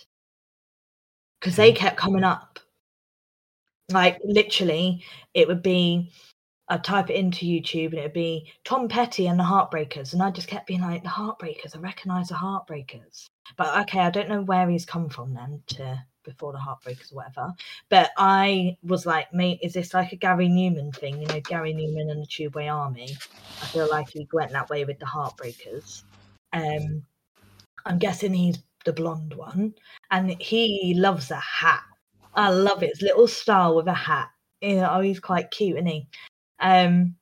because 1.39 1.57
they 1.57 1.73
kept 1.73 1.97
coming 1.97 2.23
up. 2.23 2.59
Like 3.91 4.19
literally, 4.23 5.03
it 5.33 5.47
would 5.49 5.61
be 5.61 6.11
I'd 6.73 6.83
type 6.83 7.11
it 7.11 7.17
into 7.17 7.45
YouTube 7.45 7.89
and 7.89 7.99
it'd 7.99 8.13
be 8.13 8.51
Tom 8.63 8.87
Petty 8.87 9.27
and 9.27 9.39
the 9.39 9.43
Heartbreakers, 9.43 10.13
and 10.13 10.23
I 10.23 10.31
just 10.31 10.47
kept 10.47 10.65
being 10.65 10.81
like 10.81 11.03
the 11.03 11.09
Heartbreakers. 11.09 11.75
I 11.75 11.79
recognise 11.79 12.29
the 12.29 12.33
Heartbreakers, 12.33 13.29
but 13.57 13.77
okay, 13.81 13.99
I 13.99 14.09
don't 14.09 14.27
know 14.27 14.41
where 14.41 14.67
he's 14.67 14.83
come 14.83 15.07
from 15.07 15.35
then 15.35 15.61
to 15.67 16.03
before 16.23 16.51
the 16.51 16.57
Heartbreakers 16.57 17.11
or 17.11 17.17
whatever. 17.17 17.53
But 17.89 18.09
I 18.17 18.75
was 18.81 19.05
like, 19.05 19.31
mate, 19.31 19.59
is 19.61 19.73
this 19.73 19.93
like 19.93 20.13
a 20.13 20.15
Gary 20.15 20.47
Numan 20.47 20.95
thing? 20.95 21.21
You 21.21 21.27
know, 21.27 21.41
Gary 21.41 21.75
Numan 21.75 22.09
and 22.09 22.23
the 22.23 22.25
Tubeway 22.25 22.73
Army. 22.73 23.15
I 23.61 23.65
feel 23.67 23.87
like 23.87 24.09
he 24.09 24.27
went 24.33 24.51
that 24.53 24.71
way 24.71 24.83
with 24.83 24.97
the 24.97 25.05
Heartbreakers. 25.05 26.01
Um, 26.53 27.03
I'm 27.85 27.99
guessing 27.99 28.33
he's 28.33 28.57
the 28.83 28.93
blonde 28.93 29.35
one, 29.35 29.75
and 30.09 30.41
he 30.41 30.95
loves 30.97 31.29
a 31.29 31.35
hat. 31.35 31.83
I 32.33 32.49
love 32.49 32.81
it. 32.81 32.89
It's 32.89 33.03
little 33.03 33.27
star 33.27 33.75
with 33.75 33.85
a 33.85 33.93
hat. 33.93 34.29
You 34.61 34.77
know, 34.77 34.89
oh, 34.93 35.01
he's 35.01 35.19
quite 35.19 35.51
cute, 35.51 35.75
isn't 35.75 35.85
he? 35.85 36.07
Um, 36.63 37.15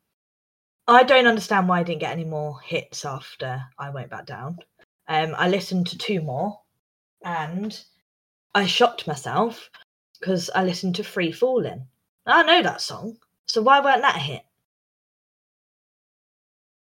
I 0.87 1.03
don't 1.03 1.27
understand 1.27 1.67
why 1.67 1.79
I 1.79 1.83
didn't 1.83 2.01
get 2.01 2.11
any 2.11 2.25
more 2.25 2.59
hits 2.61 3.03
after 3.05 3.63
I 3.77 3.89
went 3.89 4.11
back 4.11 4.27
down. 4.27 4.59
Um, 5.07 5.33
I 5.37 5.49
listened 5.49 5.87
to 5.87 5.97
two 5.97 6.21
more, 6.21 6.59
and 7.25 7.77
I 8.53 8.67
shocked 8.67 9.07
myself 9.07 9.69
because 10.19 10.49
I 10.53 10.63
listened 10.63 10.95
to 10.95 11.03
Free 11.03 11.31
Falling. 11.31 11.87
I 12.25 12.43
know 12.43 12.61
that 12.61 12.81
song, 12.81 13.17
so 13.47 13.63
why 13.63 13.79
weren't 13.81 14.03
that 14.03 14.17
a 14.17 14.19
hit? 14.19 14.43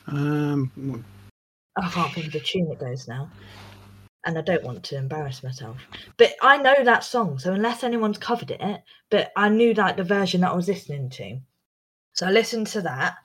Um, 0.07 1.04
I 1.76 1.90
can't 1.90 2.12
think 2.12 2.26
of 2.28 2.32
the 2.32 2.40
tune 2.40 2.70
it 2.70 2.80
goes 2.80 3.07
now. 3.07 3.30
And 4.24 4.38
I 4.38 4.40
don't 4.40 4.64
want 4.64 4.82
to 4.84 4.96
embarrass 4.96 5.42
myself. 5.42 5.76
But 6.16 6.34
I 6.42 6.57
know 6.57 6.82
that 6.82 7.04
song, 7.04 7.38
so 7.38 7.52
unless 7.52 7.84
anyone's 7.84 8.18
covered 8.18 8.50
it, 8.50 8.82
but 9.11 9.30
I 9.36 9.50
knew 9.50 9.74
like 9.74 9.96
the 9.96 10.04
version 10.04 10.40
that 10.40 10.52
I 10.52 10.57
was 10.57 10.68
listening 10.68 11.11
to. 11.11 11.38
So 12.16 12.26
I 12.26 12.30
listened 12.30 12.66
to 12.68 12.80
that. 12.82 13.16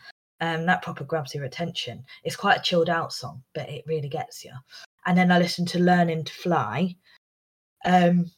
Um, 0.41 0.65
that 0.65 0.81
proper 0.81 1.03
grabs 1.03 1.35
your 1.35 1.45
attention. 1.45 2.03
It's 2.23 2.35
quite 2.35 2.59
a 2.59 2.63
chilled 2.63 2.89
out 2.89 3.13
song, 3.13 3.43
but 3.53 3.69
it 3.69 3.85
really 3.87 4.09
gets 4.09 4.43
you. 4.43 4.51
And 5.05 5.17
then 5.17 5.31
I 5.31 5.39
listened 5.39 5.67
to 5.69 5.79
Learning 5.79 6.23
to 6.23 6.33
Fly. 6.33 6.95
Um, 7.85 8.29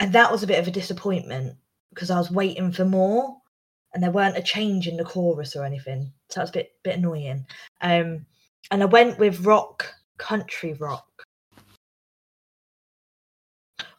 and 0.00 0.12
that 0.12 0.30
was 0.30 0.42
a 0.42 0.46
bit 0.46 0.58
of 0.58 0.68
a 0.68 0.72
disappointment 0.72 1.56
because 1.90 2.10
I 2.10 2.18
was 2.18 2.30
waiting 2.30 2.72
for 2.72 2.84
more 2.84 3.36
and 3.94 4.02
there 4.02 4.10
weren't 4.10 4.36
a 4.36 4.42
change 4.42 4.86
in 4.86 4.96
the 4.96 5.04
chorus 5.04 5.56
or 5.56 5.64
anything. 5.64 6.12
So 6.28 6.40
that 6.40 6.44
was 6.44 6.50
a 6.50 6.54
bit 6.54 6.72
bit 6.82 6.98
annoying. 6.98 7.46
Um, 7.80 8.26
and 8.70 8.82
I 8.82 8.86
went 8.86 9.18
with 9.18 9.46
rock, 9.46 9.86
country 10.18 10.74
rock. 10.74 11.06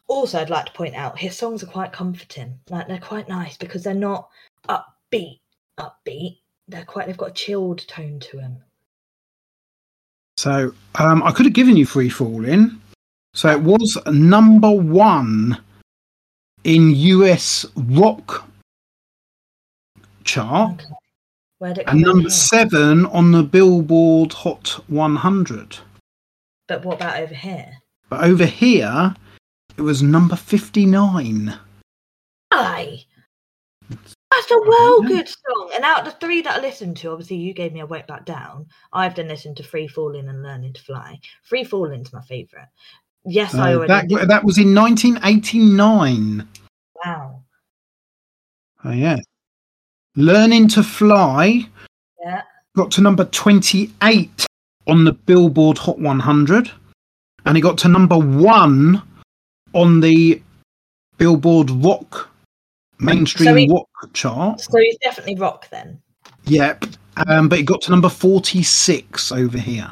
Also, 0.06 0.40
I'd 0.40 0.50
like 0.50 0.66
to 0.66 0.72
point 0.72 0.94
out 0.94 1.18
his 1.18 1.36
songs 1.36 1.62
are 1.62 1.66
quite 1.66 1.92
comforting. 1.92 2.58
Like 2.68 2.86
they're 2.86 2.98
quite 2.98 3.28
nice 3.28 3.56
because 3.56 3.82
they're 3.82 3.94
not 3.94 4.28
upbeat, 5.12 5.40
upbeat. 5.78 6.38
They're 6.68 6.84
quite. 6.84 7.06
They've 7.06 7.16
got 7.16 7.30
a 7.30 7.34
chilled 7.34 7.86
tone 7.88 8.20
to 8.20 8.36
them. 8.36 8.56
So 10.36 10.72
um, 10.94 11.22
I 11.22 11.32
could 11.32 11.46
have 11.46 11.52
given 11.52 11.76
you 11.76 11.84
free 11.84 12.08
falling. 12.08 12.80
So 13.34 13.50
it 13.50 13.60
was 13.60 13.98
number 14.06 14.70
one 14.70 15.58
in 16.64 16.90
US 16.94 17.66
rock 17.76 18.44
chart 20.24 20.72
Okay. 20.72 20.94
Where'd 21.58 21.78
it 21.78 21.84
and 21.88 22.00
number 22.00 22.22
here? 22.22 22.30
seven 22.30 23.06
on 23.06 23.32
the 23.32 23.42
Billboard 23.42 24.32
Hot 24.32 24.82
100. 24.88 25.78
But 26.68 26.84
what 26.84 26.96
about 26.96 27.20
over 27.20 27.34
here? 27.34 27.70
But 28.08 28.24
over 28.24 28.46
here, 28.46 29.14
it 29.76 29.82
was 29.82 30.02
number 30.02 30.36
59. 30.36 31.54
Aye. 32.52 33.04
That's 34.40 34.50
a 34.52 34.68
well 34.68 35.02
Yeah. 35.02 35.08
good 35.08 35.28
song. 35.28 35.70
And 35.74 35.84
out 35.84 36.00
of 36.00 36.04
the 36.06 36.18
three 36.18 36.40
that 36.42 36.58
I 36.58 36.60
listened 36.60 36.96
to, 36.98 37.10
obviously 37.10 37.36
you 37.36 37.52
gave 37.52 37.72
me 37.72 37.80
a 37.80 37.86
wait 37.86 38.06
back 38.06 38.24
down. 38.24 38.66
I've 38.92 39.14
then 39.14 39.28
listened 39.28 39.56
to 39.58 39.62
Free 39.62 39.86
Falling 39.86 40.28
and 40.28 40.42
Learning 40.42 40.72
to 40.72 40.82
Fly. 40.82 41.18
Free 41.44 41.64
Falling's 41.64 42.12
my 42.12 42.22
favourite. 42.22 42.68
Yes, 43.26 43.54
I 43.54 43.72
Uh, 43.72 43.76
already 43.76 43.88
that, 43.88 44.08
did. 44.08 44.28
that 44.28 44.44
was 44.44 44.56
in 44.58 44.72
1989. 44.74 46.48
Wow. 47.04 47.42
Oh, 48.84 48.90
yeah. 48.92 49.18
Learning 50.16 50.68
to 50.68 50.82
Fly 50.82 51.68
Yeah. 52.24 52.42
got 52.76 52.90
to 52.92 53.02
number 53.02 53.26
28 53.26 54.46
on 54.86 55.04
the 55.04 55.12
Billboard 55.12 55.76
Hot 55.78 55.98
100. 55.98 56.70
And 57.44 57.58
it 57.58 57.60
got 57.60 57.76
to 57.78 57.88
number 57.88 58.16
one 58.18 59.02
on 59.74 60.00
the 60.00 60.42
Billboard 61.18 61.70
Rock 61.70 62.29
mainstream 63.00 63.48
So 63.48 63.54
he- 63.54 63.68
rock 63.70 63.88
chart. 64.12 64.60
So 64.60 64.78
he's 64.78 64.96
definitely 65.02 65.36
rock 65.36 65.68
then. 65.70 66.00
Yep. 66.44 66.84
Um, 67.26 67.48
but 67.48 67.58
it 67.58 67.64
got 67.64 67.82
to 67.82 67.90
number 67.90 68.08
46 68.08 69.32
over 69.32 69.58
here. 69.58 69.90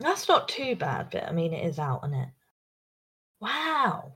That's 0.00 0.28
not 0.28 0.48
too 0.48 0.74
bad, 0.76 1.08
but 1.12 1.24
I 1.28 1.32
mean 1.32 1.52
it 1.54 1.64
is 1.66 1.78
out, 1.78 2.00
isn't 2.04 2.14
it? 2.18 2.28
Wow. 3.40 4.12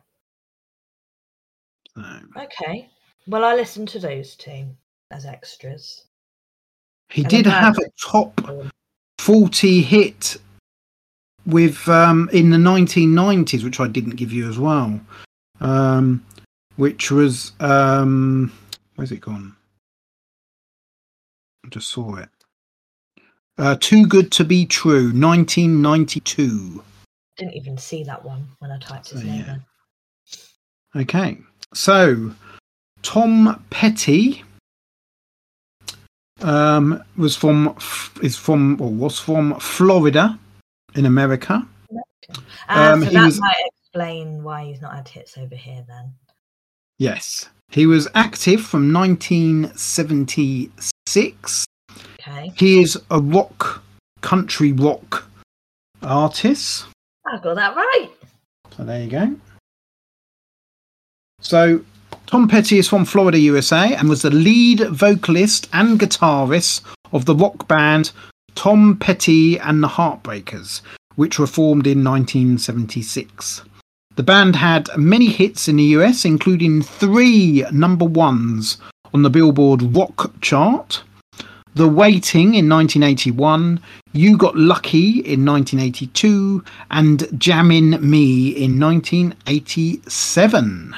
So, 1.95 2.03
Okay. 2.37 2.89
Well 3.27 3.45
I 3.45 3.55
listened 3.55 3.89
to 3.89 3.99
those 3.99 4.35
two 4.37 4.67
as 5.11 5.25
extras. 5.27 6.05
he 7.11 7.23
And 7.23 7.31
did 7.31 7.47
have 7.47 7.77
a 7.79 7.91
top 8.03 8.41
40 9.19 9.83
hit 9.83 10.37
with 11.47 11.89
um, 11.89 12.29
in 12.33 12.51
the 12.51 12.57
1990s, 12.59 13.65
which 13.65 13.81
I 13.81 13.87
didn't 13.89 14.17
give 14.17 14.33
you 14.33 14.49
as 14.49 14.59
well, 14.59 15.01
um, 15.61 16.23
which 16.79 17.11
was 17.11 17.53
um, 17.61 18.53
where's 18.95 19.11
it 19.13 19.21
gone? 19.21 19.55
I 21.67 21.69
just 21.69 21.89
saw 21.89 22.17
it. 22.17 22.29
Uh, 23.59 23.77
Too 23.81 24.07
Good 24.07 24.31
to 24.33 24.45
Be 24.45 24.65
True, 24.65 25.07
1992. 25.13 26.83
Didn't 27.37 27.55
even 27.55 27.77
see 27.77 28.05
that 28.05 28.25
one 28.25 28.47
when 28.61 28.71
I 28.71 28.79
typed 28.79 29.11
his 29.11 29.21
So, 29.21 29.27
name 29.27 29.45
yeah. 29.45 29.55
in. 30.95 31.03
Okay, 31.03 31.39
so 31.75 32.33
Tom 33.03 33.65
Petty 33.71 34.45
um, 36.41 37.03
was 37.17 37.35
from 37.37 37.77
is 38.23 38.37
from 38.37 38.81
or 38.81 38.89
was 38.91 39.19
from 39.19 39.59
Florida 39.59 40.39
in 40.95 41.05
America. 41.07 41.67
Ah, 42.69 42.93
Um, 42.93 43.03
so 43.05 43.11
that 43.11 43.25
was- 43.27 43.41
might 43.41 43.55
explain 43.67 44.43
why 44.45 44.65
he's 44.67 44.81
not 44.81 44.95
had 44.95 45.09
hits 45.09 45.37
over 45.37 45.57
here 45.57 45.85
then. 45.89 46.15
Yes, 46.99 47.49
he 47.71 47.87
was 47.87 48.07
active 48.15 48.61
from 48.61 48.93
1976. 48.93 51.65
Okay. 52.21 52.53
He 52.57 52.81
is 52.81 53.01
a 53.11 53.21
rock, 53.21 53.83
country 54.21 54.73
rock 54.73 55.25
artist. 56.03 56.87
I 57.27 57.39
got 57.39 57.55
that 57.57 57.75
right. 57.77 58.11
So 58.77 58.85
there 58.85 59.03
you 59.03 59.11
go. 59.11 59.35
So 61.41 61.85
Tom 62.27 62.49
Petty 62.49 62.79
is 62.79 62.89
from 62.89 63.05
Florida, 63.05 63.39
USA, 63.39 63.95
and 63.95 64.09
was 64.09 64.23
the 64.23 64.31
lead 64.31 64.81
vocalist 64.89 65.69
and 65.73 66.01
guitarist 66.01 66.81
of 67.13 67.27
the 67.27 67.35
rock 67.35 67.69
band 67.69 68.13
Tom 68.55 68.97
Petty 68.99 69.59
and 69.59 69.83
the 69.83 69.89
Heartbreakers, 69.89 70.81
which 71.15 71.39
were 71.39 71.47
formed 71.47 71.87
in 71.87 72.03
1976. 72.03 73.63
The 74.19 74.25
band 74.25 74.57
had 74.57 74.91
many 74.97 75.29
hits 75.29 75.69
in 75.69 75.77
the 75.77 75.95
US, 75.95 76.25
including 76.25 76.83
three 76.83 77.65
number 77.71 78.05
ones 78.05 78.79
on 79.15 79.23
the 79.23 79.31
Billboard 79.31 79.95
Rock 79.95 80.33
chart. 80.41 81.05
The 81.77 81.87
Waiting 81.87 82.57
in 82.57 82.69
1981, 82.69 83.79
You 84.13 84.37
Got 84.37 84.57
Lucky 84.57 85.21
in 85.21 85.45
1982, 85.45 86.65
and 86.91 87.41
Jammin' 87.41 88.01
Me 88.01 88.49
in 88.49 88.81
1987. 88.81 90.97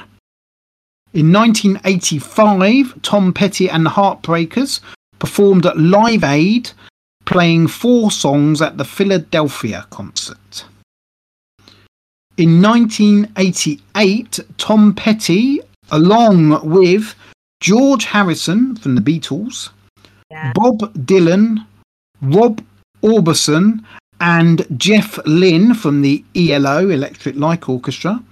In 1.12 1.31
1985, 1.31 3.03
Tom 3.03 3.35
Petty 3.35 3.68
and 3.68 3.85
the 3.85 3.91
Heartbreakers 3.91 4.81
performed 5.18 5.66
at 5.66 5.77
Live 5.77 6.25
Aid, 6.25 6.71
playing 7.27 7.68
four 7.68 8.11
songs 8.11 8.62
at 8.62 8.79
the 8.79 8.87
Philadelphia 8.87 9.87
concert. 9.91 10.64
In 12.41 12.62
1988, 12.62 14.41
Tom 14.57 14.95
Petty, 14.95 15.61
along 15.91 16.66
with 16.66 17.14
George 17.61 18.07
Harrison 18.07 18.76
from 18.76 18.95
the 18.95 19.03
Beatles, 19.03 19.68
Yeah. 20.30 20.51
Bob 20.55 20.78
Dylan, 21.05 21.66
Rob 22.22 22.64
Orbison, 23.03 23.84
and 24.22 24.66
Jeff 24.78 25.18
Lynne 25.26 25.74
from 25.74 26.01
the 26.01 26.24
ELO 26.34 26.88
Electric 26.88 27.36
Light 27.36 27.68
Orchestra 27.68 28.24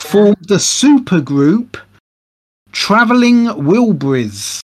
formed 0.00 0.44
the 0.48 0.56
supergroup 0.56 1.80
Travelling 2.72 3.46
Wilburys. 3.46 4.60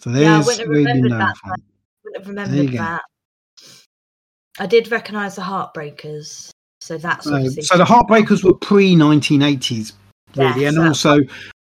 So 0.00 0.10
Yeah, 0.10 0.16
I 0.40 0.42
there's 0.42 0.46
wouldn't 0.46 0.60
have 0.60 0.68
where 0.68 0.78
you 0.80 0.86
remembered 0.86 1.10
know 1.12 1.18
that 1.20 1.36
from. 1.38 1.54
Wouldn't 2.04 2.38
have 2.38 2.54
you 2.54 2.60
remembered 2.64 2.72
go. 2.72 2.78
that. 2.78 3.02
I 4.58 4.66
did 4.66 4.90
recognise 4.90 5.36
the 5.36 5.42
Heartbreakers, 5.42 6.50
so 6.88 6.96
that's 6.96 7.24
So, 7.24 7.46
so 7.48 7.76
the 7.76 7.84
Heartbreakers 7.84 8.42
were 8.42 8.54
pre 8.54 8.94
1980s, 8.94 9.92
really, 10.36 10.62
Yes, 10.62 10.74
and 10.74 10.88
also 10.88 11.20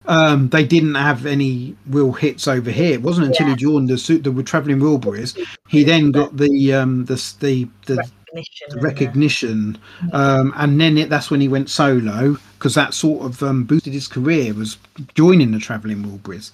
um, 0.07 0.49
they 0.49 0.65
didn't 0.65 0.97
have 0.97 1.27
any 1.27 1.77
real 1.87 2.11
hits 2.11 2.49
over 2.49 2.73
here. 2.73 2.95
It 2.95 3.03
wasn't 3.03 3.29
until 3.29 3.47
Yeah. 3.47 3.55
he 3.55 3.61
joined 3.61 3.89
the, 3.89 4.31
the 4.31 4.43
Travelling 4.43 4.81
Wilburys 4.81 5.39
he 5.69 5.85
then 5.85 6.11
got 6.11 6.37
the 6.37 6.75
um, 6.75 7.05
the 7.05 7.15
the, 7.39 7.69
the, 7.87 7.97
recognition. 7.97 8.67
the 8.69 8.75
and 8.75 8.83
recognition, 8.83 9.79
um, 10.13 10.53
and 10.57 10.81
then 10.81 10.99
it, 10.99 11.09
that's 11.09 11.31
when 11.31 11.41
he 11.41 11.49
went 11.49 11.71
solo 11.71 12.37
because 12.59 12.75
that 12.75 12.95
sort 12.95 13.25
of 13.25 13.43
um, 13.45 13.63
boosted 13.63 13.93
his 13.93 14.09
career 14.09 14.53
was 14.55 14.77
joining 15.15 15.53
the 15.53 15.59
Travelling 15.61 16.03
Wilburys. 16.03 16.51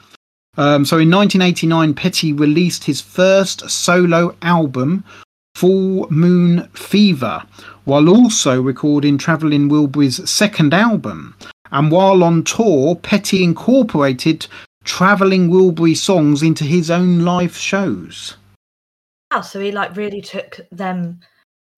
Um, 0.58 0.84
so 0.84 0.98
in 0.98 1.10
1989, 1.10 1.94
Petty 1.94 2.32
released 2.32 2.84
his 2.84 3.00
first 3.00 3.70
solo 3.70 4.36
album, 4.42 5.04
Full 5.54 6.10
Moon 6.10 6.68
Fever, 6.74 7.42
while 7.88 8.10
also 8.10 8.60
recording 8.60 9.16
Travelling 9.16 9.70
Wilburys 9.70 10.28
second 10.28 10.74
album. 10.74 11.34
And 11.72 11.90
while 11.90 12.22
on 12.22 12.44
tour, 12.44 12.96
Petty 12.96 13.42
incorporated 13.42 14.46
Travelling 14.84 15.48
Wilbury 15.48 15.96
songs 15.96 16.42
into 16.42 16.64
his 16.64 16.90
own 16.90 17.20
live 17.20 17.56
shows. 17.56 18.36
Wow, 19.32 19.40
so 19.40 19.58
he 19.58 19.72
like 19.72 19.96
really 19.96 20.20
took 20.20 20.60
them. 20.70 21.20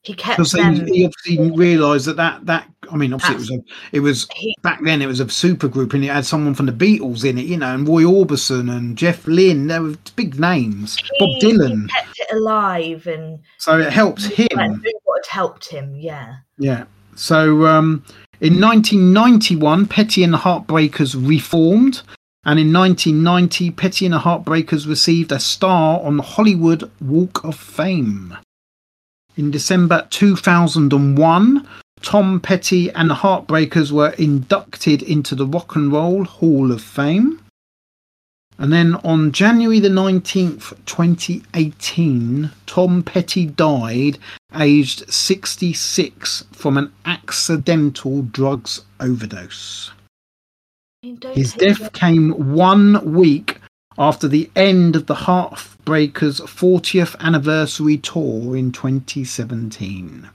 He 0.02 0.14
kept 0.14 0.38
Because 0.38 0.52
them. 0.52 0.86
he, 0.86 1.00
he 1.00 1.04
obviously 1.06 1.50
realised 1.56 2.06
that, 2.06 2.16
that 2.16 2.46
that 2.46 2.66
I 2.90 2.96
mean 2.96 3.12
obviously 3.12 3.34
it 3.34 3.38
was 3.38 3.50
a 3.50 3.62
it 3.96 4.00
was 4.00 4.28
he, 4.34 4.56
back 4.62 4.80
then 4.82 5.02
it 5.02 5.06
was 5.06 5.20
a 5.20 5.28
super 5.28 5.68
group 5.68 5.92
and 5.92 6.02
it 6.02 6.08
had 6.08 6.24
someone 6.24 6.54
from 6.54 6.66
the 6.66 6.72
Beatles 6.72 7.22
in 7.28 7.36
it, 7.36 7.44
you 7.44 7.58
know, 7.58 7.74
and 7.74 7.86
Roy 7.86 8.04
Orbison 8.04 8.74
and 8.74 8.96
Jeff 8.96 9.26
Lynne. 9.26 9.66
There 9.66 9.82
were 9.82 9.96
big 10.16 10.40
names. 10.40 10.96
Bob 11.18 11.28
Dylan. 11.42 11.82
He 11.82 11.88
kept 11.88 12.18
it 12.18 12.32
alive 12.34 13.06
and 13.06 13.40
So 13.58 13.78
it 13.78 13.92
helped 13.92 14.24
him. 14.24 14.82
what 15.04 15.26
had 15.26 15.30
helped 15.30 15.68
him. 15.68 15.94
Yeah. 15.96 16.36
Yeah. 16.58 16.84
So 17.14 17.66
um, 17.66 18.02
in 18.40 18.58
1991, 18.58 19.86
Petty 19.86 20.24
and 20.24 20.32
the 20.32 20.38
Heartbreakers 20.38 21.14
reformed. 21.28 22.02
And 22.46 22.58
in 22.58 22.72
1990, 22.72 23.70
Petty 23.72 24.06
and 24.06 24.14
the 24.14 24.18
Heartbreakers 24.20 24.88
received 24.88 25.30
a 25.30 25.38
star 25.38 26.00
on 26.00 26.16
the 26.16 26.22
Hollywood 26.22 26.90
Walk 27.02 27.44
of 27.44 27.54
Fame. 27.54 28.34
In 29.36 29.50
December 29.50 30.06
2001, 30.10 31.66
Tom 32.02 32.40
Petty 32.40 32.90
and 32.90 33.10
the 33.10 33.14
Heartbreakers 33.14 33.92
were 33.92 34.10
inducted 34.10 35.02
into 35.02 35.34
the 35.34 35.46
Rock 35.46 35.76
and 35.76 35.92
Roll 35.92 36.24
Hall 36.24 36.72
of 36.72 36.82
Fame. 36.82 37.40
And 38.58 38.72
then 38.72 38.96
on 38.96 39.32
January 39.32 39.80
the 39.80 39.88
19th, 39.88 40.76
2018, 40.84 42.50
Tom 42.66 43.02
Petty 43.02 43.46
died 43.46 44.18
aged 44.54 45.10
66 45.10 46.44
from 46.52 46.76
an 46.76 46.92
accidental 47.06 48.22
drugs 48.22 48.82
overdose. 48.98 49.92
I 51.02 51.06
mean, 51.06 51.16
don't 51.16 51.36
His 51.36 51.54
death 51.54 51.92
came 51.94 52.54
one 52.54 53.14
week 53.14 53.59
after 53.98 54.28
the 54.28 54.50
end 54.56 54.96
of 54.96 55.06
the 55.06 55.14
Heartbreakers' 55.14 56.40
40th 56.40 57.16
anniversary 57.20 57.98
tour 57.98 58.56
in 58.56 58.72
2017. 58.72 60.28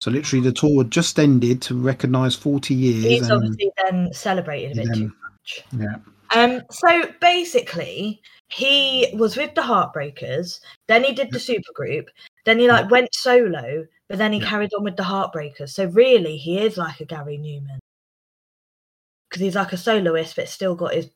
So 0.00 0.10
literally, 0.10 0.42
the 0.44 0.52
tour 0.52 0.82
had 0.82 0.90
just 0.90 1.18
ended 1.18 1.62
to 1.62 1.74
recognise 1.80 2.34
40 2.34 2.74
years. 2.74 3.04
He's 3.04 3.22
and 3.22 3.32
obviously 3.32 3.70
then 3.84 4.12
celebrated 4.12 4.72
a 4.72 4.74
bit 4.82 4.86
then- 4.88 4.94
too 4.98 5.12
much. 5.22 5.64
yeah, 5.78 5.96
Um, 6.34 6.62
so 6.70 7.12
basically, 7.20 8.20
he 8.48 9.08
was 9.14 9.36
with 9.36 9.54
the 9.54 9.60
Heartbreakers, 9.62 10.60
then 10.88 11.04
he 11.04 11.12
did 11.12 11.30
the 11.30 11.38
supergroup, 11.38 12.06
then 12.44 12.58
he 12.58 12.66
like 12.68 12.90
went 12.90 13.14
solo, 13.14 13.86
but 14.08 14.18
then 14.18 14.32
he 14.32 14.40
Yeah. 14.40 14.48
carried 14.48 14.74
on 14.74 14.82
with 14.84 14.96
the 14.96 15.04
Heartbreakers. 15.04 15.70
So 15.70 15.84
really, 15.86 16.36
he 16.36 16.58
is 16.58 16.76
like 16.76 17.00
a 17.00 17.04
Gary 17.04 17.38
Numan 17.38 17.78
because 19.28 19.40
he's 19.42 19.54
like 19.54 19.72
a 19.72 19.76
soloist, 19.76 20.34
but 20.36 20.48
still 20.48 20.74
got 20.74 20.94
his 20.94 21.10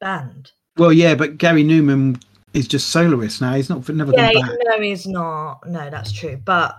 band. 0.00 0.52
Well, 0.78 0.92
yeah, 0.92 1.14
but 1.14 1.38
Gary 1.38 1.64
Numan 1.64 2.22
is 2.54 2.68
just 2.68 2.88
soloist 2.90 3.40
now. 3.40 3.54
He's 3.54 3.68
not 3.68 3.88
never 3.88 4.12
Yeah, 4.12 4.32
gone 4.32 4.42
back. 4.46 4.56
no, 4.64 4.80
he's 4.80 5.06
not. 5.06 5.66
No, 5.68 5.90
that's 5.90 6.12
true. 6.12 6.40
But 6.44 6.78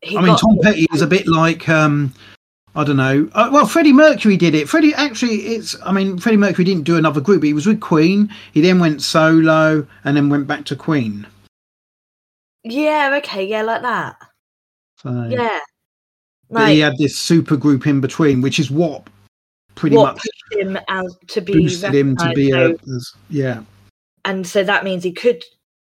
he 0.00 0.16
I 0.16 0.22
mean, 0.22 0.36
Tom 0.36 0.58
Petty 0.62 0.86
is 0.92 1.02
a 1.02 1.06
bit 1.06 1.26
like 1.26 1.68
um, 1.68 2.12
I 2.74 2.84
don't 2.84 2.96
know. 2.96 3.28
Uh, 3.32 3.50
well, 3.52 3.66
Freddie 3.66 3.92
Mercury 3.92 4.36
did 4.36 4.54
it. 4.54 4.68
Freddie 4.68 4.94
actually, 4.94 5.34
it's. 5.54 5.76
I 5.84 5.92
mean, 5.92 6.18
Freddie 6.18 6.38
Mercury 6.38 6.64
didn't 6.64 6.84
do 6.84 6.96
another 6.96 7.20
group. 7.20 7.42
He 7.42 7.52
was 7.52 7.66
with 7.66 7.80
Queen. 7.80 8.32
He 8.52 8.60
then 8.60 8.78
went 8.78 9.02
solo 9.02 9.86
and 10.04 10.16
then 10.16 10.28
went 10.28 10.46
back 10.46 10.64
to 10.66 10.76
Queen. 10.76 11.26
Yeah, 12.64 13.18
okay, 13.18 13.44
yeah, 13.44 13.62
like 13.62 13.82
that. 13.82 14.16
So, 14.98 15.26
Yeah. 15.28 15.58
but 16.48 16.70
he 16.70 16.78
had 16.78 16.96
this 16.96 17.18
super 17.18 17.56
group 17.56 17.88
in 17.88 18.00
between, 18.00 18.40
which 18.40 18.60
is 18.60 18.70
what 18.70 19.08
pretty 19.74 19.96
what 19.96 20.14
much 20.14 20.22
pushed 20.22 20.62
him 20.62 20.78
as 20.88 21.16
to 21.28 21.40
be 21.40 21.52
boosted 21.52 21.94
him 21.94 22.16
to 22.16 22.32
be 22.34 22.50
a. 22.50 22.76
so- 22.86 23.18
yeah, 23.30 23.62
and 24.24 24.46
so 24.46 24.62
that 24.64 24.84
means 24.84 25.02
he 25.04 25.12
could 25.12 25.42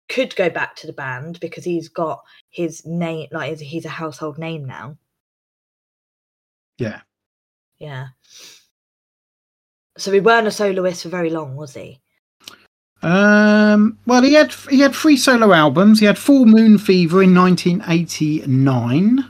could 0.09 0.35
go 0.35 0.49
back 0.49 0.75
to 0.75 0.87
the 0.87 0.93
band 0.93 1.39
because 1.39 1.63
he's 1.63 1.87
got 1.89 2.21
his 2.49 2.85
name 2.85 3.27
like 3.31 3.49
he's- 3.49 3.59
he's 3.59 3.85
a 3.85 3.89
household 3.89 4.37
name 4.39 4.65
now 4.65 4.97
yeah. 6.79 7.01
yeah 7.77 8.07
so 9.97 10.11
he 10.11 10.19
weren't 10.19 10.47
a 10.47 10.51
soloist 10.51 11.03
for 11.03 11.09
very 11.09 11.29
long 11.29 11.55
was 11.55 11.73
he 11.75 11.99
Um, 13.03 13.97
well, 14.05 14.21
he 14.23 14.33
had 14.33 14.51
he 14.69 14.79
had 14.79 14.93
three 14.95 15.15
solo 15.15 15.53
albums. 15.53 15.99
He 15.99 16.05
had 16.05 16.17
Full 16.17 16.45
Moon 16.45 16.77
Fever 16.77 17.23
in 17.23 17.33
1989, 17.33 19.25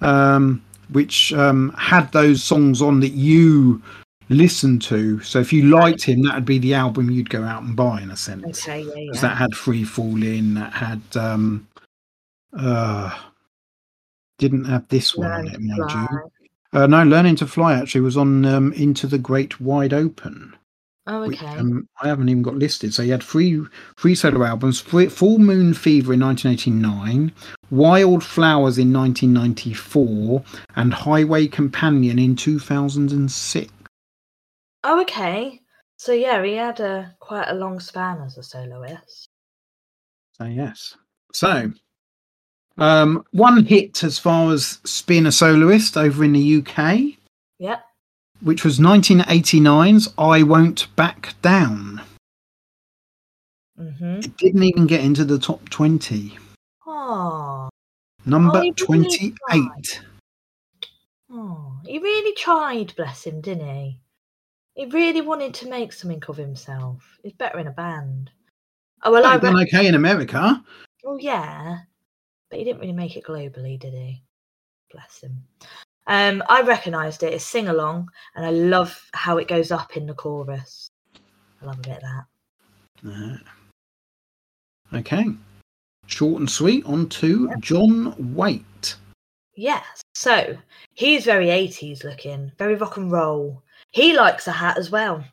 um, 0.00 0.62
which 0.92 1.32
um, 1.32 1.74
had 1.78 2.10
those 2.12 2.42
songs 2.42 2.80
on 2.82 3.00
that 3.00 3.12
you 3.12 3.82
listened 4.28 4.82
to. 4.82 5.20
So 5.20 5.40
if 5.40 5.52
you 5.52 5.64
liked 5.64 6.02
him, 6.02 6.22
that 6.22 6.34
would 6.34 6.44
be 6.44 6.58
the 6.58 6.74
album 6.74 7.10
you'd 7.10 7.30
go 7.30 7.44
out 7.44 7.62
and 7.62 7.76
buy 7.76 8.00
in 8.00 8.10
a 8.10 8.16
sense. 8.16 8.66
okay 8.66 8.80
yeah 8.80 8.86
Because 8.94 9.16
yeah 9.16 9.20
that 9.28 9.36
had 9.36 9.54
Free 9.54 9.84
Fall 9.84 10.22
in, 10.22 10.54
that 10.54 10.72
had 10.72 11.02
um, 11.16 11.66
uh, 12.56 13.16
didn't 14.38 14.64
have 14.64 14.88
this 14.88 15.16
one 15.16 15.30
on 15.30 15.48
it, 15.48 15.60
mind 15.60 15.90
you. 15.90 16.20
Uh, 16.74 16.86
no, 16.86 17.02
Learning 17.02 17.36
to 17.36 17.46
Fly 17.46 17.74
actually 17.74 18.00
was 18.00 18.16
on 18.16 18.44
um, 18.46 18.72
Into 18.72 19.06
the 19.06 19.18
Great 19.18 19.60
Wide 19.60 19.92
Open 19.92 20.54
oh 21.06 21.26
which, 21.26 21.42
okay 21.42 21.58
um, 21.58 21.88
I 22.00 22.08
haven't 22.08 22.28
even 22.28 22.42
got 22.42 22.54
listed. 22.56 22.94
So 22.94 23.02
he 23.02 23.10
had 23.10 23.22
three 23.22 23.64
three 23.98 24.14
solo 24.14 24.44
albums: 24.44 24.80
Free- 24.80 25.08
Full 25.08 25.38
Moon 25.38 25.74
Fever 25.74 26.12
in 26.14 26.20
1989, 26.20 27.32
Wild 27.72 28.22
Flowers 28.22 28.76
in 28.76 28.92
1994, 28.92 30.44
and 30.76 30.92
Highway 30.92 31.46
Companion 31.48 32.18
in 32.18 32.36
2006. 32.36 33.72
oh 34.84 35.00
okay 35.00 35.58
so 35.96 36.12
yeah 36.12 36.42
he 36.44 36.54
had 36.54 36.80
a 36.80 37.14
quite 37.18 37.48
a 37.48 37.54
long 37.54 37.80
span 37.80 38.20
as 38.20 38.36
a 38.36 38.42
soloist 38.42 39.28
So 40.38 40.44
yes. 40.44 40.96
So 41.32 41.72
um, 42.78 43.24
one 43.30 43.64
hit 43.64 44.04
as 44.04 44.18
far 44.18 44.52
as 44.52 44.78
being 45.06 45.26
a 45.26 45.32
soloist 45.32 45.96
over 45.96 46.24
in 46.24 46.32
the 46.32 46.56
UK, 46.58 47.16
yep 47.58 47.84
which 48.42 48.64
was 48.64 48.80
1989's 48.80 50.12
"I 50.18 50.42
Won't 50.42 50.94
Back 50.96 51.34
Down." 51.40 52.02
mm-hmm 53.78 54.18
It 54.18 54.36
didn't 54.36 54.64
even 54.64 54.86
get 54.86 55.04
into 55.04 55.24
the 55.24 55.38
top 55.38 55.68
20. 55.70 56.36
Oh 56.92 57.68
Number 58.24 58.58
Oh, 58.58 58.62
he 58.62 58.72
really 58.88 59.34
28. 59.34 60.02
Oh, 61.30 61.80
he 61.86 61.98
really 61.98 62.34
tried, 62.34 62.94
bless 62.94 63.24
him, 63.24 63.40
didn't 63.40 63.66
he? 63.66 63.98
He 64.74 64.86
really 64.86 65.22
wanted 65.22 65.54
to 65.54 65.68
make 65.68 65.92
something 65.92 66.22
of 66.28 66.36
himself. 66.36 67.18
He's 67.22 67.32
better 67.32 67.58
in 67.58 67.66
a 67.66 67.72
band. 67.72 68.30
Oh 69.02 69.12
well, 69.12 69.26
I 69.26 69.32
They've 69.32 69.50
done 69.50 69.62
okay 69.62 69.86
in 69.86 69.94
America. 69.94 70.62
well, 71.02 71.18
yeah, 71.18 71.78
but 72.48 72.58
he 72.58 72.64
didn't 72.64 72.80
really 72.80 72.92
make 72.92 73.16
it 73.16 73.24
globally, 73.24 73.78
did 73.78 73.94
he? 73.94 74.22
Bless 74.92 75.20
him. 75.22 75.42
Um, 76.06 76.42
I 76.48 76.62
recognised 76.62 77.22
it. 77.22 77.32
It's 77.32 77.44
sing 77.44 77.68
along, 77.68 78.08
and 78.34 78.46
I 78.46 78.50
love 78.50 78.98
how 79.14 79.38
it 79.38 79.48
goes 79.48 79.72
up 79.72 79.96
in 79.96 80.06
the 80.06 80.14
chorus. 80.14 80.88
I 81.60 81.66
love 81.66 81.78
a 81.78 81.82
bit 81.82 82.02
of 82.02 82.02
that. 82.02 83.44
Uh, 84.94 84.98
okay. 84.98 85.26
Short 86.06 86.40
and 86.40 86.50
sweet. 86.50 86.84
On 86.86 87.08
to 87.08 87.50
John 87.60 88.34
Waite. 88.34 88.96
Yes. 89.54 90.02
So 90.14 90.56
he's 90.94 91.24
very 91.24 91.46
80s 91.46 92.04
looking, 92.04 92.52
very 92.58 92.74
rock 92.74 92.96
and 92.96 93.10
roll. 93.10 93.62
He 93.90 94.14
likes 94.14 94.46
a 94.46 94.52
hat 94.52 94.78
as 94.78 94.90
well. 94.90 95.24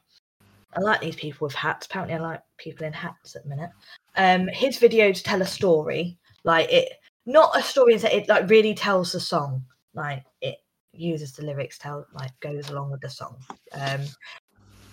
I 0.76 0.82
like 0.82 1.02
these 1.02 1.16
people 1.16 1.48
with 1.48 1.56
hats. 1.56 1.86
Apparently, 1.86 2.16
I 2.16 2.20
like 2.20 2.42
people 2.58 2.86
in 2.86 2.94
hats 2.94 3.36
at 3.36 3.44
the 3.44 3.50
minute. 3.50 3.72
Um, 4.16 4.48
his 4.48 4.78
videos 4.78 5.24
tell 5.24 5.42
a 5.42 5.46
story, 5.46 6.18
like 6.44 6.70
it, 6.72 6.90
not 7.26 7.58
a 7.58 7.64
story 7.64 7.98
that 7.98 8.14
it 8.14 8.28
like 8.28 8.50
really 8.50 8.74
tells 8.74 9.12
the 9.12 9.20
song, 9.20 9.64
like 9.94 10.24
it 10.42 10.58
uses 10.94 11.32
the 11.34 11.44
lyrics, 11.44 11.78
tell 11.78 12.06
like 12.14 12.38
goes 12.40 12.70
along 12.70 12.92
with 12.92 13.02
the 13.02 13.10
song. 13.10 13.38
Um, 13.74 14.02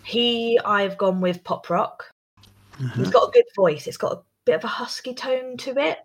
he, 0.04 0.58
I've 0.64 0.96
gone 0.96 1.20
with 1.20 1.44
pop 1.44 1.68
rock. 1.68 2.10
He's 2.94 3.10
got 3.10 3.28
a 3.28 3.32
good 3.32 3.46
voice. 3.56 3.86
It's 3.86 3.96
got 3.96 4.12
a 4.12 4.22
bit 4.46 4.54
of 4.54 4.64
a 4.64 4.68
husky 4.68 5.12
tone 5.12 5.56
to 5.58 5.78
it. 5.78 5.98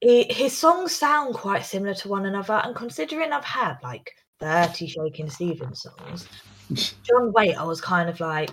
He- 0.00 0.32
his 0.32 0.56
songs 0.56 0.94
sound 0.96 1.34
quite 1.34 1.64
similar 1.64 1.94
to 1.94 2.08
one 2.08 2.26
another, 2.26 2.54
and 2.54 2.74
considering 2.74 3.32
I've 3.32 3.44
had 3.44 3.78
like 3.82 4.10
30 4.40 4.88
Shakin' 4.88 5.30
Stevens 5.30 5.82
songs, 5.82 6.28
John 7.04 7.32
Waite, 7.32 7.56
I 7.56 7.64
was 7.64 7.80
kind 7.80 8.08
of 8.10 8.18
like, 8.20 8.50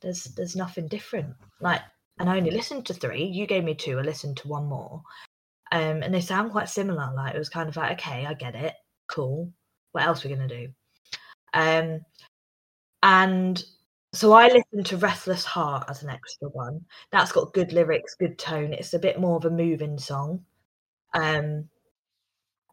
there's 0.00 0.24
there's 0.36 0.56
nothing 0.56 0.86
different. 0.88 1.34
Like, 1.60 1.82
and 2.18 2.30
I 2.30 2.36
only 2.36 2.50
listened 2.50 2.86
to 2.86 2.94
three. 2.94 3.24
You 3.24 3.46
gave 3.46 3.64
me 3.64 3.74
two. 3.74 3.98
I 3.98 4.02
listened 4.02 4.36
to 4.38 4.48
one 4.48 4.66
more, 4.66 5.02
um, 5.72 6.02
and 6.02 6.14
they 6.14 6.20
sound 6.20 6.52
quite 6.52 6.68
similar. 6.68 7.12
Like 7.14 7.34
it 7.34 7.38
was 7.38 7.48
kind 7.48 7.68
of 7.68 7.76
like, 7.76 7.92
okay, 7.98 8.26
I 8.26 8.34
get 8.34 8.54
it, 8.54 8.74
cool. 9.08 9.52
What 9.92 10.04
else 10.04 10.24
are 10.24 10.28
we 10.28 10.34
gonna 10.34 10.48
do? 10.48 10.68
Um, 11.54 12.00
and 13.02 13.62
So 14.12 14.32
I 14.32 14.48
listened 14.48 14.86
to 14.86 14.96
Restless 14.96 15.44
Heart 15.44 15.84
as 15.88 16.02
an 16.02 16.10
extra 16.10 16.48
one. 16.48 16.84
That's 17.12 17.30
got 17.30 17.52
good 17.52 17.72
lyrics, 17.72 18.16
good 18.16 18.38
tone. 18.38 18.72
It's 18.72 18.94
a 18.94 18.98
bit 18.98 19.20
more 19.20 19.36
of 19.36 19.44
a 19.44 19.50
moving 19.50 19.98
song. 19.98 20.44
Um, 21.14 21.68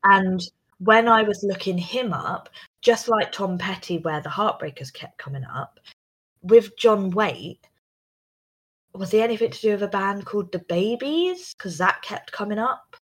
and 0.03 0.41
when 0.79 1.07
I 1.07 1.23
was 1.23 1.43
looking 1.43 1.77
him 1.77 2.11
up, 2.11 2.49
just 2.81 3.07
like 3.07 3.31
Tom 3.31 3.57
Petty, 3.57 3.99
where 3.99 4.21
the 4.21 4.29
Heartbreakers 4.29 4.91
kept 4.91 5.17
coming 5.19 5.43
up, 5.43 5.79
with 6.41 6.75
John 6.77 7.11
Waite, 7.11 7.67
was 8.93 9.11
he 9.11 9.21
anything 9.21 9.51
to 9.51 9.61
do 9.61 9.71
with 9.71 9.83
a 9.83 9.87
band 9.87 10.25
called 10.25 10.51
The 10.51 10.59
Babys? 10.59 11.53
Because 11.53 11.77
that 11.77 12.01
kept 12.01 12.31
coming 12.31 12.57
up. 12.57 12.95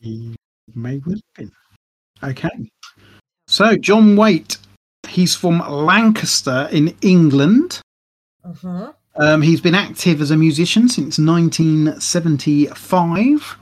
He 0.00 0.34
may 0.74 0.94
have 0.94 1.20
been. 1.34 1.50
Okay. 2.22 2.70
So, 3.48 3.76
John 3.76 4.16
Waite, 4.16 4.58
he's 5.16 5.34
from 5.34 5.58
Lancaster 5.66 6.68
in 6.70 6.94
England. 7.00 7.80
hmm 8.44 8.90
Um, 9.18 9.40
he's 9.40 9.62
been 9.62 9.74
active 9.74 10.20
as 10.20 10.30
a 10.30 10.36
musician 10.36 10.90
since 10.90 11.18
1975, 11.18 13.56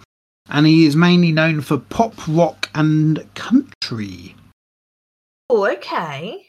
and 0.50 0.66
he 0.66 0.84
is 0.84 0.96
mainly 0.96 1.30
known 1.30 1.60
for 1.60 1.78
pop, 1.78 2.14
rock, 2.26 2.68
and 2.74 3.24
country. 3.34 4.34
Oh, 5.48 5.64
okay. 5.70 6.46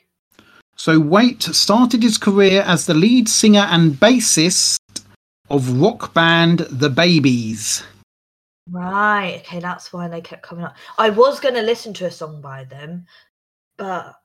So, 0.76 1.00
Waite 1.00 1.44
started 1.44 2.02
his 2.02 2.18
career 2.18 2.64
as 2.66 2.88
the 2.88 2.96
lead 2.96 3.30
singer 3.30 3.68
and 3.70 3.94
bassist 3.94 4.80
of 5.52 5.80
rock 5.80 6.16
band 6.16 6.66
The 6.72 6.90
Babys. 6.90 7.84
Right. 8.72 9.42
Okay, 9.42 9.60
that's 9.60 9.94
why 9.94 10.08
they 10.08 10.22
kept 10.22 10.42
coming 10.42 10.66
up. 10.66 10.76
I 10.98 11.12
was 11.12 11.40
going 11.40 11.54
to 11.54 11.62
listen 11.62 11.94
to 11.94 12.08
a 12.08 12.12
song 12.12 12.42
by 12.42 12.64
them, 12.64 13.06
but 13.78 14.16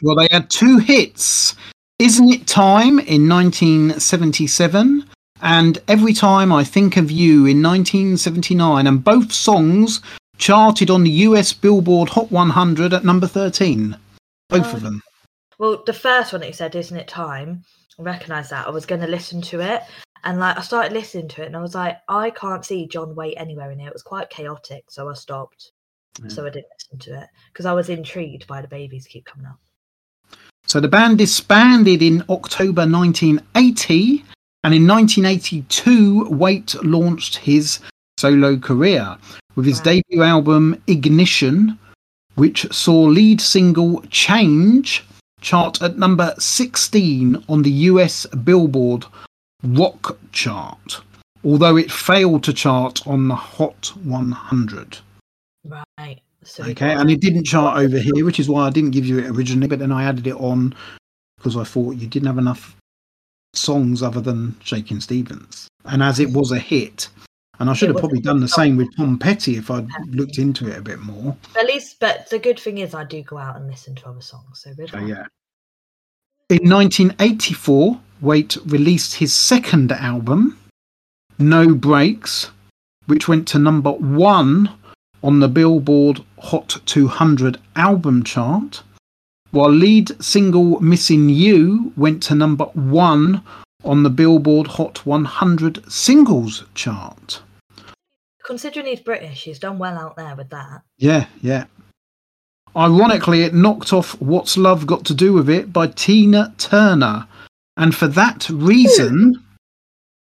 Well, 0.00 0.16
they 0.16 0.28
had 0.30 0.48
two 0.50 0.78
hits 0.78 1.54
Isn't 1.98 2.32
It 2.32 2.46
Time 2.46 2.98
in 3.00 3.28
1977 3.28 5.04
and 5.42 5.78
Every 5.88 6.12
Time 6.12 6.52
I 6.52 6.64
Think 6.64 6.96
of 6.96 7.10
You 7.10 7.46
in 7.46 7.62
1979, 7.62 8.86
and 8.86 9.04
both 9.04 9.32
songs 9.32 10.00
charted 10.38 10.88
on 10.90 11.04
the 11.04 11.10
US 11.10 11.52
Billboard 11.52 12.08
Hot 12.10 12.30
100 12.30 12.92
at 12.94 13.04
number 13.04 13.26
13. 13.26 13.96
Both 14.48 14.66
Oh. 14.66 14.76
of 14.76 14.82
them. 14.82 15.02
well, 15.58 15.82
the 15.86 15.92
first 15.92 16.32
one 16.32 16.40
that 16.40 16.48
you 16.48 16.52
said, 16.52 16.74
"Isn't 16.74 16.96
it 16.96 17.06
time?" 17.08 17.62
I 17.98 18.02
recognise 18.02 18.50
that. 18.50 18.66
I 18.66 18.70
was 18.70 18.86
going 18.86 19.00
to 19.02 19.06
listen 19.06 19.40
to 19.42 19.60
it, 19.60 19.82
and 20.24 20.38
like 20.40 20.58
I 20.58 20.62
started 20.62 20.92
listening 20.92 21.28
to 21.28 21.42
it, 21.42 21.46
and 21.46 21.56
I 21.56 21.60
was 21.60 21.74
like, 21.74 21.98
I 22.08 22.30
can't 22.30 22.64
see 22.64 22.88
John 22.88 23.14
Waite 23.14 23.34
anywhere 23.36 23.70
in 23.70 23.78
here. 23.78 23.88
It 23.88 23.92
was 23.94 24.02
quite 24.02 24.30
chaotic, 24.30 24.90
so 24.90 25.08
I 25.08 25.14
stopped. 25.14 25.70
So 26.28 26.44
I 26.44 26.50
didn't 26.50 26.66
listen 26.78 26.98
to 26.98 27.22
it 27.22 27.28
because 27.52 27.64
I 27.66 27.72
was 27.72 27.88
intrigued 27.88 28.46
by 28.46 28.60
the 28.60 28.68
babys 28.68 29.06
keep 29.06 29.24
coming 29.24 29.46
up. 29.46 29.58
So 30.72 30.80
the 30.80 30.88
band 30.88 31.18
disbanded 31.18 32.00
in 32.02 32.24
October 32.30 32.86
1980, 32.88 34.24
and 34.64 34.72
in 34.72 34.86
1982, 34.88 36.30
Waite 36.30 36.82
launched 36.82 37.36
his 37.36 37.78
solo 38.18 38.56
career 38.56 39.18
with 39.54 39.66
his 39.66 39.80
Wow. 39.80 39.84
debut 39.84 40.22
album 40.22 40.82
Ignition, 40.86 41.78
which 42.36 42.66
saw 42.72 43.02
lead 43.02 43.42
single 43.42 44.00
Change 44.08 45.04
chart 45.42 45.82
at 45.82 45.98
number 45.98 46.34
16 46.38 47.44
on 47.50 47.60
the 47.60 47.90
US 47.90 48.24
Billboard 48.42 49.04
Rock 49.62 50.18
chart, 50.32 51.02
although 51.44 51.76
it 51.76 51.92
failed 51.92 52.44
to 52.44 52.54
chart 52.54 53.06
on 53.06 53.28
the 53.28 53.36
Hot 53.36 53.92
100. 54.04 55.00
Right. 55.66 56.22
So 56.44 56.64
Okay, 56.64 56.92
and 56.92 57.10
it 57.10 57.20
didn't 57.20 57.44
chart 57.44 57.78
over 57.78 57.98
here, 57.98 58.24
which 58.24 58.40
is 58.40 58.48
why 58.48 58.66
I 58.66 58.70
didn't 58.70 58.90
give 58.90 59.06
you 59.06 59.18
it 59.18 59.26
originally, 59.30 59.68
but 59.68 59.78
then 59.78 59.92
I 59.92 60.04
added 60.04 60.26
it 60.26 60.34
on 60.34 60.74
because 61.36 61.56
I 61.56 61.64
thought 61.64 61.96
you 61.96 62.06
didn't 62.06 62.26
have 62.26 62.38
enough 62.38 62.76
songs 63.54 64.02
other 64.02 64.20
than 64.20 64.56
Shakin' 64.62 65.00
Stevens. 65.00 65.68
And 65.84 66.02
as 66.02 66.20
it 66.20 66.30
was 66.30 66.52
a 66.52 66.58
hit, 66.58 67.08
and 67.58 67.68
I 67.70 67.74
should 67.74 67.90
It 67.90 67.94
have 67.94 68.00
probably 68.00 68.20
done 68.20 68.40
the 68.40 68.48
song. 68.48 68.64
same 68.64 68.76
with 68.76 68.96
Tom 68.96 69.18
Petty 69.18 69.56
if 69.56 69.70
I'd 69.70 69.86
looked 70.08 70.38
into 70.38 70.68
it 70.68 70.78
a 70.78 70.82
bit 70.82 71.00
more. 71.00 71.36
At 71.58 71.66
least, 71.66 71.98
but 72.00 72.28
the 72.30 72.38
good 72.38 72.58
thing 72.58 72.78
is 72.78 72.94
I 72.94 73.04
do 73.04 73.22
go 73.22 73.38
out 73.38 73.56
and 73.56 73.68
listen 73.68 73.94
to 73.96 74.08
other 74.08 74.20
songs. 74.20 74.60
So 74.62 74.74
good. 74.74 74.92
One. 74.92 75.06
yeah. 75.06 75.26
In 76.48 76.68
1984, 76.68 78.00
Waite 78.20 78.56
released 78.66 79.14
his 79.14 79.32
second 79.32 79.90
album, 79.92 80.58
No 81.38 81.74
Brakes, 81.74 82.50
which 83.06 83.28
went 83.28 83.48
to 83.48 83.58
number 83.58 83.92
one 83.92 84.70
on 85.22 85.40
the 85.40 85.48
Billboard 85.48 86.20
Hot 86.38 86.80
200 86.86 87.58
album 87.76 88.24
chart, 88.24 88.82
while 89.50 89.70
lead 89.70 90.22
single 90.22 90.80
Missing 90.80 91.28
You 91.28 91.92
went 91.96 92.22
to 92.24 92.34
number 92.34 92.64
one 92.74 93.42
on 93.84 94.02
the 94.02 94.10
Billboard 94.10 94.66
Hot 94.66 95.04
100 95.04 95.90
singles 95.90 96.64
chart. 96.74 97.42
Considering 98.44 98.86
he's 98.86 99.00
British, 99.00 99.44
he's 99.44 99.58
done 99.58 99.78
well 99.78 99.96
out 99.96 100.16
there 100.16 100.34
with 100.34 100.50
that. 100.50 100.82
Yeah, 100.98 101.26
yeah. 101.40 101.64
Ironically, 102.74 103.42
it 103.42 103.54
knocked 103.54 103.92
off 103.92 104.20
What's 104.20 104.56
Love 104.56 104.86
Got 104.86 105.04
to 105.06 105.14
Do 105.14 105.34
with 105.34 105.50
It 105.50 105.72
by 105.72 105.88
Tina 105.88 106.54
Turner. 106.58 107.28
And 107.76 107.94
for 107.94 108.08
that 108.08 108.48
reason, 108.48 109.42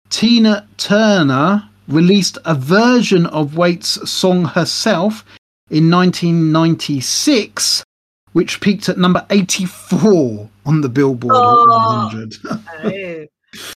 Tina 0.09 0.67
Turner 0.77 1.69
released 1.89 2.39
a 2.45 2.55
version 2.55 3.27
of 3.27 3.57
Waite's 3.57 4.11
song 4.11 4.45
herself 4.45 5.25
in 5.71 5.91
1996, 5.91 7.85
which 8.33 8.61
peaked 8.61 8.89
at 8.89 8.99
number 8.99 9.25
84 9.31 10.49
on 10.67 10.81
the 10.81 10.89
Billboard 10.89 11.35
Oh. 11.35 12.11
100. 12.11 12.35
Oh. 12.45 13.27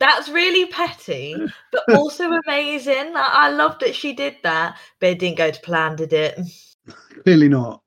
That's 0.00 0.30
really 0.30 0.66
petty, 0.72 1.36
but 1.70 1.82
also 1.94 2.32
amazing. 2.32 3.14
I, 3.14 3.28
I 3.32 3.50
love 3.50 3.78
that 3.80 3.94
she 3.94 4.14
did 4.14 4.36
that, 4.42 4.78
but 4.98 5.10
it 5.10 5.18
didn't 5.18 5.36
go 5.36 5.50
to 5.50 5.60
plan, 5.60 5.96
did 5.96 6.12
it? 6.14 6.40
Clearly 7.22 7.48
not. 7.48 7.82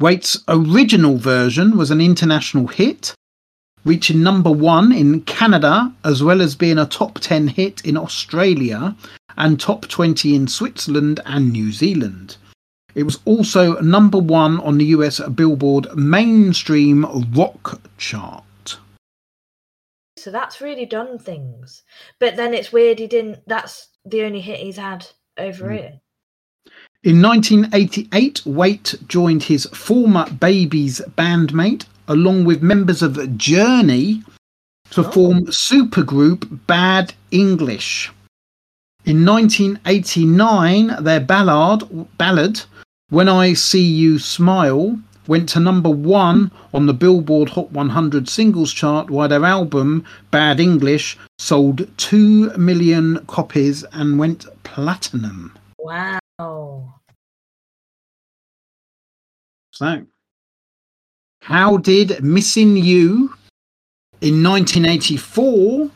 Waite's 0.00 0.42
original 0.48 1.18
version 1.18 1.76
was 1.76 1.90
an 1.90 2.00
international 2.00 2.66
hit, 2.66 3.14
reaching 3.84 4.22
number 4.22 4.50
one 4.50 4.92
in 4.92 5.20
Canada, 5.22 5.92
as 6.04 6.22
well 6.22 6.40
as 6.40 6.54
being 6.54 6.78
a 6.78 6.86
top 6.86 7.18
10 7.20 7.48
hit 7.48 7.80
in 7.84 7.96
Australia 7.96 8.94
and 9.36 9.58
top 9.60 9.86
20 9.88 10.34
in 10.34 10.46
Switzerland 10.46 11.20
and 11.26 11.52
New 11.52 11.72
Zealand. 11.72 12.36
It 12.94 13.02
was 13.02 13.18
also 13.24 13.80
number 13.80 14.18
one 14.18 14.60
on 14.60 14.78
the 14.78 14.84
US 14.86 15.20
Billboard 15.20 15.88
mainstream 15.96 17.04
rock 17.32 17.80
chart. 17.98 18.44
So 20.16 20.30
that's 20.30 20.60
really 20.60 20.86
done 20.86 21.18
things. 21.18 21.82
But 22.20 22.36
then 22.36 22.54
it's 22.54 22.72
weird 22.72 22.98
he 22.98 23.06
didn't. 23.06 23.40
That's 23.46 23.88
the 24.06 24.22
only 24.22 24.40
hit 24.40 24.60
he's 24.60 24.76
had 24.76 25.06
over 25.36 25.66
Mm. 25.66 25.76
here. 25.76 26.00
In 27.02 27.20
1988, 27.20 28.46
Waite 28.46 28.94
joined 29.08 29.42
his 29.42 29.66
former 29.66 30.24
Babys 30.30 31.02
bandmate, 31.18 31.84
along 32.08 32.44
with 32.44 32.62
members 32.62 33.02
of 33.02 33.36
Journey, 33.36 34.22
to 34.90 35.00
Oh. 35.00 35.10
form 35.10 35.46
supergroup 35.46 36.60
Bad 36.66 37.14
English. 37.30 38.10
In 39.04 39.24
1989, 39.24 40.96
their 41.00 41.20
ballad, 41.20 41.82
ballad 42.16 42.62
"When 43.10 43.28
I 43.28 43.54
See 43.54 43.84
You 43.84 44.18
Smile" 44.18 44.98
went 45.26 45.48
to 45.50 45.60
number 45.60 45.90
one 45.90 46.50
on 46.72 46.86
the 46.86 46.94
Billboard 46.94 47.50
Hot 47.50 47.72
100 47.72 48.28
singles 48.28 48.72
chart, 48.72 49.10
while 49.10 49.28
their 49.28 49.44
album 49.44 50.04
"Bad 50.30 50.60
English" 50.60 51.18
sold 51.38 51.88
two 51.96 52.50
million 52.56 53.24
copies 53.26 53.84
and 53.92 54.18
went 54.18 54.46
platinum. 54.62 55.52
Wow. 55.78 57.00
So, 59.72 60.06
how 61.44 61.76
did 61.76 62.24
Missing 62.24 62.78
You 62.78 63.34
in 64.22 64.42
1984 64.42 65.90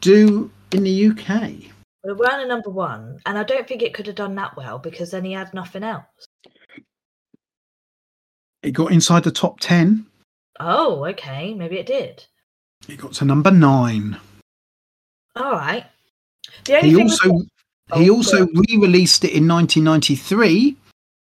do 0.00 0.50
in 0.72 0.82
the 0.82 1.08
UK? 1.08 1.28
Well, 2.02 2.14
it 2.14 2.16
weren't 2.16 2.42
a 2.42 2.46
number 2.46 2.70
one, 2.70 3.20
and 3.26 3.36
I 3.36 3.44
don't 3.44 3.68
think 3.68 3.82
it 3.82 3.92
could 3.92 4.06
have 4.06 4.16
done 4.16 4.34
that 4.36 4.56
well 4.56 4.78
because 4.78 5.10
then 5.10 5.26
he 5.26 5.32
had 5.32 5.52
nothing 5.52 5.82
else. 5.82 6.06
It 8.62 8.70
got 8.70 8.92
inside 8.92 9.24
the 9.24 9.30
top 9.30 9.60
10. 9.60 10.06
Oh, 10.58 11.04
okay. 11.04 11.52
Maybe 11.52 11.76
it 11.76 11.86
did. 11.86 12.24
It 12.88 12.98
got 12.98 13.12
to 13.14 13.26
number 13.26 13.50
nine. 13.50 14.16
All 15.36 15.52
right. 15.52 15.84
The 16.64 16.78
only 16.78 16.88
He 16.88 17.02
also 17.02 17.42
he 17.94 18.08
Oh, 18.08 18.16
also 18.16 18.46
re-released 18.46 19.24
it 19.24 19.34
in 19.34 19.46
1993, 19.46 20.76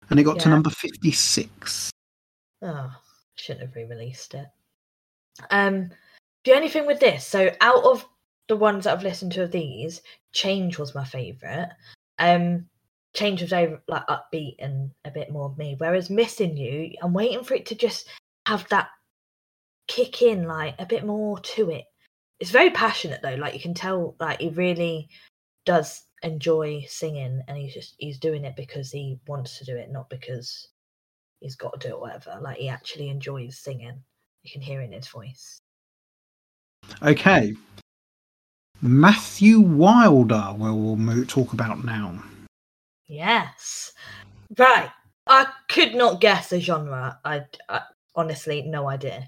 and 0.09 0.19
it 0.19 0.23
got 0.23 0.39
to 0.39 0.49
number 0.49 0.71
56. 0.71 1.91
Oh, 2.63 2.91
shouldn't 3.45 3.65
have 3.67 3.75
re-released 3.75 4.33
it. 4.33 4.47
Um, 5.51 5.91
the 6.43 6.53
only 6.53 6.69
thing 6.69 6.85
with 6.85 6.99
this, 6.99 7.25
so 7.25 7.49
out 7.61 7.83
of 7.83 8.05
the 8.47 8.55
ones 8.55 8.83
that 8.83 8.93
I've 8.93 9.03
listened 9.03 9.31
to 9.33 9.43
of 9.43 9.51
these, 9.51 10.01
Change 10.33 10.77
was 10.77 10.95
my 10.95 11.05
favourite. 11.05 11.69
Um, 12.19 12.67
Change 13.13 13.41
was 13.41 13.53
over 13.53 13.81
like 13.87 14.05
upbeat 14.07 14.55
and 14.59 14.91
a 15.05 15.11
bit 15.11 15.31
more 15.31 15.55
me. 15.57 15.75
Whereas 15.77 16.09
Missing 16.09 16.57
You, 16.57 16.91
I'm 17.01 17.13
waiting 17.13 17.43
for 17.43 17.53
it 17.53 17.65
to 17.67 17.75
just 17.75 18.09
have 18.45 18.67
that 18.69 18.89
kick 19.87 20.21
in, 20.21 20.47
like 20.47 20.75
a 20.79 20.85
bit 20.85 21.05
more 21.05 21.39
to 21.39 21.69
it. 21.71 21.85
It's 22.39 22.51
very 22.51 22.71
passionate 22.71 23.21
though. 23.21 23.35
Like 23.35 23.53
you 23.53 23.59
can 23.59 23.73
tell, 23.73 24.15
like 24.19 24.41
he 24.41 24.49
really 24.49 25.09
does 25.65 26.03
enjoy 26.23 26.85
singing, 26.87 27.41
and 27.47 27.57
he's 27.57 27.73
just 27.73 27.95
he's 27.97 28.19
doing 28.19 28.43
it 28.45 28.55
because 28.55 28.91
he 28.91 29.19
wants 29.27 29.57
to 29.57 29.65
do 29.65 29.77
it, 29.77 29.91
not 29.91 30.09
because 30.09 30.67
he's 31.45 31.55
got 31.55 31.79
to 31.79 31.87
do 31.87 31.93
it, 31.93 31.99
whatever. 31.99 32.39
Like 32.41 32.57
he 32.57 32.67
actually 32.69 33.09
enjoys 33.09 33.59
singing. 33.59 34.01
You 34.41 34.51
can 34.51 34.61
hear 34.61 34.81
it 34.81 34.85
in 34.85 34.91
his 34.93 35.07
voice. 35.07 35.59
Okay. 37.03 37.53
Matthew 38.81 39.59
Wilder, 39.59 40.53
we'll 40.57 41.25
talk 41.25 41.53
about 41.53 41.85
now. 41.85 42.21
Yes. 43.07 43.93
Right. 44.57 44.89
I 45.27 45.47
could 45.69 45.93
not 45.93 46.19
guess 46.19 46.49
the 46.49 46.59
genre. 46.59 47.19
I, 47.23 47.45
I 47.69 47.81
honestly 48.15 48.63
no 48.63 48.89
idea. 48.89 49.27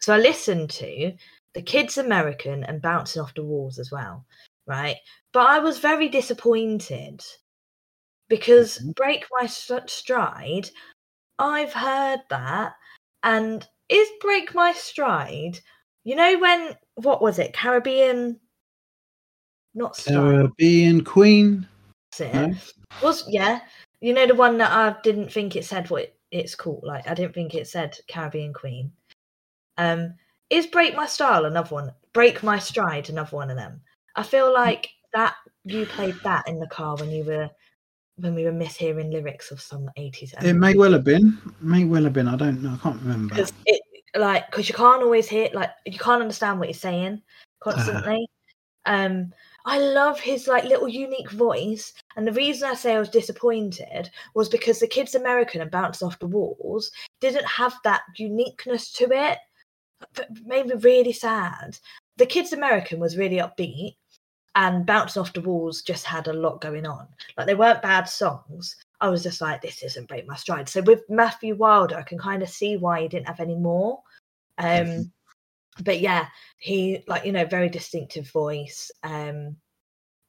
So 0.00 0.14
I 0.14 0.18
listened 0.18 0.70
to 0.70 1.12
The 1.54 1.62
Kids 1.62 1.98
American 1.98 2.64
and 2.64 2.82
Bouncing 2.82 3.22
Off 3.22 3.34
the 3.34 3.44
Walls 3.44 3.78
as 3.78 3.90
well, 3.90 4.24
right? 4.66 4.96
But 5.32 5.48
I 5.48 5.58
was 5.58 5.78
very 5.78 6.08
disappointed 6.08 7.22
because 8.28 8.78
Mhm. 8.78 8.94
Break 8.94 9.26
My 9.30 9.46
Stride, 9.46 10.70
I've 11.38 11.72
heard 11.72 12.20
that, 12.30 12.74
and 13.22 13.66
is 13.88 14.08
Break 14.20 14.54
My 14.54 14.72
Stride, 14.72 15.58
you 16.04 16.16
know 16.16 16.38
when 16.38 16.76
what 16.96 17.22
was 17.22 17.38
it? 17.38 17.52
Caribbean 17.52 18.38
not 19.74 19.96
Stride. 19.96 20.16
Caribbean 20.16 21.04
Queen. 21.04 21.66
No? 22.20 22.52
Was 23.02 23.24
yeah, 23.28 23.60
you 24.00 24.12
know 24.12 24.26
the 24.26 24.34
one 24.34 24.58
that 24.58 24.70
I 24.70 25.00
didn't 25.02 25.32
think 25.32 25.56
it 25.56 25.64
said 25.64 25.88
what 25.88 26.02
it, 26.02 26.16
it's 26.30 26.54
called. 26.54 26.84
Like 26.84 27.08
I 27.08 27.14
didn't 27.14 27.34
think 27.34 27.54
it 27.54 27.66
said 27.66 27.96
Caribbean 28.08 28.52
Queen. 28.52 28.92
Um, 29.78 30.14
is 30.50 30.66
Break 30.66 30.94
My 30.94 31.06
Style 31.06 31.46
another 31.46 31.74
one? 31.74 31.92
Break 32.12 32.42
My 32.42 32.58
Stride 32.58 33.08
another 33.08 33.34
one 33.34 33.50
of 33.50 33.56
them. 33.56 33.80
I 34.14 34.22
feel 34.22 34.52
like 34.52 34.90
that 35.14 35.34
you 35.64 35.86
played 35.86 36.16
that 36.24 36.46
in 36.48 36.58
the 36.58 36.66
car 36.66 36.96
when 36.96 37.10
you 37.10 37.24
were 37.24 37.48
when 38.22 38.36
we 38.36 38.44
were 38.44 38.52
mishearing 38.52 39.12
lyrics 39.12 39.50
of 39.50 39.60
some 39.60 39.90
eighties. 39.96 40.32
It 40.40 40.54
may 40.54 40.74
well 40.74 40.92
have 40.92 41.04
been. 41.04 41.36
May 41.60 41.84
well 41.84 42.04
have 42.04 42.12
been. 42.12 42.28
I 42.28 42.36
don't 42.36 42.62
know. 42.62 42.74
I 42.74 42.76
can't 42.82 43.02
remember. 43.02 43.34
because 43.34 43.52
it 43.66 43.82
like 44.14 44.50
because 44.50 44.68
you 44.68 44.74
can't 44.74 45.02
always 45.02 45.28
hear 45.28 45.48
like 45.52 45.70
you 45.84 45.98
can't 45.98 46.22
understand 46.22 46.58
what 46.58 46.68
he's 46.68 46.80
saying 46.80 47.20
constantly. 47.60 48.28
um, 48.86 49.32
I 49.66 49.78
love 49.78 50.20
his 50.20 50.46
like 50.46 50.64
little 50.64 50.88
unique 50.88 51.32
voice, 51.32 51.92
and 52.16 52.26
the 52.26 52.32
reason 52.32 52.70
I 52.70 52.74
say 52.74 52.94
I 52.94 53.00
was 53.00 53.08
disappointed 53.08 54.08
was 54.34 54.48
because 54.48 54.78
the 54.78 54.86
Kids 54.86 55.16
American 55.16 55.60
and 55.60 55.70
bounced 55.70 56.02
Off 56.02 56.18
the 56.20 56.26
Walls 56.26 56.90
didn't 57.20 57.46
have 57.46 57.74
that 57.84 58.02
uniqueness 58.16 58.92
to 58.94 59.04
it. 59.10 59.38
But 60.14 60.28
made 60.44 60.66
me 60.66 60.74
really 60.74 61.12
sad. 61.12 61.78
The 62.16 62.26
Kids 62.26 62.52
American 62.52 62.98
was 62.98 63.16
really 63.16 63.36
upbeat, 63.36 63.96
and 64.54 64.84
Bounce 64.86 65.16
Off 65.16 65.32
the 65.32 65.40
Walls 65.40 65.82
just 65.82 66.04
had 66.04 66.28
a 66.28 66.32
lot 66.32 66.60
going 66.60 66.86
on. 66.86 67.06
Like 67.36 67.46
they 67.46 67.54
weren't 67.54 67.82
bad 67.82 68.04
songs. 68.04 68.76
I 69.00 69.08
was 69.08 69.22
just 69.22 69.40
like, 69.40 69.62
this 69.62 69.82
isn't 69.82 70.08
break 70.08 70.26
my 70.26 70.36
stride. 70.36 70.68
So 70.68 70.82
with 70.82 71.02
Matthew 71.08 71.54
Wilder, 71.54 71.96
I 71.96 72.02
can 72.02 72.18
kind 72.18 72.42
of 72.42 72.48
see 72.48 72.76
why 72.76 73.02
he 73.02 73.08
didn't 73.08 73.26
have 73.26 73.40
any 73.40 73.56
more. 73.56 74.00
Um, 74.58 75.10
but 75.82 76.00
yeah, 76.00 76.26
he 76.58 77.02
like 77.06 77.24
you 77.24 77.32
know 77.32 77.46
very 77.46 77.68
distinctive 77.68 78.30
voice, 78.30 78.90
um, 79.02 79.56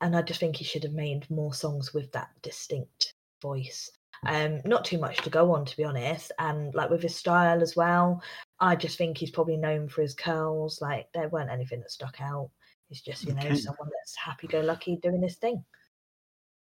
and 0.02 0.16
I 0.16 0.22
just 0.22 0.40
think 0.40 0.56
he 0.56 0.64
should 0.64 0.84
have 0.84 0.94
made 0.94 1.30
more 1.30 1.54
songs 1.54 1.94
with 1.94 2.12
that 2.14 2.30
distinct 2.42 3.14
voice. 3.42 3.92
Um, 4.26 4.62
not 4.64 4.86
too 4.86 4.98
much 4.98 5.18
to 5.18 5.30
go 5.30 5.52
on, 5.52 5.66
to 5.66 5.78
be 5.78 5.84
honest, 5.84 6.32
and 6.40 6.74
like 6.74 6.90
with 6.90 7.02
his 7.02 7.16
style 7.16 7.62
as 7.62 7.76
well. 7.76 8.22
I 8.60 8.78
just 8.78 8.98
think 8.98 9.18
he's 9.18 9.32
probably 9.32 9.58
known 9.58 9.90
for 9.90 10.02
his 10.02 10.14
curls. 10.14 10.82
Like 10.82 11.12
there 11.14 11.28
weren't 11.28 11.52
anything 11.52 11.82
that 11.82 11.92
stuck 11.92 12.22
out. 12.22 12.50
He's 12.94 13.02
just 13.02 13.24
you 13.24 13.34
know 13.34 13.40
Okay. 13.40 13.56
someone 13.56 13.90
that's 13.92 14.16
happy-go-lucky 14.16 14.98
doing 15.02 15.20
this 15.20 15.38
thing. 15.38 15.64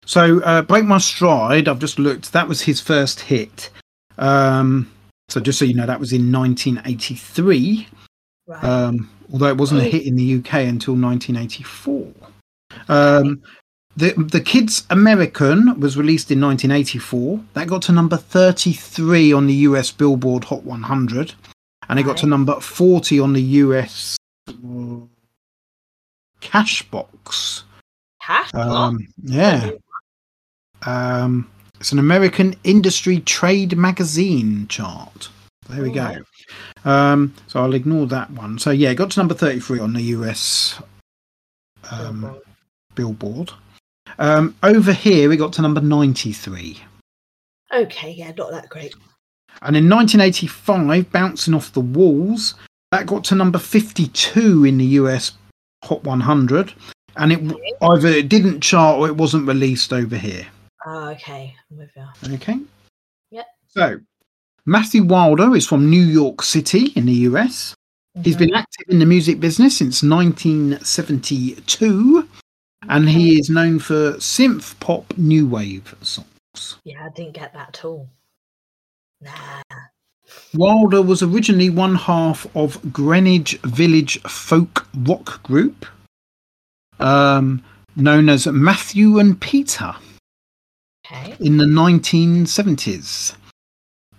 So, 0.06 0.40
uh, 0.42 0.62
Break 0.62 0.84
My 0.84 0.98
Stride, 0.98 1.66
I've 1.66 1.80
just 1.80 1.98
looked, 1.98 2.32
that 2.32 2.46
was 2.46 2.60
his 2.60 2.80
first 2.80 3.18
hit. 3.18 3.68
Um, 4.16 4.88
so, 5.28 5.40
just 5.40 5.58
so 5.58 5.64
you 5.64 5.74
know, 5.74 5.86
that 5.86 5.98
was 5.98 6.12
in 6.12 6.30
1983, 6.30 7.88
Right. 8.46 8.64
um, 8.64 9.10
although 9.32 9.48
it 9.48 9.56
wasn't 9.56 9.80
a 9.80 9.84
hit 9.84 10.06
in 10.06 10.14
the 10.14 10.36
UK 10.36 10.68
until 10.68 10.94
1984. 10.94 12.12
Um, 12.88 13.42
the, 13.96 14.12
the 14.12 14.40
Kids 14.40 14.86
American 14.90 15.80
was 15.80 15.96
released 15.96 16.30
in 16.30 16.40
1984. 16.40 17.40
That 17.54 17.66
got 17.66 17.82
to 17.82 17.92
number 17.92 18.16
33 18.16 19.32
on 19.32 19.48
the 19.48 19.54
US 19.68 19.90
Billboard 19.90 20.44
Hot 20.44 20.62
100, 20.62 21.34
and 21.88 21.98
it 21.98 22.04
got 22.04 22.18
to 22.18 22.26
number 22.26 22.60
40 22.60 23.18
on 23.18 23.32
the 23.32 23.42
US 23.42 24.16
Cashbox. 26.40 27.62
Cash. 28.22 28.54
Um, 28.54 29.06
yeah. 29.22 29.70
Um, 30.86 31.50
it's 31.78 31.92
an 31.92 31.98
American 31.98 32.54
industry 32.64 33.20
trade 33.20 33.76
magazine 33.76 34.66
chart. 34.68 35.28
There 35.68 35.82
we 35.82 35.92
go. 35.92 36.16
Um, 36.84 37.34
so 37.46 37.62
I'll 37.62 37.74
ignore 37.74 38.06
that 38.06 38.30
one. 38.30 38.58
So 38.58 38.70
yeah, 38.70 38.90
it 38.90 38.96
got 38.96 39.10
to 39.12 39.20
number 39.20 39.34
33 39.34 39.78
on 39.78 39.92
the 39.92 40.02
US 40.02 40.80
um, 41.90 42.38
Billboard. 42.94 43.52
Um, 44.18 44.56
over 44.62 44.92
here, 44.92 45.28
we 45.28 45.36
got 45.36 45.52
to 45.54 45.62
number 45.62 45.80
93. 45.80 46.78
Okay, 47.72 48.10
yeah, 48.10 48.32
not 48.36 48.50
that 48.50 48.68
great. 48.68 48.94
And 49.62 49.76
in 49.76 49.88
1985, 49.88 51.12
Bouncing 51.12 51.54
Off 51.54 51.72
the 51.72 51.80
Walls, 51.80 52.54
that 52.90 53.06
got 53.06 53.24
to 53.24 53.34
number 53.34 53.58
52 53.58 54.64
in 54.64 54.78
the 54.78 54.84
US 54.84 55.32
Hot 55.84 56.04
100. 56.04 56.74
And 57.16 57.32
it 57.32 57.40
either 57.82 58.08
it 58.08 58.28
didn't 58.28 58.60
chart 58.60 58.98
or 58.98 59.08
it 59.08 59.16
wasn't 59.16 59.48
released 59.48 59.92
over 59.92 60.16
here. 60.16 60.46
Ah, 60.86 61.10
okay, 61.10 61.54
I'm 61.70 61.78
with 61.78 61.90
you. 61.96 62.06
Okay. 62.34 62.58
Yep. 63.30 63.46
So, 63.68 64.00
Matthew 64.66 65.04
Wilder 65.04 65.54
is 65.56 65.66
from 65.66 65.88
New 65.90 66.02
York 66.02 66.42
City 66.42 66.92
in 66.96 67.06
the 67.06 67.14
US. 67.28 67.74
He's 68.22 68.36
Mhm. 68.36 68.38
been 68.38 68.54
active 68.54 68.86
in 68.88 68.98
the 68.98 69.06
music 69.06 69.40
business 69.40 69.76
since 69.76 70.02
1972, 70.02 72.28
and 72.88 73.08
he 73.08 73.38
is 73.38 73.48
known 73.50 73.78
for 73.78 74.14
synth 74.14 74.78
pop 74.80 75.16
new 75.16 75.46
wave 75.46 75.94
songs. 76.02 76.76
Yeah, 76.84 77.04
I 77.04 77.08
didn't 77.10 77.34
get 77.34 77.52
that 77.54 77.68
at 77.68 77.84
all. 77.84 78.08
Nah. 79.20 79.62
Wilder 80.54 81.02
was 81.02 81.22
originally 81.22 81.70
one 81.70 81.94
half 81.94 82.46
of 82.56 82.92
Greenwich 82.92 83.58
Village 83.62 84.20
folk 84.22 84.86
rock 84.94 85.42
group 85.42 85.86
um, 86.98 87.62
known 87.96 88.28
as 88.28 88.46
Matthew 88.46 89.18
and 89.18 89.40
Peter. 89.40 89.94
Okay. 91.10 91.34
in 91.40 91.56
the 91.56 91.64
1970s. 91.64 93.34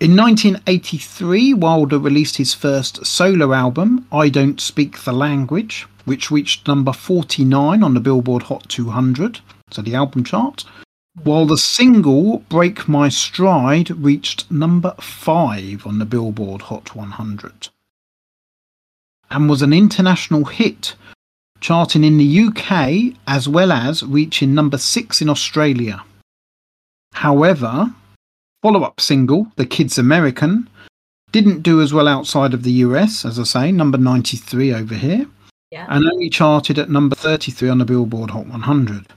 In 0.01 0.16
1983, 0.18 1.53
Wilder 1.53 1.97
released 1.97 2.38
his 2.38 2.53
first 2.53 3.05
solo 3.05 3.53
album, 3.53 4.05
I 4.12 4.28
Don't 4.28 4.59
Speak 4.59 5.03
the 5.03 5.14
Language, 5.14 5.88
which 6.03 6.32
reached 6.32 6.68
number 6.68 6.91
49 6.91 7.82
on 7.82 7.93
the 7.93 7.99
Billboard 8.01 8.43
Hot 8.43 8.68
200, 8.68 9.39
so 9.70 9.82
the 9.82 9.95
album 9.95 10.24
chart, 10.26 10.66
while 11.16 11.45
the 11.45 11.57
single 11.57 12.39
Break 12.49 12.88
My 12.88 13.09
Stride 13.09 13.89
reached 13.91 14.49
number 14.49 14.95
5 14.99 15.86
on 15.86 15.99
the 15.99 16.05
Billboard 16.05 16.64
Hot 16.64 16.95
100 16.95 17.70
and 19.30 19.49
was 19.49 19.62
an 19.62 19.74
international 19.74 20.45
hit, 20.45 20.95
charting 21.59 22.03
in 22.03 22.18
the 22.18 22.39
UK 22.47 23.16
as 23.28 23.47
well 23.47 23.72
as 23.72 24.03
reaching 24.03 24.53
number 24.53 24.78
6 24.78 25.22
in 25.22 25.30
Australia. 25.30 26.03
However, 27.14 27.93
follow 28.62 28.84
up 28.84 28.99
single, 29.01 29.51
The 29.57 29.66
Kids 29.66 29.97
American, 29.97 30.70
didn't 31.32 31.62
do 31.62 31.82
as 31.82 31.93
well 31.93 32.07
outside 32.07 32.53
of 32.53 32.64
the 32.64 32.72
US, 32.86 33.26
as 33.26 33.39
I 33.39 33.43
say, 33.43 33.72
number 33.72 33.97
93 33.97 34.74
over 34.74 34.95
here, 34.95 35.28
Yeah. 35.72 35.88
and 35.89 36.05
only 36.05 36.30
charted 36.30 36.78
at 36.78 36.89
number 36.89 37.16
33 37.16 37.70
on 37.70 37.78
the 37.78 37.86
Billboard 37.86 38.32
Hot 38.32 38.47
100. 38.47 39.07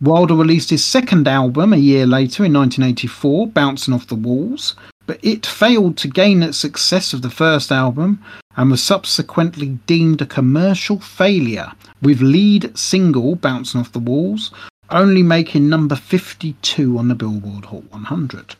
Wilder 0.00 0.34
released 0.34 0.70
his 0.70 0.84
second 0.84 1.26
album 1.26 1.72
a 1.72 1.76
year 1.76 2.06
later 2.06 2.44
in 2.44 2.52
1984, 2.52 3.48
Bouncing 3.48 3.94
Off 3.94 4.06
the 4.06 4.14
Walls, 4.14 4.76
but 5.06 5.18
it 5.22 5.44
failed 5.44 5.96
to 5.98 6.08
gain 6.08 6.40
the 6.40 6.52
success 6.52 7.12
of 7.12 7.22
the 7.22 7.30
first 7.30 7.72
album 7.72 8.22
and 8.56 8.70
was 8.70 8.82
subsequently 8.82 9.78
deemed 9.86 10.22
a 10.22 10.26
commercial 10.26 11.00
failure, 11.00 11.72
with 12.00 12.20
lead 12.20 12.76
single 12.78 13.34
Bouncing 13.34 13.80
Off 13.80 13.92
the 13.92 13.98
Walls 13.98 14.52
only 14.90 15.22
making 15.22 15.68
number 15.68 15.96
52 15.96 16.98
on 16.98 17.08
the 17.08 17.14
Billboard 17.14 17.66
Hot 17.66 17.90
100. 17.90 18.56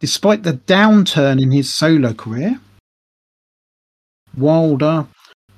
Despite 0.00 0.42
the 0.42 0.54
downturn 0.54 1.40
in 1.40 1.50
his 1.50 1.74
solo 1.74 2.12
career, 2.12 2.60
Wilder 4.36 5.06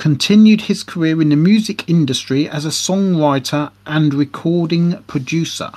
continued 0.07 0.63
his 0.63 0.83
career 0.83 1.23
in 1.23 1.29
the 1.29 1.37
music 1.37 1.89
industry 1.89 2.49
as 2.49 2.65
a 2.65 2.71
songwriter 2.71 3.71
and 3.87 4.13
recording 4.13 5.01
producer, 5.05 5.71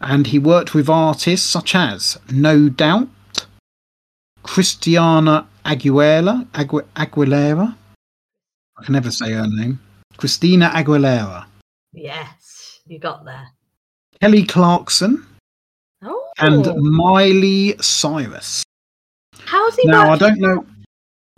and 0.00 0.28
he 0.28 0.38
worked 0.38 0.74
with 0.74 0.88
artists 0.88 1.44
such 1.44 1.74
as 1.74 2.16
No 2.30 2.68
Doubt, 2.68 3.08
Christiana 4.44 5.48
Aguilera. 5.64 6.46
Agu- 6.52 6.86
Aguilera. 6.94 7.74
I 8.78 8.84
can 8.84 8.92
never 8.92 9.10
say 9.10 9.32
her 9.32 9.48
name. 9.48 9.80
Christina 10.16 10.70
Aguilera. 10.72 11.46
Yes, 11.92 12.78
you 12.86 13.00
got 13.00 13.24
there. 13.24 13.48
Kelly 14.20 14.44
Clarkson 14.44 15.26
Oh, 16.04 16.28
and 16.38 16.64
Miley 16.80 17.74
Cyrus. 17.80 18.62
how's 19.46 19.74
he? 19.74 19.88
Now 19.88 20.12
I 20.12 20.16
don't 20.16 20.38
know. 20.38 20.64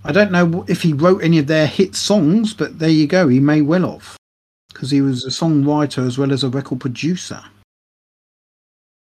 I 0.04 0.12
don't 0.12 0.32
know 0.32 0.64
if 0.66 0.82
he 0.82 0.92
wrote 0.92 1.22
any 1.22 1.38
of 1.38 1.46
their 1.46 1.66
hit 1.66 1.94
songs, 1.94 2.54
but 2.54 2.78
there 2.78 2.88
you 2.88 3.06
go. 3.06 3.28
He 3.28 3.38
may 3.38 3.60
well 3.60 3.90
have, 3.92 4.16
because 4.72 4.90
he 4.90 5.02
was 5.02 5.24
a 5.24 5.28
songwriter 5.28 6.06
as 6.06 6.16
well 6.16 6.32
as 6.32 6.42
a 6.42 6.48
record 6.48 6.80
producer. 6.80 7.42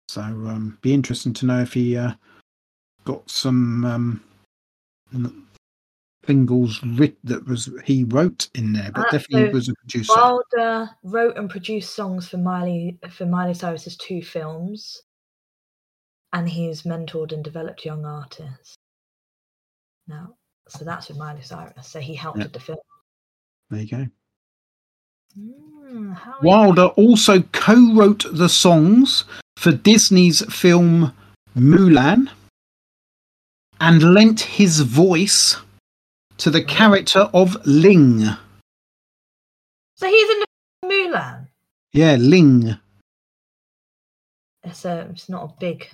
So, 0.08 0.22
um, 0.22 0.78
be 0.80 0.94
interesting 0.94 1.34
to 1.34 1.46
know 1.46 1.60
if 1.60 1.74
he 1.74 1.94
uh, 1.96 2.12
got 3.04 3.28
some 3.28 3.84
um, 3.84 5.44
singles 6.26 6.82
writ- 6.82 7.18
that 7.24 7.46
was 7.46 7.68
he 7.84 8.04
wrote 8.04 8.48
in 8.54 8.72
there, 8.72 8.90
but 8.90 9.08
Uh, 9.08 9.10
definitely 9.10 9.48
so 9.48 9.52
was 9.52 9.68
a 9.68 9.74
producer. 9.74 10.12
Wilder 10.16 10.90
wrote 11.02 11.36
and 11.36 11.50
produced 11.50 11.94
songs 11.94 12.28
for 12.28 12.38
Miley 12.38 12.98
for 13.10 13.26
Miley 13.26 13.52
Cyrus's 13.52 13.98
two 13.98 14.22
films, 14.22 15.02
and 16.32 16.48
he's 16.48 16.84
mentored 16.84 17.32
and 17.32 17.44
developed 17.44 17.84
young 17.84 18.06
artists. 18.06 18.74
Now, 20.06 20.37
so 20.68 20.84
that's 20.84 21.08
with 21.08 21.18
Miley 21.18 21.42
Cyrus. 21.42 21.86
So 21.88 22.00
he 22.00 22.14
helped 22.14 22.38
Yeah. 22.38 22.44
with 22.44 22.52
the 22.52 22.60
film. 22.60 22.78
there 23.70 23.80
you 23.82 23.88
go. 23.88 24.06
Mm, 25.38 26.42
Wilder 26.42 26.86
also 26.86 27.42
co-wrote 27.52 28.24
the 28.32 28.48
songs 28.48 29.24
for 29.56 29.72
Disney's 29.72 30.42
film 30.52 31.12
Mulan 31.56 32.30
and 33.80 34.02
lent 34.14 34.40
his 34.40 34.80
voice 34.80 35.56
to 36.38 36.50
the 36.50 36.64
character 36.64 37.28
of 37.34 37.56
Ling. 37.66 38.20
So 39.96 40.06
he's 40.08 40.30
in 40.30 40.40
the 40.40 40.46
Mulan. 40.86 41.48
Yeah, 41.92 42.16
Ling. 42.16 42.78
It's 44.64 44.84
a, 44.84 45.08
it's 45.10 45.28
not 45.28 45.44
a 45.44 45.54
big. 45.60 45.88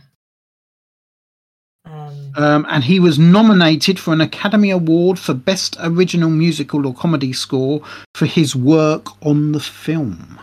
Um, 1.84 2.32
Um, 2.36 2.66
and 2.68 2.82
he 2.82 2.98
was 2.98 3.18
nominated 3.18 4.00
for 4.00 4.12
an 4.12 4.20
Academy 4.20 4.70
Award 4.70 5.18
for 5.18 5.34
Best 5.34 5.76
Original 5.80 6.30
Musical 6.30 6.86
or 6.86 6.94
Comedy 6.94 7.32
Score 7.32 7.80
for 8.14 8.26
his 8.26 8.56
work 8.56 9.06
on 9.24 9.52
the 9.52 9.60
film. 9.60 10.40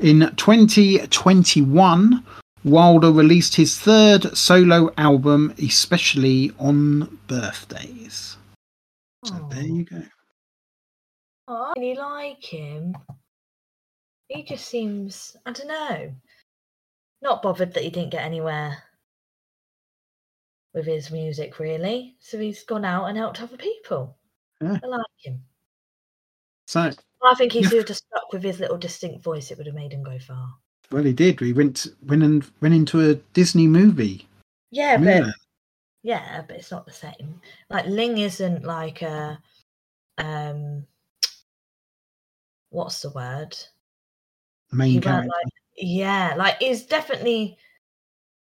In 0.00 0.20
2021, 0.36 2.24
Wilder 2.64 3.12
released 3.12 3.56
his 3.56 3.78
third 3.78 4.36
solo 4.36 4.92
album, 4.98 5.54
especially 5.58 6.52
on 6.58 7.18
birthdays. 7.26 8.36
So 9.24 9.48
there 9.50 9.62
you 9.62 9.84
go. 9.84 10.02
Oh, 11.48 11.72
I 11.76 11.80
really 11.80 11.96
like 11.98 12.42
him. 12.44 12.96
He 14.28 14.42
just 14.42 14.66
seems, 14.66 15.36
I 15.46 15.52
don't 15.52 15.68
know, 15.68 16.14
not 17.22 17.42
bothered 17.42 17.72
that 17.74 17.82
he 17.82 17.90
didn't 17.90 18.12
get 18.12 18.24
anywhere 18.24 18.82
with 20.74 20.86
his 20.86 21.10
music, 21.10 21.58
really. 21.58 22.16
So 22.18 22.38
he's 22.38 22.64
gone 22.64 22.84
out 22.84 23.06
and 23.06 23.16
helped 23.16 23.40
other 23.40 23.56
people. 23.56 24.16
Yeah. 24.60 24.78
I 24.82 24.86
like 24.86 25.06
him. 25.18 25.42
So, 26.66 26.90
I 27.22 27.34
think 27.36 27.52
he 27.52 27.60
Yeah. 27.60 27.68
have 27.70 27.96
stuck 27.96 28.32
with 28.32 28.42
his 28.42 28.58
little 28.60 28.76
distinct 28.76 29.22
voice. 29.22 29.50
It 29.50 29.58
would 29.58 29.66
have 29.66 29.74
made 29.74 29.92
him 29.92 30.02
go 30.02 30.18
far. 30.18 30.54
well, 30.90 31.04
he 31.04 31.12
did. 31.12 31.40
He 31.40 31.52
went 31.52 31.86
went 32.02 32.22
and 32.22 32.44
went 32.60 32.74
into 32.74 33.00
a 33.00 33.14
Disney 33.32 33.66
movie. 33.66 34.26
Yeah, 34.70 34.96
but 34.98 35.32
yeah, 36.02 36.42
but 36.46 36.56
it's 36.56 36.70
not 36.70 36.84
the 36.84 36.92
same. 36.92 37.40
Like 37.70 37.86
Ling 37.86 38.18
isn't 38.18 38.64
like 38.64 39.02
a 39.02 39.38
um, 40.18 40.86
what's 42.70 43.00
the 43.02 43.10
word? 43.10 43.56
main 44.72 44.90
he 44.90 45.00
character. 45.00 45.28
like 45.28 45.52
yeah 45.76 46.34
like 46.36 46.56
it's 46.60 46.84
definitely 46.84 47.56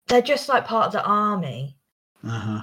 they're 0.06 0.22
just 0.22 0.48
like 0.48 0.64
part 0.64 0.86
of 0.86 0.92
the 0.92 1.04
army 1.04 1.76
uh-huh. 2.24 2.62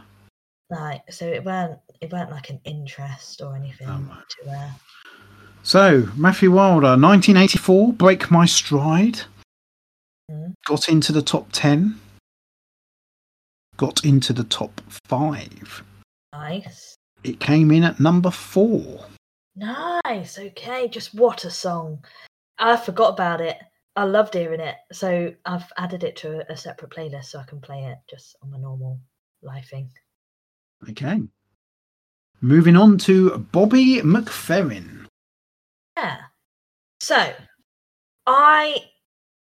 like 0.69 1.01
so 1.11 1.25
it 1.25 1.43
weren't 1.43 1.79
it 2.01 2.11
weren't 2.11 2.31
like 2.31 2.49
an 2.49 2.59
interest 2.65 3.41
or 3.41 3.55
anything 3.55 3.87
Oh, 3.89 4.17
to 4.43 4.49
uh 4.49 4.69
So, 5.63 6.09
Matthew 6.17 6.51
Wilder, 6.51 6.97
1984, 6.97 7.93
Break 7.93 8.29
My 8.29 8.45
Stride. 8.45 9.21
Mhm. 10.29 10.53
Got 10.67 10.89
into 10.89 11.11
the 11.13 11.21
top 11.21 11.47
10. 11.53 11.99
Got 13.77 14.03
into 14.05 14.33
the 14.33 14.43
top 14.43 14.81
5. 15.09 15.83
nice 16.33 16.95
It 17.23 17.39
came 17.39 17.71
in 17.71 17.83
at 17.83 17.99
number 17.99 18.29
4. 18.31 19.05
nice 19.55 20.37
okay 20.39 20.87
just 20.87 21.13
what 21.13 21.45
a 21.45 21.51
song 21.51 22.03
i 22.57 22.75
forgot 22.75 23.13
about 23.13 23.39
it 23.39 23.57
i 23.95 24.03
loved 24.03 24.33
hearing 24.33 24.59
it 24.59 24.75
so 24.91 25.31
i've 25.45 25.71
added 25.77 26.03
it 26.03 26.15
to 26.17 26.43
a 26.51 26.57
separate 26.57 26.89
playlist 26.91 27.25
so 27.25 27.39
i 27.39 27.43
can 27.43 27.59
play 27.61 27.83
it 27.85 27.97
just 28.09 28.35
on 28.41 28.49
my 28.51 28.57
normal 28.57 28.99
lifing 29.43 29.87
Okay. 30.89 31.21
Moving 32.41 32.75
on 32.75 32.97
to 32.99 33.37
Bobby 33.37 34.01
McFerrin. 34.01 35.05
Yeah. 35.97 36.17
So 36.99 37.33
I 38.27 38.77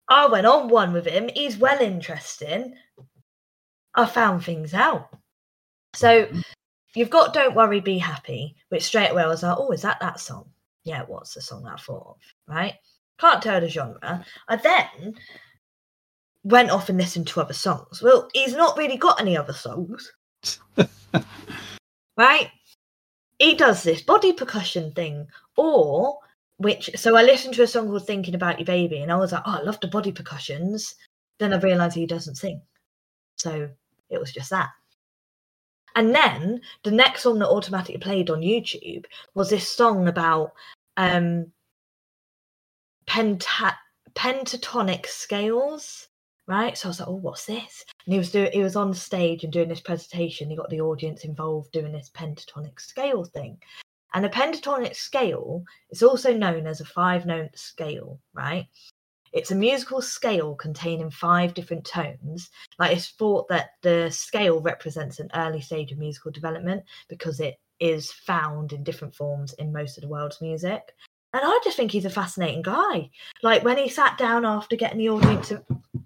I 0.09 0.27
went 0.29 0.47
on 0.47 0.69
one 0.69 0.93
with 0.93 1.07
him. 1.07 1.29
He's 1.35 1.59
well 1.59 1.81
interesting. 1.81 2.75
I 3.95 4.07
found 4.07 4.45
things 4.45 4.73
out. 4.73 5.09
So 5.95 6.29
you've 6.95 7.11
got 7.11 7.35
Don't 7.35 7.57
Worry, 7.57 7.81
Be 7.81 7.99
Happy, 7.99 8.55
which 8.69 8.85
straight 8.85 9.11
away 9.11 9.23
I 9.23 9.29
was 9.29 9.43
like, 9.43 9.57
oh, 9.59 9.73
is 9.73 9.83
that 9.83 9.99
that 10.01 10.21
song? 10.21 10.51
Yeah, 10.85 11.03
what's 11.07 11.35
the 11.35 11.41
song 11.41 11.65
that 11.65 11.81
for? 11.81 12.15
Right? 12.47 12.75
Can't 13.19 13.43
tell 13.43 13.61
the 13.61 13.69
genre. 13.69 14.25
I 14.49 14.57
then 14.57 15.17
went 16.47 16.71
off 16.71 16.89
and 16.89 16.97
listened 16.97 17.27
to 17.27 17.41
other 17.41 17.53
songs. 17.53 18.01
Well, 18.01 18.29
he's 18.33 18.55
not 18.55 18.79
really 18.79 18.97
got 18.97 19.21
any 19.21 19.37
other 19.37 19.53
songs. 19.53 20.13
right? 22.17 22.51
He 23.41 23.55
does 23.55 23.83
this 23.83 24.01
body 24.01 24.33
percussion 24.33 24.93
thing, 24.93 25.27
or 25.57 26.21
which 26.59 26.89
so 26.95 27.17
I 27.17 27.23
listened 27.23 27.55
to 27.55 27.65
a 27.65 27.67
song 27.67 27.89
called 27.89 28.07
Thinking 28.07 28.37
About 28.37 28.61
Your 28.61 28.67
Baby, 28.67 29.01
and 29.01 29.11
I 29.11 29.17
was 29.17 29.33
like, 29.33 29.43
oh, 29.45 29.59
I 29.59 29.63
love 29.63 29.81
the 29.81 29.89
body 29.89 30.13
percussions. 30.13 30.95
Then 31.41 31.53
I 31.53 31.59
realized 31.59 31.97
he 31.97 32.07
doesn't 32.07 32.37
sing. 32.37 32.63
So 33.37 33.69
it 34.09 34.21
was 34.21 34.33
just 34.33 34.51
that. 34.51 34.71
And 35.97 36.15
then 36.15 36.61
the 36.85 36.93
next 36.93 37.23
song 37.23 37.41
that 37.41 37.49
automatically 37.49 37.99
played 37.99 38.31
on 38.31 38.41
YouTube 38.41 39.05
was 39.35 39.51
this 39.51 39.69
song 39.69 40.07
about 40.07 40.53
um 40.97 41.47
penta- 43.09 43.75
pentatonic 44.15 45.07
scales 45.07 46.09
right? 46.47 46.77
So 46.77 46.89
I 46.89 46.91
was 46.91 47.01
like, 47.01 47.09
oh, 47.09 47.15
what's 47.15 47.47
this? 47.47 47.85
And 48.07 48.13
he 48.13 48.19
was 48.19 48.31
doing, 48.31 48.51
he 48.53 48.63
was 48.63 48.77
on 48.77 48.95
stage 48.95 49.45
and 49.45 49.53
doing 49.53 49.69
this 49.69 49.81
presentation. 49.81 50.49
He 50.49 50.57
got 50.57 50.71
the 50.71 50.81
audience 50.81 51.25
involved 51.25 51.73
doing 51.73 51.93
this 51.93 52.11
pentatonic 52.15 52.81
scale 52.81 53.25
thing. 53.25 53.59
And 54.15 54.25
a 54.25 54.31
pentatonic 54.31 54.95
scale 54.95 55.65
is 55.91 56.03
also 56.03 56.33
known 56.35 56.67
as 56.67 56.81
a 56.81 56.85
five 56.85 57.27
note 57.27 57.51
scale, 57.59 58.21
right? 58.33 58.67
It's 59.33 59.51
a 59.51 59.57
musical 59.57 60.01
scale 60.01 60.55
containing 60.55 61.11
five 61.11 61.53
different 61.53 61.85
tones. 61.85 62.49
Like 62.79 62.97
it's 62.97 63.09
thought 63.09 63.49
that 63.49 63.71
the 63.83 64.09
scale 64.11 64.61
represents 64.61 65.19
an 65.19 65.31
early 65.35 65.61
stage 65.61 65.93
of 65.93 65.99
musical 65.99 66.31
development 66.31 66.85
because 67.09 67.41
it 67.41 67.61
is 67.79 68.11
found 68.11 68.73
in 68.73 68.83
different 68.83 69.15
forms 69.15 69.53
in 69.55 69.73
most 69.73 69.99
of 69.99 70.03
the 70.03 70.09
world's 70.09 70.41
music. 70.41 70.95
And 71.33 71.43
I 71.45 71.61
just 71.63 71.77
think 71.77 71.91
he's 71.91 72.05
a 72.05 72.11
fascinating 72.11 72.63
guy. 72.63 73.11
Like 73.43 73.65
when 73.65 73.77
he 73.77 73.89
sat 73.89 74.17
down 74.17 74.47
after 74.47 74.77
getting 74.77 74.99
the 74.99 75.11
audience 75.11 75.53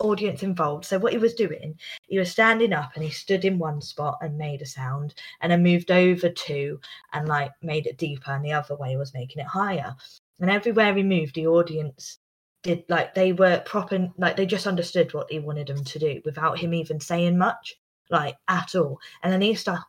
audience 0.01 0.43
involved. 0.43 0.85
So 0.85 0.99
what 0.99 1.13
he 1.13 1.19
was 1.19 1.35
doing, 1.35 1.79
he 2.09 2.19
was 2.19 2.31
standing 2.31 2.73
up 2.73 2.93
and 2.95 3.05
he 3.05 3.11
stood 3.11 3.45
in 3.45 3.59
one 3.59 3.81
spot 3.81 4.19
and 4.21 4.37
made 4.37 4.63
a 4.63 4.67
sound, 4.67 5.15
and 5.41 5.53
then 5.53 5.63
moved 5.63 5.91
over 5.91 6.29
to 6.29 6.81
and 7.13 7.29
like 7.29 7.53
made 7.63 7.87
it 7.87 7.99
deeper, 7.99 8.33
and 8.33 8.45
the 8.45 8.53
other 8.53 8.75
way 8.75 8.97
was 8.97 9.15
making 9.15 9.41
it 9.41 9.47
higher. 9.47 9.95
And 10.41 10.51
everywhere 10.51 10.95
he 10.95 11.03
moved, 11.03 11.35
the 11.35 11.47
audience 11.47 12.19
did 12.63 12.85
like 12.89 13.15
they 13.15 13.33
were 13.33 13.63
proper, 13.67 14.09
like 14.19 14.37
they 14.37 14.47
just 14.47 14.67
understood 14.67 15.13
what 15.15 15.31
he 15.31 15.39
wanted 15.39 15.69
them 15.69 15.85
to 15.85 15.99
do 15.99 16.21
without 16.25 16.59
him 16.59 16.75
even 16.75 17.01
saying 17.01 17.39
much, 17.39 17.77
like 18.11 18.37
at 18.49 18.75
all. 18.75 18.99
And 19.23 19.33
then 19.33 19.43
he 19.43 19.55
start, 19.55 19.81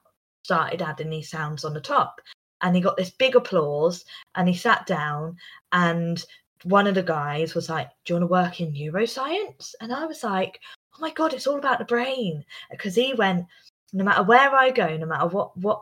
started 0.43 0.81
adding 0.81 1.09
these 1.09 1.29
sounds 1.29 1.65
on 1.65 1.73
the 1.73 1.81
top, 1.81 2.19
and 2.61 2.75
he 2.75 2.81
got 2.81 2.97
this 2.97 3.11
big 3.11 3.35
applause, 3.35 4.05
and 4.35 4.47
he 4.47 4.55
sat 4.55 4.85
down 4.85 5.37
and 5.71 6.23
one 6.63 6.87
of 6.87 6.95
the 6.95 7.03
guys 7.03 7.55
was 7.55 7.69
like, 7.69 7.89
Do 8.05 8.13
you 8.13 8.19
want 8.19 8.23
to 8.23 8.31
work 8.31 8.61
in 8.61 8.73
neuroscience? 8.73 9.73
And 9.81 9.93
I 9.93 10.05
was 10.05 10.23
like, 10.23 10.59
Oh 10.95 11.01
my 11.01 11.11
God, 11.11 11.33
it's 11.33 11.47
all 11.47 11.57
about 11.57 11.79
the 11.79 11.85
brain. 11.85 12.45
Because 12.69 12.95
he 12.95 13.13
went, 13.13 13.45
No 13.93 14.03
matter 14.03 14.23
where 14.23 14.53
I 14.55 14.69
go, 14.69 14.95
no 14.97 15.05
matter 15.05 15.27
what, 15.27 15.57
what, 15.57 15.81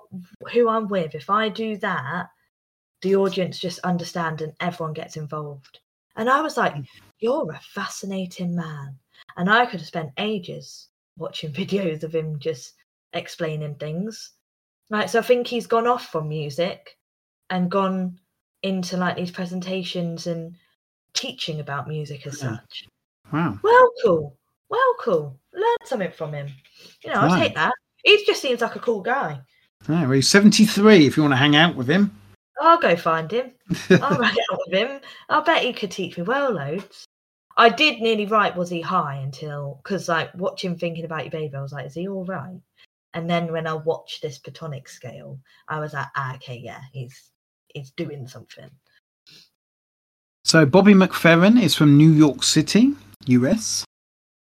who 0.53 0.69
I'm 0.69 0.87
with, 0.87 1.15
if 1.15 1.29
I 1.29 1.49
do 1.49 1.77
that, 1.77 2.27
the 3.01 3.15
audience 3.15 3.59
just 3.59 3.79
understand 3.79 4.41
and 4.41 4.53
everyone 4.59 4.93
gets 4.93 5.17
involved. 5.17 5.79
And 6.15 6.29
I 6.29 6.41
was 6.41 6.57
like, 6.57 6.75
hmm. 6.75 6.81
You're 7.19 7.51
a 7.51 7.59
fascinating 7.73 8.55
man. 8.55 8.97
And 9.35 9.49
I 9.49 9.65
could 9.65 9.81
have 9.81 9.87
spent 9.87 10.11
ages 10.17 10.87
watching 11.17 11.51
videos 11.53 12.03
of 12.03 12.15
him 12.15 12.39
just 12.39 12.73
explaining 13.13 13.75
things. 13.75 14.31
Like, 14.89 15.09
so 15.09 15.19
I 15.19 15.21
think 15.21 15.47
he's 15.47 15.67
gone 15.67 15.87
off 15.87 16.07
from 16.07 16.27
music 16.29 16.97
and 17.49 17.69
gone 17.69 18.19
into 18.63 18.97
like 18.97 19.15
these 19.15 19.31
presentations 19.31 20.27
and 20.27 20.55
teaching 21.13 21.59
about 21.59 21.87
music 21.87 22.25
as 22.27 22.41
Yeah. 22.41 22.57
such. 22.57 22.87
Wow. 23.31 23.59
Well, 23.63 23.91
cool. 24.03 24.37
Well, 24.69 24.95
cool. 24.99 25.39
Learn 25.53 25.75
something 25.85 26.11
from 26.11 26.33
him. 26.33 26.49
You 27.03 27.11
know, 27.11 27.21
I'll 27.21 27.37
take 27.39 27.55
that. 27.55 27.73
He 28.03 28.23
just 28.25 28.41
seems 28.41 28.61
like 28.61 28.75
a 28.75 28.79
cool 28.79 29.01
guy. 29.01 29.41
Yeah, 29.87 30.01
well, 30.03 30.11
he's 30.11 30.29
73 30.29 31.05
if 31.05 31.17
you 31.17 31.23
want 31.23 31.33
to 31.33 31.37
hang 31.37 31.55
out 31.55 31.75
with 31.75 31.87
him. 31.87 32.11
I'll 32.61 32.77
go 32.79 32.95
find 32.95 33.31
him. 33.31 33.51
I'll 33.89 34.21
hang 34.21 34.37
out 34.51 34.59
with 34.67 34.73
him. 34.77 34.99
I 35.29 35.39
bet 35.41 35.63
he 35.63 35.73
could 35.73 35.91
teach 35.91 36.17
me 36.17 36.23
well 36.23 36.51
loads. 36.51 37.05
I 37.57 37.69
did 37.69 37.99
nearly 37.99 38.25
write 38.25 38.55
was 38.55 38.69
he 38.69 38.81
high 38.81 39.15
until 39.15 39.79
because 39.83 40.07
like 40.07 40.33
watching 40.35 40.77
thinking 40.77 41.05
about 41.05 41.23
your 41.25 41.31
baby, 41.31 41.55
I 41.55 41.61
was 41.61 41.73
like, 41.73 41.85
is 41.87 41.93
he 41.93 42.07
all 42.07 42.25
right? 42.25 42.59
And 43.13 43.29
then 43.29 43.51
when 43.51 43.67
I 43.67 43.73
watched 43.73 44.21
this 44.21 44.39
pentatonic 44.39 44.87
scale, 44.87 45.39
I 45.67 45.79
was 45.79 45.93
like, 45.93 46.07
ah, 46.15 46.35
okay, 46.35 46.57
yeah, 46.57 46.79
he's 46.93 47.31
he's 47.69 47.91
doing 47.91 48.27
something. 48.27 48.69
So, 50.45 50.65
Bobby 50.65 50.93
McFerrin 50.93 51.61
is 51.61 51.75
from 51.75 51.97
New 51.97 52.11
York 52.11 52.43
City, 52.43 52.93
US. 53.27 53.83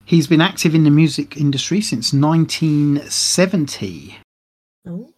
He's 0.04 0.28
been 0.28 0.42
active 0.42 0.76
in 0.76 0.84
the 0.84 0.92
music 0.92 1.38
industry 1.38 1.82
since 1.82 2.14
1970, 2.14 4.18
Ooh. 4.88 5.12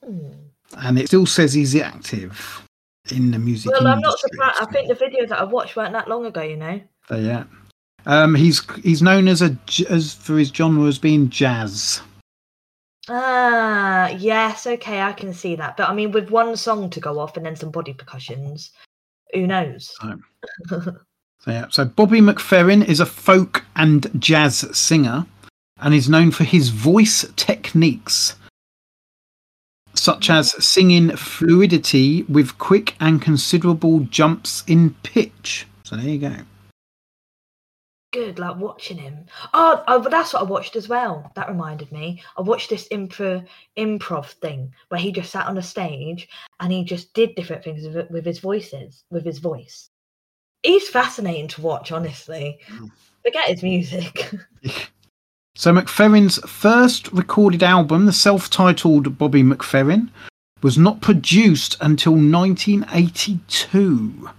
and 0.77 0.97
it 0.97 1.07
still 1.07 1.25
says 1.25 1.53
he's 1.53 1.75
active 1.75 2.61
in 3.11 3.31
the 3.31 3.39
music 3.39 3.71
Well, 3.71 3.85
industry. 3.85 3.93
I'm 3.93 4.01
not 4.01 4.19
surprised. 4.19 4.57
I 4.61 4.65
think 4.71 4.87
the 4.87 4.95
videos 4.95 5.27
that 5.29 5.39
I 5.39 5.43
watched 5.43 5.75
weren't 5.75 5.93
that 5.93 6.07
long 6.07 6.25
ago. 6.25 6.41
You 6.41 6.57
know. 6.57 6.81
so, 7.07 7.17
yeah. 7.17 7.43
Um, 8.05 8.35
he's 8.35 8.61
he's 8.83 9.01
known 9.01 9.27
as 9.27 9.41
a 9.41 9.57
as 9.89 10.13
for 10.13 10.37
his 10.37 10.49
genre 10.49 10.87
as 10.87 10.99
being 10.99 11.29
jazz. 11.29 12.01
Ah, 13.09 14.09
yes, 14.09 14.67
okay, 14.67 15.01
I 15.01 15.13
can 15.13 15.33
see 15.33 15.55
that. 15.55 15.77
But 15.77 15.89
I 15.89 15.93
mean, 15.93 16.11
with 16.11 16.29
one 16.29 16.57
song 16.57 16.89
to 16.89 16.99
go 16.99 17.19
off 17.19 17.37
and 17.37 17.45
then 17.45 17.55
some 17.55 17.71
body 17.71 17.93
percussions, 17.93 18.71
who 19.33 19.47
knows? 19.47 19.93
So, 20.69 20.97
yeah. 21.47 21.67
So 21.69 21.85
Bobby 21.85 22.19
McFerrin 22.19 22.85
is 22.85 22.99
a 22.99 23.05
folk 23.05 23.63
and 23.75 24.09
jazz 24.19 24.65
singer, 24.77 25.25
and 25.79 25.93
is 25.93 26.09
known 26.09 26.31
for 26.31 26.43
his 26.43 26.69
voice 26.69 27.25
techniques, 27.35 28.35
such 29.93 30.29
as 30.29 30.51
singing 30.63 31.15
fluidity 31.15 32.23
with 32.23 32.57
quick 32.57 32.95
and 32.99 33.21
considerable 33.21 34.01
jumps 34.01 34.63
in 34.67 34.95
pitch. 35.03 35.65
So 35.83 35.95
there 35.95 36.09
you 36.09 36.19
go. 36.19 36.35
Good, 38.17 38.39
like 38.39 38.57
watching 38.57 38.97
him. 38.97 39.27
Oh, 39.53 39.83
oh, 39.87 40.01
but 40.01 40.09
that's 40.09 40.33
what 40.33 40.41
I 40.41 40.45
watched 40.45 40.75
as 40.75 40.89
well. 40.89 41.31
That 41.35 41.49
reminded 41.49 41.91
me. 41.91 42.23
I 42.35 42.41
watched 42.41 42.71
this 42.71 42.87
improv 42.87 43.45
improv 43.77 44.25
thing 44.41 44.73
where 44.89 44.99
he 44.99 45.11
just 45.11 45.31
sat 45.31 45.45
on 45.45 45.59
a 45.59 45.61
stage 45.61 46.27
and 46.59 46.73
he 46.73 46.83
just 46.83 47.13
did 47.13 47.35
different 47.35 47.63
things 47.63 47.87
with, 47.87 48.09
with 48.09 48.25
his 48.25 48.39
voices, 48.39 49.03
with 49.11 49.23
his 49.23 49.37
voice. 49.37 49.91
He's 50.63 50.89
fascinating 50.89 51.47
to 51.49 51.61
watch, 51.61 51.91
honestly. 51.91 52.57
Mm. 52.69 52.89
Forget 53.23 53.49
his 53.49 53.61
music. 53.61 54.31
So 55.59 55.73
McFerrin's 55.73 56.37
first 56.47 57.11
recorded 57.11 57.63
album, 57.63 58.05
the 58.05 58.13
self-titled 58.13 59.17
Bobby 59.17 59.41
McFerrin, 59.41 60.11
was 60.61 60.77
not 60.77 61.01
produced 61.01 61.75
until 61.81 62.13
1982. 62.13 64.29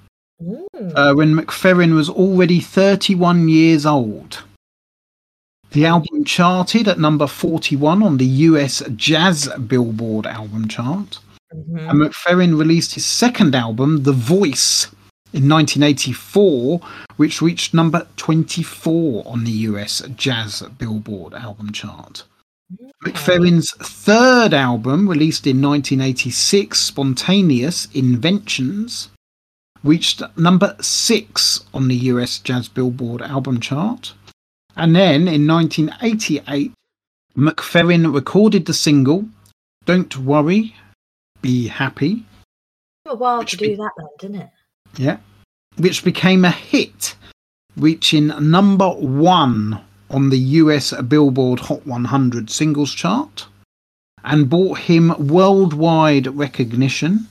Uh, 0.40 1.14
when 1.14 1.34
McFerrin 1.34 1.94
was 1.94 2.08
already 2.08 2.60
31 2.60 3.48
years 3.48 3.84
old. 3.84 4.44
The 5.72 5.84
album 5.84 6.24
charted 6.24 6.86
at 6.88 6.98
number 6.98 7.26
41 7.26 8.02
on 8.02 8.16
the 8.16 8.26
US 8.26 8.82
Jazz 8.94 9.48
Billboard 9.66 10.26
album 10.26 10.68
chart. 10.68 11.18
Mhm. 11.54 11.90
And 11.90 12.00
McFerrin 12.00 12.58
released 12.58 12.94
his 12.94 13.04
second 13.04 13.54
album, 13.54 14.04
The 14.04 14.12
Voice, 14.12 14.86
in 15.32 15.48
1984, 15.48 16.80
which 17.16 17.42
reached 17.42 17.74
number 17.74 18.06
24 18.16 19.26
on 19.26 19.44
the 19.44 19.52
US 19.52 20.02
Jazz 20.16 20.62
Billboard 20.78 21.34
album 21.34 21.72
chart. 21.72 22.24
McFerrin's 23.04 23.72
third 23.80 24.52
album, 24.54 25.08
released 25.08 25.46
in 25.46 25.60
1986, 25.60 26.78
Spontaneous 26.80 27.88
Inventions, 27.94 29.08
reached 29.84 30.22
number 30.36 30.76
six 30.80 31.64
on 31.72 31.88
the 31.88 31.96
US 32.12 32.38
Jazz 32.38 32.68
Billboard 32.68 33.22
album 33.22 33.60
chart. 33.60 34.14
And 34.76 34.94
then 34.94 35.26
in 35.28 35.46
1988, 35.46 36.72
McFerrin 37.36 38.12
recorded 38.14 38.66
the 38.66 38.74
single 38.74 39.26
Don't 39.84 40.16
Worry, 40.18 40.74
Be 41.42 41.68
Happy, 41.68 42.24
Took 43.04 43.14
a 43.14 43.16
while 43.16 43.44
to 43.44 43.56
be- 43.56 43.68
do 43.68 43.76
that, 43.76 43.92
then, 43.96 44.06
didn't 44.18 44.40
it? 44.42 44.50
yeah, 44.96 45.18
which 45.76 46.04
became 46.04 46.44
a 46.44 46.50
hit, 46.50 47.14
reaching 47.76 48.28
number 48.50 48.88
one 48.90 49.80
on 50.10 50.30
the 50.30 50.38
US 50.38 50.92
Billboard 51.02 51.60
Hot 51.60 51.86
100 51.86 52.50
singles 52.50 52.92
chart 52.94 53.46
and 54.24 54.50
brought 54.50 54.78
him 54.78 55.14
worldwide 55.28 56.26
recognition, 56.36 57.28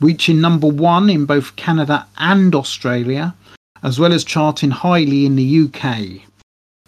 reaching 0.00 0.40
number 0.40 0.68
one 0.68 1.10
in 1.10 1.24
both 1.24 1.56
Canada 1.56 2.06
and 2.18 2.54
Australia, 2.54 3.34
as 3.82 3.98
well 3.98 4.12
as 4.12 4.24
charting 4.24 4.70
highly 4.70 5.26
in 5.26 5.36
the 5.36 5.60
UK. 5.64 6.22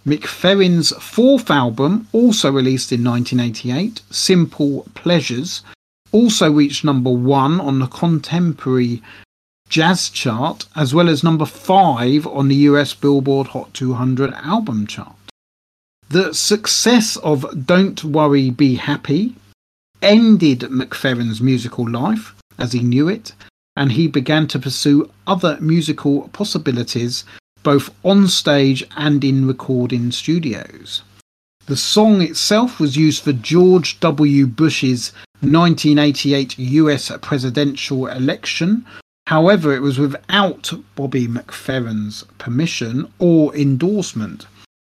McFerrin's 0.07 0.93
fourth 1.03 1.51
album, 1.51 2.09
also 2.13 2.51
released 2.51 2.91
in 2.93 3.05
1988, 3.05 4.01
Simple 4.11 4.87
Pleasures, 4.95 5.63
also 6.13 6.51
reached 6.51 6.85
number 6.85 7.11
one 7.11 7.61
on 7.61 7.79
the 7.79 7.87
contemporary 7.87 9.03
jazz 9.69 10.09
chart, 10.09 10.67
as 10.75 10.95
well 10.95 11.09
as 11.09 11.23
number 11.23 11.45
five 11.45 12.27
on 12.27 12.49
the 12.49 12.57
US 12.57 12.95
Billboard 12.95 13.49
Hot 13.49 13.73
200 13.75 14.33
album 14.35 14.87
chart. 14.87 15.15
The 16.09 16.35
success 16.35 17.17
of 17.19 17.67
Don't 17.67 18.03
Worry, 18.03 18.51
Be 18.51 18.75
Happy 18.75 19.37
ended 20.03 20.61
McFerrin's 20.61 21.41
musical 21.41 21.89
life 21.89 22.35
as 22.61 22.73
he 22.73 22.81
knew 22.81 23.09
it, 23.09 23.33
and 23.77 23.93
he 23.93 24.07
began 24.07 24.47
to 24.49 24.59
pursue 24.59 25.11
other 25.27 25.59
musical 25.61 26.29
possibilities 26.29 27.25
both 27.63 27.91
on 28.05 28.27
stage 28.29 28.85
and 28.97 29.23
in 29.25 29.47
recording 29.47 30.11
studios. 30.11 31.03
The 31.67 31.77
song 31.77 32.23
itself 32.23 32.81
was 32.81 32.97
used 32.97 33.23
for 33.23 33.33
George 33.33 34.01
W. 34.01 34.47
Bush's 34.47 35.13
1988 35.41 36.59
US 36.59 37.13
presidential 37.23 38.07
election. 38.07 38.85
However, 39.27 39.75
it 39.75 39.81
was 39.81 39.99
without 39.99 40.73
Bobby 40.97 41.29
McFerrin's 41.29 42.25
permission 42.39 43.11
or 43.19 43.55
endorsement, 43.55 44.47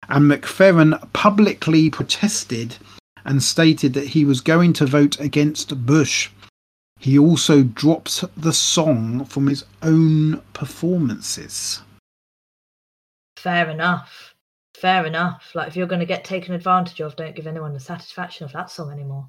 and 0.09 0.31
McFerrin 0.31 1.13
publicly 1.13 1.91
protested 1.91 2.77
and 3.25 3.43
stated 3.43 3.95
that 3.95 4.09
he 4.09 4.25
was 4.25 4.41
going 4.41 4.73
to 4.75 4.87
vote 4.87 5.19
against 5.21 5.85
Bush. 5.85 6.31
He 6.99 7.19
also 7.19 7.63
dropped 7.63 8.25
the 8.37 8.53
song 8.53 9.25
from 9.25 9.47
his 9.47 9.65
own 9.83 10.43
performances. 10.53 11.83
Fair 13.37 13.71
enough. 13.71 14.35
Fair 14.77 15.07
enough. 15.07 15.53
Like 15.55 15.69
if 15.69 15.77
you're 15.77 15.87
going 15.87 16.01
to 16.01 16.07
get 16.07 16.25
taken 16.25 16.55
advantage 16.55 17.01
of, 17.01 17.15
don't 17.17 17.37
give 17.37 17.47
anyone 17.47 17.73
the 17.73 17.81
satisfaction 17.81 18.45
of 18.45 18.53
that 18.53 18.71
song 18.71 18.91
anymore. 18.93 19.29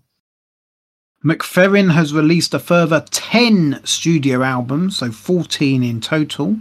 McFerrin 1.24 1.92
has 1.92 2.14
released 2.14 2.54
a 2.54 2.60
further 2.60 3.04
10 3.12 3.82
studio 3.84 4.42
albums, 4.42 4.98
so 4.98 5.12
14 5.12 5.84
in 5.84 6.00
total, 6.00 6.58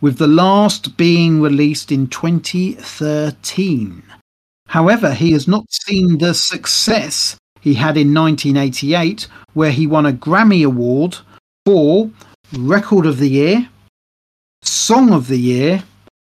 with 0.00 0.18
the 0.18 0.26
last 0.26 0.96
being 0.96 1.40
released 1.40 1.90
in 1.90 2.06
2013. 2.06 4.02
However, 4.66 5.14
he 5.14 5.32
has 5.32 5.48
not 5.48 5.72
seen 5.72 6.18
the 6.18 6.34
success 6.34 7.37
he 7.60 7.74
had 7.74 7.96
in 7.96 8.14
1988, 8.14 9.26
where 9.54 9.70
he 9.70 9.86
won 9.86 10.06
a 10.06 10.12
Grammy 10.12 10.64
Award 10.64 11.18
for 11.64 12.10
Record 12.56 13.06
of 13.06 13.18
the 13.18 13.28
Year, 13.28 13.68
Song 14.62 15.12
of 15.12 15.28
the 15.28 15.38
Year, 15.38 15.84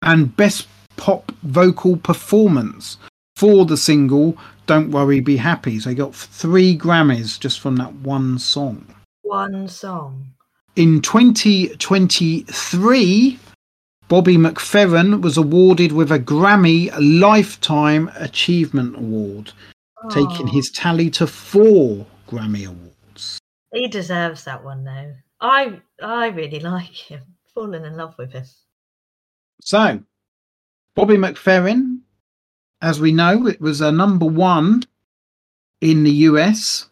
and 0.03 0.37
Best 0.37 0.69
Pop 0.97 1.33
Vocal 1.43 1.97
Performance 1.97 2.99
for 3.37 3.65
the 3.65 3.77
single 3.77 4.37
Don't 4.67 4.91
Worry, 4.91 5.21
Be 5.21 5.37
Happy. 5.37 5.79
So 5.81 5.91
he 5.91 5.97
got 5.97 6.15
three 6.15 6.79
Grammys 6.79 7.39
just 7.39 7.61
from 7.61 7.77
that 7.77 7.93
one 7.95 8.39
song. 8.39 8.87
One 9.23 9.69
song. 9.69 10.29
In 10.77 11.01
2023, 11.01 13.39
Bobby 14.09 14.37
McFerrin 14.37 15.23
was 15.23 15.37
awarded 15.37 15.93
with 15.93 16.11
a 16.13 16.19
Grammy 16.19 16.93
Lifetime 16.99 18.11
Achievement 18.17 18.97
Award, 18.97 19.53
taking 20.11 20.49
Oh, 20.49 20.53
his 20.53 20.71
tally 20.71 21.11
to 21.11 21.27
four 21.27 22.07
Grammy 22.29 22.67
Awards. 22.69 23.39
He 23.73 23.89
deserves 23.89 24.45
that 24.45 24.65
one 24.65 24.85
though. 24.85 25.15
I 25.41 25.81
I 26.03 26.29
really 26.29 26.61
like 26.75 26.95
him. 26.95 27.23
Fallen 27.55 27.85
in 27.85 27.97
love 27.97 28.15
with 28.19 28.33
him. 28.33 28.45
So, 29.61 30.03
Bobby 30.97 31.17
McFerrin, 31.17 32.01
as 32.83 33.01
we 33.01 33.13
know, 33.13 33.47
it 33.47 33.61
was 33.61 33.81
a 33.81 33.93
number 33.93 34.27
one 34.27 34.83
in 35.81 36.03
the 36.03 36.11
US, 36.29 36.89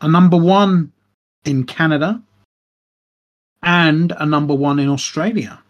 a 0.00 0.08
number 0.08 0.36
one 0.36 0.92
in 1.44 1.64
Canada, 1.64 2.22
and 3.62 4.12
a 4.18 4.24
number 4.26 4.54
one 4.54 4.78
in 4.78 4.88
Australia. 4.88 5.60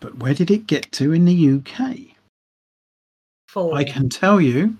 But 0.00 0.18
where 0.18 0.34
did 0.34 0.50
it 0.50 0.66
get 0.66 0.90
to 0.92 1.12
in 1.12 1.26
the 1.26 1.50
UK? 1.58 2.11
Four. 3.52 3.74
I 3.74 3.84
can 3.84 4.08
tell 4.08 4.40
you 4.40 4.78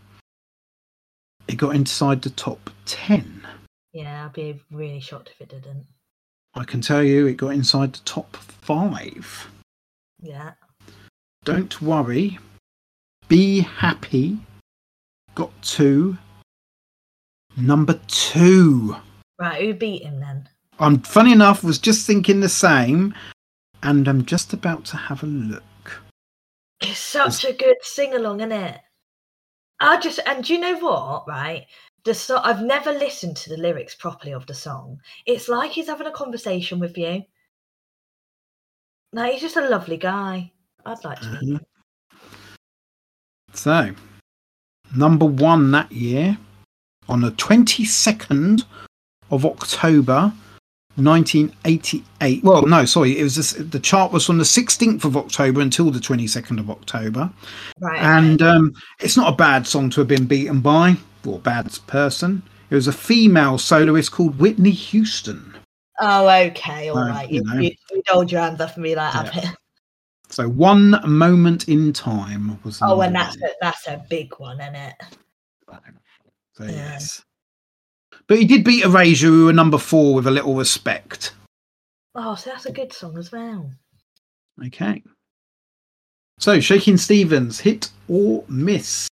it 1.46 1.56
got 1.56 1.74
inside 1.74 2.22
the 2.22 2.30
top 2.30 2.70
10. 2.86 3.46
Yeah, 3.92 4.24
I'd 4.24 4.32
be 4.32 4.58
really 4.70 4.98
shocked 4.98 5.28
if 5.30 5.42
it 5.42 5.50
didn't. 5.50 5.84
I 6.54 6.64
can 6.64 6.80
tell 6.80 7.02
you 7.02 7.26
it 7.26 7.36
got 7.36 7.50
inside 7.50 7.92
the 7.92 8.00
top 8.06 8.34
five. 8.34 9.50
Yeah. 10.22 10.52
Don't 11.44 11.82
worry. 11.82 12.38
Be 13.28 13.60
happy. 13.60 14.38
Got 15.34 15.50
to 15.62 16.16
number 17.58 18.00
two. 18.06 18.96
Right, 19.38 19.60
who 19.60 19.74
beat 19.74 20.04
him 20.04 20.18
then? 20.18 20.48
I'm 20.78 21.00
funny 21.00 21.32
enough, 21.32 21.62
was 21.62 21.78
just 21.78 22.06
thinking 22.06 22.40
the 22.40 22.48
same, 22.48 23.14
and 23.82 24.08
I'm 24.08 24.24
just 24.24 24.54
about 24.54 24.86
to 24.86 24.96
have 24.96 25.22
a 25.22 25.26
look. 25.26 25.62
It's 26.82 26.98
such 26.98 27.44
a 27.44 27.52
good 27.52 27.76
sing 27.82 28.14
along, 28.14 28.40
isn't 28.40 28.52
it? 28.52 28.80
I 29.80 29.98
just 30.00 30.20
and 30.26 30.44
do 30.44 30.54
you 30.54 30.60
know 30.60 30.78
what? 30.78 31.26
Right, 31.28 31.66
the 32.04 32.14
so 32.14 32.38
I've 32.38 32.62
never 32.62 32.92
listened 32.92 33.36
to 33.38 33.50
the 33.50 33.56
lyrics 33.56 33.94
properly 33.94 34.32
of 34.32 34.46
the 34.46 34.54
song. 34.54 34.98
It's 35.26 35.48
like 35.48 35.70
he's 35.70 35.86
having 35.86 36.06
a 36.06 36.12
conversation 36.12 36.78
with 36.78 36.98
you. 36.98 37.22
No, 39.12 39.30
he's 39.30 39.42
just 39.42 39.56
a 39.56 39.68
lovely 39.68 39.96
guy. 39.96 40.52
I'd 40.84 41.04
like 41.04 41.20
to 41.20 41.30
meet 41.30 41.54
him. 41.54 41.60
So, 43.52 43.94
number 44.96 45.26
one 45.26 45.70
that 45.72 45.92
year, 45.92 46.38
on 47.08 47.20
the 47.20 47.30
22nd 47.32 48.64
of 49.30 49.44
October, 49.44 50.32
1988. 50.96 52.42
Well, 52.44 52.62
no, 52.66 52.84
sorry, 52.84 53.18
it 53.18 53.22
was 53.22 53.36
this, 53.36 53.52
the 53.52 53.80
chart 53.80 54.12
was 54.12 54.26
from 54.26 54.38
the 54.38 54.44
16th 54.44 55.04
of 55.04 55.16
October 55.16 55.60
until 55.60 55.90
the 55.90 55.98
22nd 55.98 56.58
of 56.58 56.70
October, 56.70 57.30
Right. 57.80 58.00
and 58.00 58.42
um, 58.42 58.72
it's 59.00 59.16
not 59.16 59.32
a 59.32 59.36
bad 59.36 59.66
song 59.66 59.90
to 59.90 60.00
have 60.00 60.08
been 60.08 60.26
beaten 60.26 60.60
by 60.60 60.96
or 61.26 61.38
bad 61.38 61.76
person. 61.86 62.42
It 62.70 62.74
was 62.74 62.88
a 62.88 62.92
female 62.92 63.58
soloist 63.58 64.12
called 64.12 64.38
Whitney 64.38 64.70
Houston. 64.70 65.54
oh, 66.00 66.28
okay, 66.28 66.88
all 66.88 66.96
right. 67.06 67.28
you 67.30 67.42
You, 67.42 67.54
know. 67.54 67.60
you, 67.60 68.02
hold 68.08 68.32
your 68.32 68.40
hands 68.40 68.60
up 68.60 68.74
and 68.74 68.82
be 68.84 68.94
like, 68.94 69.14
Yeah. 69.34 69.50
it. 69.50 69.56
So, 70.30 70.48
one 70.48 70.98
moment 71.04 71.68
in 71.68 71.92
time 71.92 72.58
was. 72.64 72.78
Oh, 72.80 73.02
and 73.02 73.14
that's 73.14 73.36
a, 73.36 73.48
that's 73.60 73.86
a 73.86 74.02
big 74.08 74.32
one, 74.38 74.60
isn't 74.60 74.74
it? 74.74 74.94
So 76.54 76.64
Yeah. 76.64 76.70
yes. 76.70 77.22
But 78.26 78.38
he 78.38 78.44
did 78.44 78.64
beat 78.64 78.84
Erasure, 78.84 79.26
who 79.26 79.46
were 79.46 79.52
number 79.52 79.78
four 79.78 80.14
with 80.14 80.26
a 80.26 80.30
little 80.30 80.54
respect. 80.54 81.34
Oh, 82.14 82.34
so 82.34 82.50
that's 82.50 82.66
a 82.66 82.72
good 82.72 82.92
song 82.92 83.16
as 83.18 83.32
well. 83.32 83.70
Okay. 84.64 85.02
So 86.38 86.60
Shakin' 86.60 86.98
Stevens, 86.98 87.60
hit 87.60 87.90
or 88.08 88.44
miss? 88.48 89.08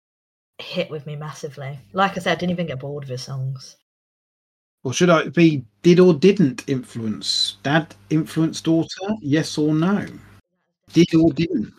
Hit 0.58 0.90
with 0.90 1.06
me 1.06 1.16
massively. 1.16 1.78
Like 1.92 2.12
I 2.12 2.20
said, 2.20 2.32
I 2.32 2.40
didn't 2.40 2.52
even 2.52 2.66
get 2.66 2.80
bored 2.80 3.04
of 3.04 3.08
his 3.08 3.22
songs. 3.22 3.76
Or 4.82 4.92
should 4.92 5.10
I 5.10 5.28
be 5.28 5.64
did 5.82 6.00
or 6.00 6.14
didn't 6.14 6.68
influence? 6.68 7.56
Dad 7.62 7.94
influence 8.08 8.60
daughter? 8.60 8.88
Yes 9.20 9.58
or 9.58 9.74
no? 9.74 10.06
Did 10.92 11.14
or 11.14 11.32
didn't? 11.32 11.72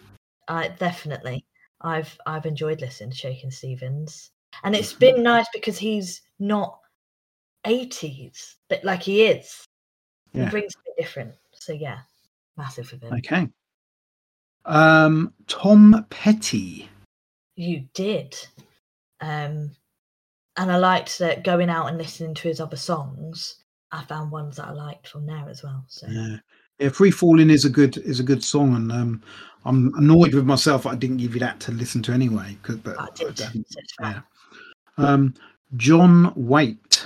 I 0.47 0.69
definitely. 0.69 1.45
I've 1.81 2.15
I've 2.25 2.45
enjoyed 2.45 2.81
listening 2.81 3.11
to 3.11 3.17
Shakin' 3.17 3.51
Stevens, 3.51 4.31
and 4.63 4.75
it's 4.75 4.93
been 4.93 5.23
nice 5.23 5.47
because 5.53 5.77
he's 5.77 6.21
not 6.39 6.79
eighties, 7.65 8.57
but 8.69 8.83
like 8.83 9.03
he 9.03 9.23
is. 9.23 9.65
He 10.33 10.39
Yeah. 10.39 10.49
brings 10.49 10.73
something 10.73 10.93
different. 10.97 11.35
So 11.53 11.73
yeah, 11.73 11.99
massive 12.57 12.87
for 12.89 12.97
him. 12.97 13.13
Okay. 13.13 13.47
Um 14.65 15.33
Tom 15.47 16.05
Petty. 16.09 16.89
You 17.55 17.87
did, 17.93 18.35
um, 19.19 19.71
and 20.57 20.71
I 20.71 20.77
liked 20.77 21.19
that 21.19 21.43
going 21.43 21.69
out 21.69 21.87
and 21.87 21.97
listening 21.97 22.33
to 22.35 22.47
his 22.47 22.59
other 22.59 22.77
songs. 22.77 23.57
I 23.91 24.03
found 24.05 24.31
ones 24.31 24.55
that 24.55 24.67
I 24.67 24.71
liked 24.71 25.07
from 25.07 25.25
there 25.25 25.47
as 25.49 25.63
well. 25.63 25.83
So 25.87 26.07
Yeah. 26.07 26.37
Yeah, 26.79 26.89
Free 26.89 27.11
Falling 27.11 27.49
is 27.51 27.65
a 27.65 27.69
good 27.69 27.97
is 27.97 28.19
a 28.19 28.23
good 28.23 28.43
song 28.43 28.75
and 28.75 28.91
um 28.91 29.21
I'm 29.65 29.93
annoyed 29.95 30.33
with 30.33 30.45
myself 30.45 30.87
I 30.87 30.95
didn't 30.95 31.17
give 31.17 31.33
you 31.35 31.39
that 31.41 31.59
to 31.61 31.71
listen 31.71 32.01
to 32.03 32.11
anyway. 32.13 32.57
'cause- 32.63 32.77
But 32.77 32.99
I 32.99 33.07
did. 33.13 33.37
so 33.37 33.49
yeah. 33.99 34.21
Um, 34.97 35.33
John 35.77 36.33
Waite. 36.35 37.05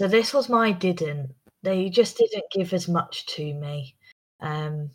So 0.00 0.08
this 0.08 0.32
was 0.32 0.48
my 0.48 0.72
didn't. 0.72 1.34
They 1.62 1.90
just 1.90 2.16
didn't 2.16 2.50
give 2.50 2.72
as 2.72 2.88
much 2.88 3.26
to 3.36 3.52
me. 3.52 3.96
Um 4.40 4.92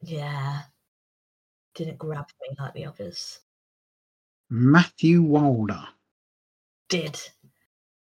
yeah. 0.00 0.62
Didn't 1.74 1.98
grab 1.98 2.24
me 2.40 2.56
like 2.58 2.72
the 2.72 2.86
others. 2.86 3.40
Matthew 4.48 5.20
Wilder. 5.20 5.86
Did. 6.88 7.20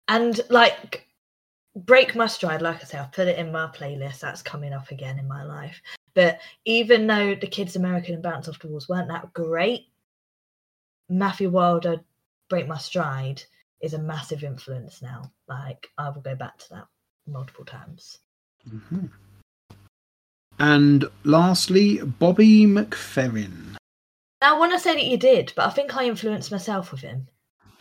And 0.08 0.40
like 0.48 1.06
Break 1.76 2.16
My 2.16 2.26
Stride, 2.26 2.62
like 2.62 2.76
I 2.76 2.84
say, 2.86 2.96
I've 2.96 3.12
put 3.12 3.28
it 3.28 3.38
in 3.38 3.52
my 3.52 3.66
playlist. 3.66 4.20
That's 4.20 4.40
coming 4.40 4.72
up 4.72 4.90
again 4.90 5.18
in 5.18 5.28
my 5.28 5.44
life. 5.44 5.78
But 6.14 6.40
even 6.64 7.06
though 7.06 7.34
the 7.34 7.46
Kids 7.46 7.76
American 7.76 8.14
and 8.14 8.22
Bounce 8.22 8.48
Off 8.48 8.58
the 8.60 8.68
Walls 8.68 8.88
weren't 8.88 9.08
that 9.08 9.34
great, 9.34 9.88
Matthew 11.10 11.50
Wilder, 11.50 12.00
Break 12.48 12.66
My 12.66 12.78
Stride 12.78 13.42
is 13.80 13.94
a 13.94 13.98
massive 13.98 14.44
influence 14.44 15.02
now. 15.02 15.30
Like 15.48 15.88
I 15.98 16.08
will 16.10 16.22
go 16.22 16.34
back 16.34 16.58
to 16.58 16.68
that 16.70 16.86
multiple 17.26 17.64
times. 17.64 18.18
Mhm. 18.68 19.10
And 20.58 21.04
lastly, 21.24 21.98
Bobby 22.02 22.66
McFerrin. 22.66 23.76
Now, 24.40 24.56
I 24.56 24.58
want 24.58 24.72
to 24.72 24.78
say 24.78 24.94
that 24.94 25.04
you 25.04 25.16
did, 25.16 25.52
but 25.54 25.66
I 25.66 25.70
think 25.70 25.96
I 25.96 26.06
influenced 26.06 26.50
myself 26.50 26.90
with 26.90 27.00
him. 27.00 27.28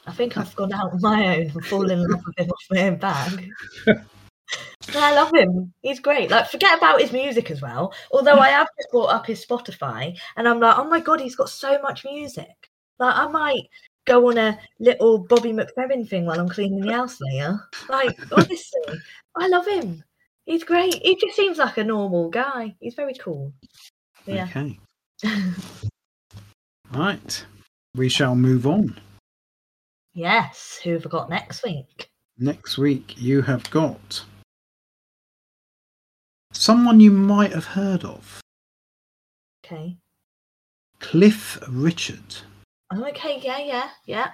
I 0.05 0.11
think 0.11 0.37
I've 0.37 0.55
gone 0.55 0.73
out 0.73 0.93
on 0.93 1.01
my 1.01 1.37
own 1.37 1.51
and 1.51 1.65
fallen 1.65 1.91
in 1.91 2.07
love 2.07 2.23
with 2.25 2.37
him 2.37 2.49
off 2.49 2.65
my 2.71 2.87
own 2.87 2.97
bag. 2.97 3.49
And 4.87 4.95
I 4.95 5.13
love 5.13 5.33
him. 5.33 5.73
He's 5.81 5.99
great. 5.99 6.31
Like, 6.31 6.49
forget 6.49 6.77
about 6.77 7.01
his 7.01 7.11
music 7.11 7.51
as 7.51 7.61
well. 7.61 7.93
Although 8.11 8.37
I 8.37 8.49
have 8.49 8.67
just 8.77 8.89
brought 8.91 9.13
up 9.13 9.25
his 9.25 9.45
Spotify, 9.45 10.17
and 10.37 10.47
I'm 10.47 10.61
like, 10.61 10.77
oh 10.77 10.85
my 10.85 11.01
god, 11.01 11.19
he's 11.19 11.35
got 11.35 11.49
so 11.49 11.81
much 11.81 12.05
music. 12.05 12.69
Like, 12.97 13.15
I 13.15 13.27
might 13.27 13.63
go 14.08 14.30
on 14.30 14.38
a 14.38 14.58
little 14.80 15.20
Bobby 15.20 15.51
McFerrin 15.51 16.08
thing 16.10 16.26
while 16.26 16.39
I'm 16.39 16.49
cleaning 16.49 16.80
the 16.82 16.93
house 16.93 17.18
later. 17.22 17.60
Like, 17.89 18.18
honestly, 18.32 18.99
I 19.36 19.47
love 19.47 19.68
him. 19.68 20.04
He's 20.46 20.63
great. 20.63 20.96
He 20.96 21.16
just 21.17 21.36
seems 21.36 21.58
like 21.58 21.78
a 21.78 21.84
normal 21.84 22.29
guy. 22.29 22.75
He's 22.79 22.96
very 22.96 23.13
cool. 23.16 23.54
Yeah. 24.25 24.46
Okay. 24.46 24.79
Right. 26.92 27.46
We 27.96 28.08
shall 28.08 28.34
move 28.34 28.66
on. 28.66 28.97
yes. 30.13 30.79
Who 30.84 30.93
have 30.93 31.05
I 31.05 31.09
got 31.09 31.29
next 31.29 31.63
week? 31.66 32.09
Next 32.39 32.78
week, 32.78 33.16
you 33.21 33.42
have 33.42 33.70
got 33.71 34.24
someone 36.54 37.01
you 37.01 37.12
might 37.12 37.51
have 37.51 37.66
heard 37.66 38.05
of 38.05 38.39
Okay. 39.66 39.97
Cliff 41.01 41.59
Richard, 41.67 42.38
Oh, 42.92 43.05
okay, 43.09 43.39
yeah, 43.43 43.59
yeah, 43.59 43.89
yeah. 44.05 44.32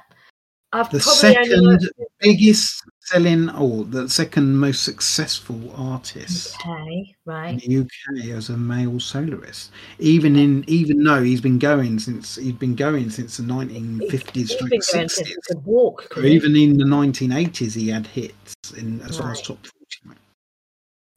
I've 0.72 0.90
the 0.90 1.00
second 1.00 1.88
biggest 2.20 2.84
selling 3.02 3.50
or 3.52 3.84
the 3.84 4.10
second 4.10 4.58
most 4.58 4.84
successful 4.84 5.72
artist. 5.76 6.56
Okay, 6.56 6.72
in 6.72 7.16
right. 7.26 7.62
the 7.62 7.78
UK 7.82 8.30
as 8.36 8.50
a 8.50 8.58
male 8.58 9.00
soloist. 9.00 9.72
Even 10.00 10.36
in 10.36 10.64
even 10.68 11.04
though 11.04 11.22
he's 11.22 11.42
been 11.42 11.60
going 11.60 12.00
since 12.00 12.36
he'd 12.38 12.58
been 12.58 12.76
going 12.76 13.12
since 13.12 13.38
the 13.38 13.44
1950s, 13.44 14.32
He's 14.34 14.52
stroke 14.54 14.70
been 14.72 14.82
going 14.92 15.10
since 15.10 15.20
60s. 15.52 15.64
walk. 15.64 16.18
Or 16.18 16.24
even 16.24 16.56
in 16.56 16.78
the 16.78 16.86
1980s, 16.86 17.76
he 17.76 17.90
had 17.90 18.08
hits 18.08 18.56
in 18.76 19.00
as 19.02 19.20
well 19.20 19.30
as 19.30 19.42
top 19.42 19.60
40. 20.04 20.20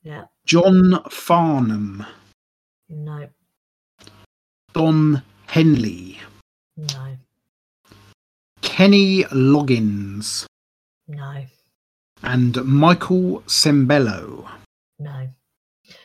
Yeah. 0.02 0.24
John 0.44 1.02
Farnham, 1.10 2.04
No, 2.90 3.26
Don 4.74 5.22
Henley, 5.46 6.20
no, 6.76 7.16
Kenny 8.76 9.24
Loggins, 9.32 10.44
no, 11.08 11.44
and 12.22 12.62
Michael 12.66 13.40
Sembello. 13.46 14.46
no. 14.98 15.28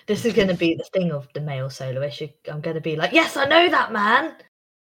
This 0.07 0.23
is 0.23 0.33
going 0.33 0.47
to 0.47 0.53
be 0.53 0.75
the 0.75 0.85
thing 0.93 1.11
of 1.11 1.27
the 1.33 1.41
male 1.41 1.69
soloist. 1.69 2.21
You- 2.21 2.29
I'm 2.49 2.61
going 2.61 2.75
to 2.75 2.81
be 2.81 2.95
like, 2.95 3.11
yes, 3.11 3.35
I 3.35 3.43
know 3.43 3.67
that 3.67 3.91
man, 3.91 4.35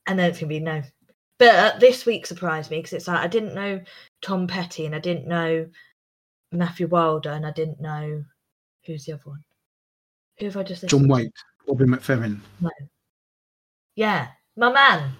and 0.07 0.17
then 0.17 0.29
it's 0.29 0.39
going 0.39 0.47
to 0.47 0.55
be 0.55 0.59
no. 0.61 0.83
But 1.37 1.55
uh, 1.55 1.77
this 1.79 2.05
week 2.05 2.25
surprised 2.25 2.71
me 2.71 2.77
because 2.77 2.93
it's 2.93 3.09
like 3.09 3.19
I 3.19 3.27
didn't 3.27 3.55
know 3.55 3.81
Tom 4.21 4.47
Petty 4.47 4.85
and 4.85 4.95
I 4.95 4.99
didn't 4.99 5.27
know 5.27 5.67
Matthew 6.53 6.87
Wilder 6.87 7.31
and 7.31 7.45
I 7.45 7.51
didn't 7.51 7.81
know 7.81 8.23
who's 8.85 9.03
the 9.03 9.13
other 9.13 9.23
one. 9.25 9.43
Who 10.39 10.45
have 10.45 10.55
I 10.55 10.63
just 10.63 10.87
John? 10.87 11.09
Waite, 11.09 11.33
Bobby 11.67 11.83
McFerrin. 11.83 12.39
No. 12.61 12.69
Yeah, 13.95 14.29
my 14.55 14.71
man, 14.71 15.11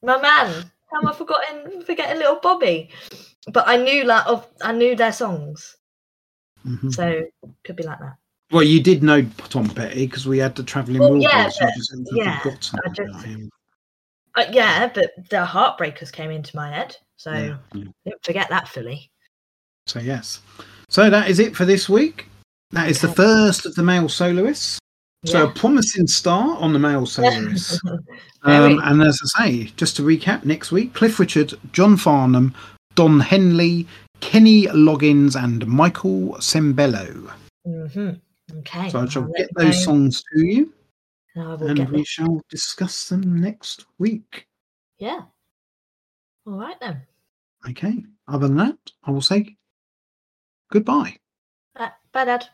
my 0.00 0.20
man. 0.22 0.70
How 0.92 1.00
am 1.00 1.08
I 1.08 1.12
forgetting 1.12 1.82
forgetting 1.82 2.18
little 2.18 2.38
Bobby? 2.42 2.90
But 3.52 3.66
I 3.68 3.76
knew 3.76 4.04
like 4.04 4.26
of 4.26 4.46
I 4.62 4.72
knew 4.72 4.94
their 4.96 5.12
songs, 5.12 5.76
Mhm. 6.66 6.92
so 6.92 7.22
could 7.64 7.76
be 7.76 7.82
like 7.84 7.98
that. 8.00 8.16
Well, 8.52 8.62
you 8.62 8.80
did 8.80 9.02
know 9.02 9.22
Tom 9.48 9.68
Petty 9.68 10.06
because 10.06 10.26
we 10.26 10.38
had 10.38 10.54
the 10.54 10.62
travelling 10.62 11.00
Well, 11.00 11.16
yeah, 11.16 11.44
but- 11.44 11.56
yeah, 12.12 12.40
I 12.44 12.88
just- 12.90 13.24
him. 13.24 13.50
Uh, 14.36 14.44
yeah, 14.52 14.86
but 14.94 15.10
the 15.30 15.44
Heartbreakers 15.44 16.12
came 16.12 16.30
into 16.30 16.54
my 16.54 16.70
head, 16.70 16.96
so 17.16 17.32
Yeah, 17.32 17.56
yeah. 17.74 17.84
didn't 18.04 18.24
forget 18.24 18.48
that 18.50 18.68
fully. 18.68 19.10
So 19.86 19.98
yes. 19.98 20.40
So 20.88 21.10
that 21.10 21.28
is 21.30 21.38
it 21.40 21.56
for 21.56 21.64
this 21.64 21.88
week. 21.88 22.28
That 22.70 22.88
is 22.90 23.00
the 23.00 23.12
first 23.12 23.64
of 23.66 23.74
the 23.74 23.82
male 23.82 24.08
soloists. 24.08 24.78
So 25.26 25.44
a 25.44 25.50
promising 25.50 26.06
start 26.06 26.60
on 26.60 26.72
the 26.72 26.78
male. 26.78 27.06
Very. 28.44 28.74
um, 28.74 28.80
and 28.84 29.02
as 29.02 29.20
I 29.36 29.46
say, 29.46 29.64
just 29.76 29.96
to 29.96 30.02
recap, 30.02 30.44
next 30.44 30.70
week 30.70 30.94
Cliff 30.94 31.18
Richard, 31.18 31.54
John 31.72 31.96
Farnham, 31.96 32.54
Don 32.94 33.20
Henley, 33.20 33.86
Kenny 34.20 34.66
Loggins, 34.66 35.34
and 35.42 35.66
Michael 35.66 36.34
Sembello. 36.38 37.30
hmm 37.64 38.10
Okay. 38.58 38.88
So 38.90 39.00
I 39.00 39.06
shall 39.06 39.24
I'll 39.24 39.32
get 39.32 39.48
those 39.56 39.82
songs 39.82 40.22
to 40.32 40.46
you, 40.46 40.72
and 41.34 41.62
and 41.62 41.88
we 41.90 41.96
them. 41.98 42.04
shall 42.04 42.40
discuss 42.48 43.08
them 43.08 43.40
next 43.40 43.86
week. 43.98 44.46
Yeah. 44.98 45.22
All 46.46 46.58
right 46.58 46.78
then. 46.80 47.02
Okay. 47.68 48.04
Other 48.28 48.46
than 48.46 48.56
that, 48.58 48.78
I 49.04 49.10
will 49.10 49.20
say 49.20 49.56
goodbye. 50.70 51.16
Uh, 51.74 51.88
bye, 52.12 52.24
Dad. 52.24 52.46